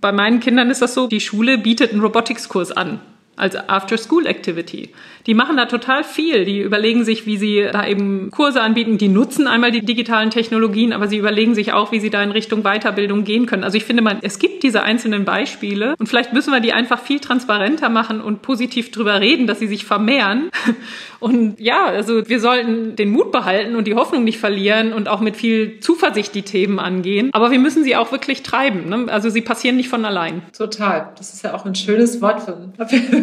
bei 0.00 0.12
meinen 0.12 0.38
Kindern 0.38 0.70
ist 0.70 0.80
das 0.80 0.94
so, 0.94 1.08
die 1.08 1.20
Schule 1.20 1.58
bietet 1.58 1.90
einen 1.90 2.02
Robotics-Kurs 2.02 2.70
an 2.70 3.00
als 3.36 3.56
After-School-Activity. 3.56 4.90
Die 5.26 5.34
machen 5.34 5.56
da 5.56 5.66
total 5.66 6.04
viel. 6.04 6.44
Die 6.44 6.60
überlegen 6.60 7.04
sich, 7.04 7.26
wie 7.26 7.36
sie 7.36 7.66
da 7.72 7.86
eben 7.86 8.30
Kurse 8.30 8.60
anbieten. 8.60 8.98
Die 8.98 9.08
nutzen 9.08 9.46
einmal 9.46 9.70
die 9.70 9.84
digitalen 9.84 10.30
Technologien, 10.30 10.92
aber 10.92 11.08
sie 11.08 11.16
überlegen 11.16 11.54
sich 11.54 11.72
auch, 11.72 11.92
wie 11.92 12.00
sie 12.00 12.10
da 12.10 12.22
in 12.22 12.30
Richtung 12.30 12.62
Weiterbildung 12.62 13.24
gehen 13.24 13.46
können. 13.46 13.64
Also 13.64 13.76
ich 13.76 13.84
finde 13.84 14.02
mal, 14.02 14.18
es 14.22 14.38
gibt 14.38 14.62
diese 14.62 14.82
einzelnen 14.82 15.24
Beispiele 15.24 15.94
und 15.98 16.08
vielleicht 16.08 16.32
müssen 16.32 16.52
wir 16.52 16.60
die 16.60 16.72
einfach 16.72 17.00
viel 17.00 17.20
transparenter 17.20 17.88
machen 17.88 18.20
und 18.20 18.42
positiv 18.42 18.90
drüber 18.90 19.20
reden, 19.20 19.46
dass 19.46 19.58
sie 19.58 19.68
sich 19.68 19.84
vermehren. 19.84 20.50
Und 21.20 21.58
ja, 21.58 21.86
also 21.86 22.28
wir 22.28 22.38
sollten 22.38 22.96
den 22.96 23.08
Mut 23.08 23.32
behalten 23.32 23.76
und 23.76 23.86
die 23.86 23.94
Hoffnung 23.94 24.24
nicht 24.24 24.38
verlieren 24.38 24.92
und 24.92 25.08
auch 25.08 25.20
mit 25.20 25.36
viel 25.36 25.80
Zuversicht 25.80 26.34
die 26.34 26.42
Themen 26.42 26.78
angehen. 26.78 27.30
Aber 27.32 27.50
wir 27.50 27.58
müssen 27.58 27.82
sie 27.82 27.96
auch 27.96 28.12
wirklich 28.12 28.42
treiben. 28.42 28.90
Ne? 28.90 29.06
Also 29.08 29.30
sie 29.30 29.40
passieren 29.40 29.76
nicht 29.76 29.88
von 29.88 30.04
allein. 30.04 30.42
Total. 30.54 31.14
Das 31.16 31.32
ist 31.32 31.42
ja 31.42 31.54
auch 31.54 31.64
ein 31.64 31.74
schönes 31.74 32.20
Wort. 32.20 32.42
Für, 32.42 32.70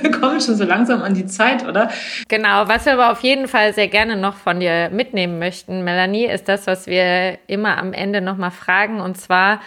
wir 0.01 0.11
kommen 0.19 0.41
schon 0.41 0.55
so 0.55 0.63
langsam 0.63 1.01
an 1.01 1.13
die 1.13 1.25
Zeit, 1.25 1.67
oder? 1.67 1.89
Genau, 2.27 2.67
was 2.67 2.85
wir 2.85 2.93
aber 2.93 3.11
auf 3.11 3.21
jeden 3.21 3.47
Fall 3.47 3.73
sehr 3.73 3.87
gerne 3.87 4.17
noch 4.17 4.35
von 4.35 4.59
dir 4.59 4.89
mitnehmen 4.89 5.39
möchten, 5.39 5.83
Melanie, 5.83 6.25
ist 6.25 6.47
das, 6.47 6.67
was 6.67 6.87
wir 6.87 7.37
immer 7.47 7.77
am 7.77 7.93
Ende 7.93 8.21
nochmal 8.21 8.51
fragen. 8.51 9.01
Und 9.01 9.17
zwar, 9.17 9.61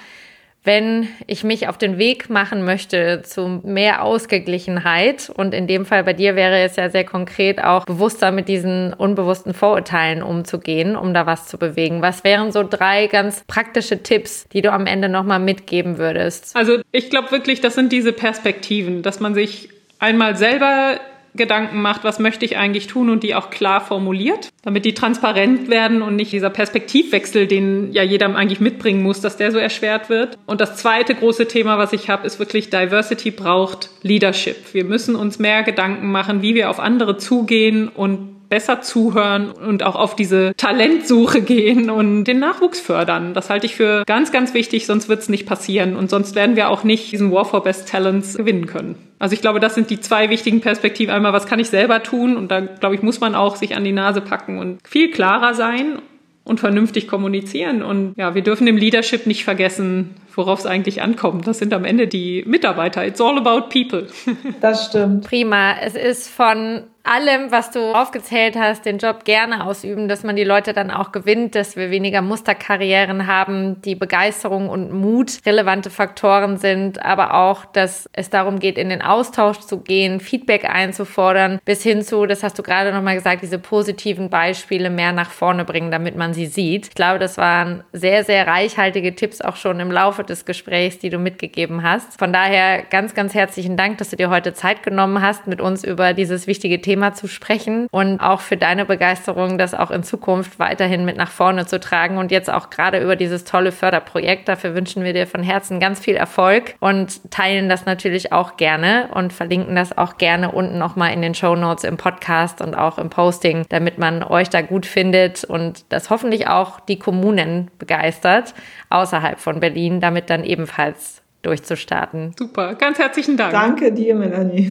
wenn 0.64 1.08
ich 1.26 1.44
mich 1.44 1.68
auf 1.68 1.76
den 1.76 1.98
Weg 1.98 2.30
machen 2.30 2.64
möchte 2.64 3.22
zu 3.22 3.60
mehr 3.64 4.02
Ausgeglichenheit. 4.02 5.30
Und 5.34 5.52
in 5.52 5.66
dem 5.66 5.84
Fall 5.84 6.04
bei 6.04 6.14
dir 6.14 6.36
wäre 6.36 6.60
es 6.60 6.76
ja 6.76 6.88
sehr 6.88 7.04
konkret 7.04 7.62
auch 7.62 7.84
bewusster 7.84 8.32
mit 8.32 8.48
diesen 8.48 8.94
unbewussten 8.94 9.52
Vorurteilen 9.52 10.22
umzugehen, 10.22 10.96
um 10.96 11.12
da 11.12 11.26
was 11.26 11.46
zu 11.46 11.58
bewegen. 11.58 12.00
Was 12.00 12.24
wären 12.24 12.50
so 12.50 12.62
drei 12.62 13.06
ganz 13.08 13.44
praktische 13.46 14.02
Tipps, 14.02 14.48
die 14.48 14.62
du 14.62 14.72
am 14.72 14.86
Ende 14.86 15.10
nochmal 15.10 15.38
mitgeben 15.38 15.98
würdest? 15.98 16.56
Also 16.56 16.78
ich 16.92 17.10
glaube 17.10 17.30
wirklich, 17.30 17.60
das 17.60 17.74
sind 17.74 17.92
diese 17.92 18.12
Perspektiven, 18.12 19.02
dass 19.02 19.20
man 19.20 19.34
sich 19.34 19.68
einmal 20.04 20.36
selber 20.36 21.00
Gedanken 21.36 21.82
macht, 21.82 22.04
was 22.04 22.20
möchte 22.20 22.44
ich 22.44 22.56
eigentlich 22.56 22.86
tun 22.86 23.10
und 23.10 23.24
die 23.24 23.34
auch 23.34 23.50
klar 23.50 23.80
formuliert, 23.80 24.50
damit 24.62 24.84
die 24.84 24.94
transparent 24.94 25.68
werden 25.68 26.00
und 26.00 26.14
nicht 26.14 26.30
dieser 26.30 26.50
Perspektivwechsel, 26.50 27.48
den 27.48 27.92
ja 27.92 28.04
jeder 28.04 28.34
eigentlich 28.36 28.60
mitbringen 28.60 29.02
muss, 29.02 29.20
dass 29.20 29.36
der 29.36 29.50
so 29.50 29.58
erschwert 29.58 30.08
wird. 30.08 30.38
Und 30.46 30.60
das 30.60 30.76
zweite 30.76 31.14
große 31.16 31.48
Thema, 31.48 31.76
was 31.76 31.92
ich 31.92 32.08
habe, 32.08 32.24
ist 32.24 32.38
wirklich 32.38 32.70
Diversity 32.70 33.32
braucht 33.32 33.90
Leadership. 34.02 34.72
Wir 34.72 34.84
müssen 34.84 35.16
uns 35.16 35.40
mehr 35.40 35.64
Gedanken 35.64 36.12
machen, 36.12 36.40
wie 36.40 36.54
wir 36.54 36.70
auf 36.70 36.78
andere 36.78 37.16
zugehen 37.16 37.88
und 37.88 38.34
besser 38.54 38.82
zuhören 38.82 39.50
und 39.50 39.82
auch 39.82 39.96
auf 39.96 40.14
diese 40.14 40.54
Talentsuche 40.56 41.42
gehen 41.42 41.90
und 41.90 42.22
den 42.22 42.38
Nachwuchs 42.38 42.78
fördern. 42.78 43.34
Das 43.34 43.50
halte 43.50 43.66
ich 43.66 43.74
für 43.74 44.04
ganz, 44.06 44.30
ganz 44.30 44.54
wichtig, 44.54 44.86
sonst 44.86 45.08
wird 45.08 45.18
es 45.18 45.28
nicht 45.28 45.44
passieren 45.44 45.96
und 45.96 46.08
sonst 46.08 46.36
werden 46.36 46.54
wir 46.54 46.68
auch 46.68 46.84
nicht 46.84 47.10
diesen 47.10 47.32
War 47.32 47.46
for 47.46 47.64
Best 47.64 47.88
Talents 47.88 48.36
gewinnen 48.36 48.66
können. 48.66 48.94
Also 49.18 49.34
ich 49.34 49.40
glaube, 49.40 49.58
das 49.58 49.74
sind 49.74 49.90
die 49.90 49.98
zwei 49.98 50.30
wichtigen 50.30 50.60
Perspektiven. 50.60 51.12
Einmal, 51.12 51.32
was 51.32 51.46
kann 51.46 51.58
ich 51.58 51.68
selber 51.68 52.04
tun? 52.04 52.36
Und 52.36 52.52
da, 52.52 52.60
glaube 52.60 52.94
ich, 52.94 53.02
muss 53.02 53.18
man 53.18 53.34
auch 53.34 53.56
sich 53.56 53.74
an 53.74 53.82
die 53.82 53.90
Nase 53.90 54.20
packen 54.20 54.58
und 54.58 54.78
viel 54.86 55.10
klarer 55.10 55.54
sein 55.54 55.98
und 56.44 56.60
vernünftig 56.60 57.08
kommunizieren. 57.08 57.82
Und 57.82 58.14
ja, 58.16 58.36
wir 58.36 58.42
dürfen 58.42 58.68
im 58.68 58.76
Leadership 58.76 59.26
nicht 59.26 59.42
vergessen, 59.42 60.14
worauf 60.32 60.60
es 60.60 60.66
eigentlich 60.66 61.02
ankommt. 61.02 61.48
Das 61.48 61.58
sind 61.58 61.74
am 61.74 61.84
Ende 61.84 62.06
die 62.06 62.44
Mitarbeiter. 62.46 63.04
It's 63.04 63.20
all 63.20 63.36
about 63.36 63.68
people. 63.68 64.06
Das 64.60 64.86
stimmt. 64.86 65.26
Prima. 65.26 65.72
Es 65.80 65.96
ist 65.96 66.28
von 66.28 66.84
allem, 67.04 67.50
was 67.52 67.70
du 67.70 67.92
aufgezählt 67.92 68.56
hast, 68.56 68.86
den 68.86 68.96
Job 68.96 69.24
gerne 69.24 69.66
ausüben, 69.66 70.08
dass 70.08 70.22
man 70.22 70.36
die 70.36 70.44
Leute 70.44 70.72
dann 70.72 70.90
auch 70.90 71.12
gewinnt, 71.12 71.54
dass 71.54 71.76
wir 71.76 71.90
weniger 71.90 72.22
Musterkarrieren 72.22 73.26
haben, 73.26 73.82
die 73.82 73.94
Begeisterung 73.94 74.70
und 74.70 74.90
Mut 74.90 75.40
relevante 75.44 75.90
Faktoren 75.90 76.56
sind, 76.56 77.04
aber 77.04 77.34
auch, 77.34 77.66
dass 77.66 78.08
es 78.14 78.30
darum 78.30 78.58
geht, 78.58 78.78
in 78.78 78.88
den 78.88 79.02
Austausch 79.02 79.60
zu 79.60 79.80
gehen, 79.80 80.18
Feedback 80.18 80.64
einzufordern, 80.64 81.60
bis 81.66 81.82
hin 81.82 82.00
zu, 82.02 82.24
das 82.24 82.42
hast 82.42 82.58
du 82.58 82.62
gerade 82.62 82.90
nochmal 82.90 83.16
gesagt, 83.16 83.42
diese 83.42 83.58
positiven 83.58 84.30
Beispiele 84.30 84.88
mehr 84.88 85.12
nach 85.12 85.30
vorne 85.30 85.66
bringen, 85.66 85.90
damit 85.90 86.16
man 86.16 86.32
sie 86.32 86.46
sieht. 86.46 86.88
Ich 86.88 86.94
glaube, 86.94 87.18
das 87.18 87.36
waren 87.36 87.84
sehr, 87.92 88.24
sehr 88.24 88.46
reichhaltige 88.46 89.14
Tipps 89.14 89.42
auch 89.42 89.56
schon 89.56 89.78
im 89.78 89.92
Laufe 89.92 90.24
des 90.24 90.46
Gesprächs, 90.46 90.98
die 90.98 91.10
du 91.10 91.18
mitgegeben 91.18 91.82
hast. 91.82 92.18
Von 92.18 92.32
daher 92.32 92.82
ganz, 92.82 93.14
ganz 93.14 93.34
herzlichen 93.34 93.76
Dank, 93.76 93.98
dass 93.98 94.08
du 94.08 94.16
dir 94.16 94.30
heute 94.30 94.54
Zeit 94.54 94.82
genommen 94.82 95.20
hast, 95.20 95.46
mit 95.46 95.60
uns 95.60 95.84
über 95.84 96.14
dieses 96.14 96.46
wichtige 96.46 96.80
Thema 96.80 96.93
Thema 96.94 97.12
zu 97.12 97.26
sprechen 97.26 97.88
und 97.90 98.20
auch 98.20 98.40
für 98.40 98.56
deine 98.56 98.84
Begeisterung, 98.84 99.58
das 99.58 99.74
auch 99.74 99.90
in 99.90 100.04
Zukunft 100.04 100.60
weiterhin 100.60 101.04
mit 101.04 101.16
nach 101.16 101.30
vorne 101.32 101.66
zu 101.66 101.80
tragen 101.80 102.18
und 102.18 102.30
jetzt 102.30 102.48
auch 102.48 102.70
gerade 102.70 103.02
über 103.02 103.16
dieses 103.16 103.42
tolle 103.42 103.72
Förderprojekt. 103.72 104.46
Dafür 104.46 104.76
wünschen 104.76 105.02
wir 105.02 105.12
dir 105.12 105.26
von 105.26 105.42
Herzen 105.42 105.80
ganz 105.80 105.98
viel 105.98 106.14
Erfolg 106.14 106.76
und 106.78 107.32
teilen 107.32 107.68
das 107.68 107.84
natürlich 107.84 108.32
auch 108.32 108.56
gerne 108.56 109.08
und 109.12 109.32
verlinken 109.32 109.74
das 109.74 109.98
auch 109.98 110.18
gerne 110.18 110.52
unten 110.52 110.78
nochmal 110.78 111.12
in 111.12 111.20
den 111.20 111.34
Show 111.34 111.56
Notes 111.56 111.82
im 111.82 111.96
Podcast 111.96 112.60
und 112.60 112.76
auch 112.76 112.98
im 112.98 113.10
Posting, 113.10 113.64
damit 113.70 113.98
man 113.98 114.22
euch 114.22 114.48
da 114.48 114.62
gut 114.62 114.86
findet 114.86 115.42
und 115.42 115.84
das 115.88 116.10
hoffentlich 116.10 116.46
auch 116.46 116.78
die 116.78 117.00
Kommunen 117.00 117.72
begeistert 117.80 118.54
außerhalb 118.90 119.40
von 119.40 119.58
Berlin, 119.58 119.98
damit 119.98 120.30
dann 120.30 120.44
ebenfalls 120.44 121.22
durchzustarten. 121.42 122.36
Super, 122.38 122.76
ganz 122.76 123.00
herzlichen 123.00 123.36
Dank. 123.36 123.50
Danke 123.50 123.90
dir, 123.90 124.14
Melanie. 124.14 124.70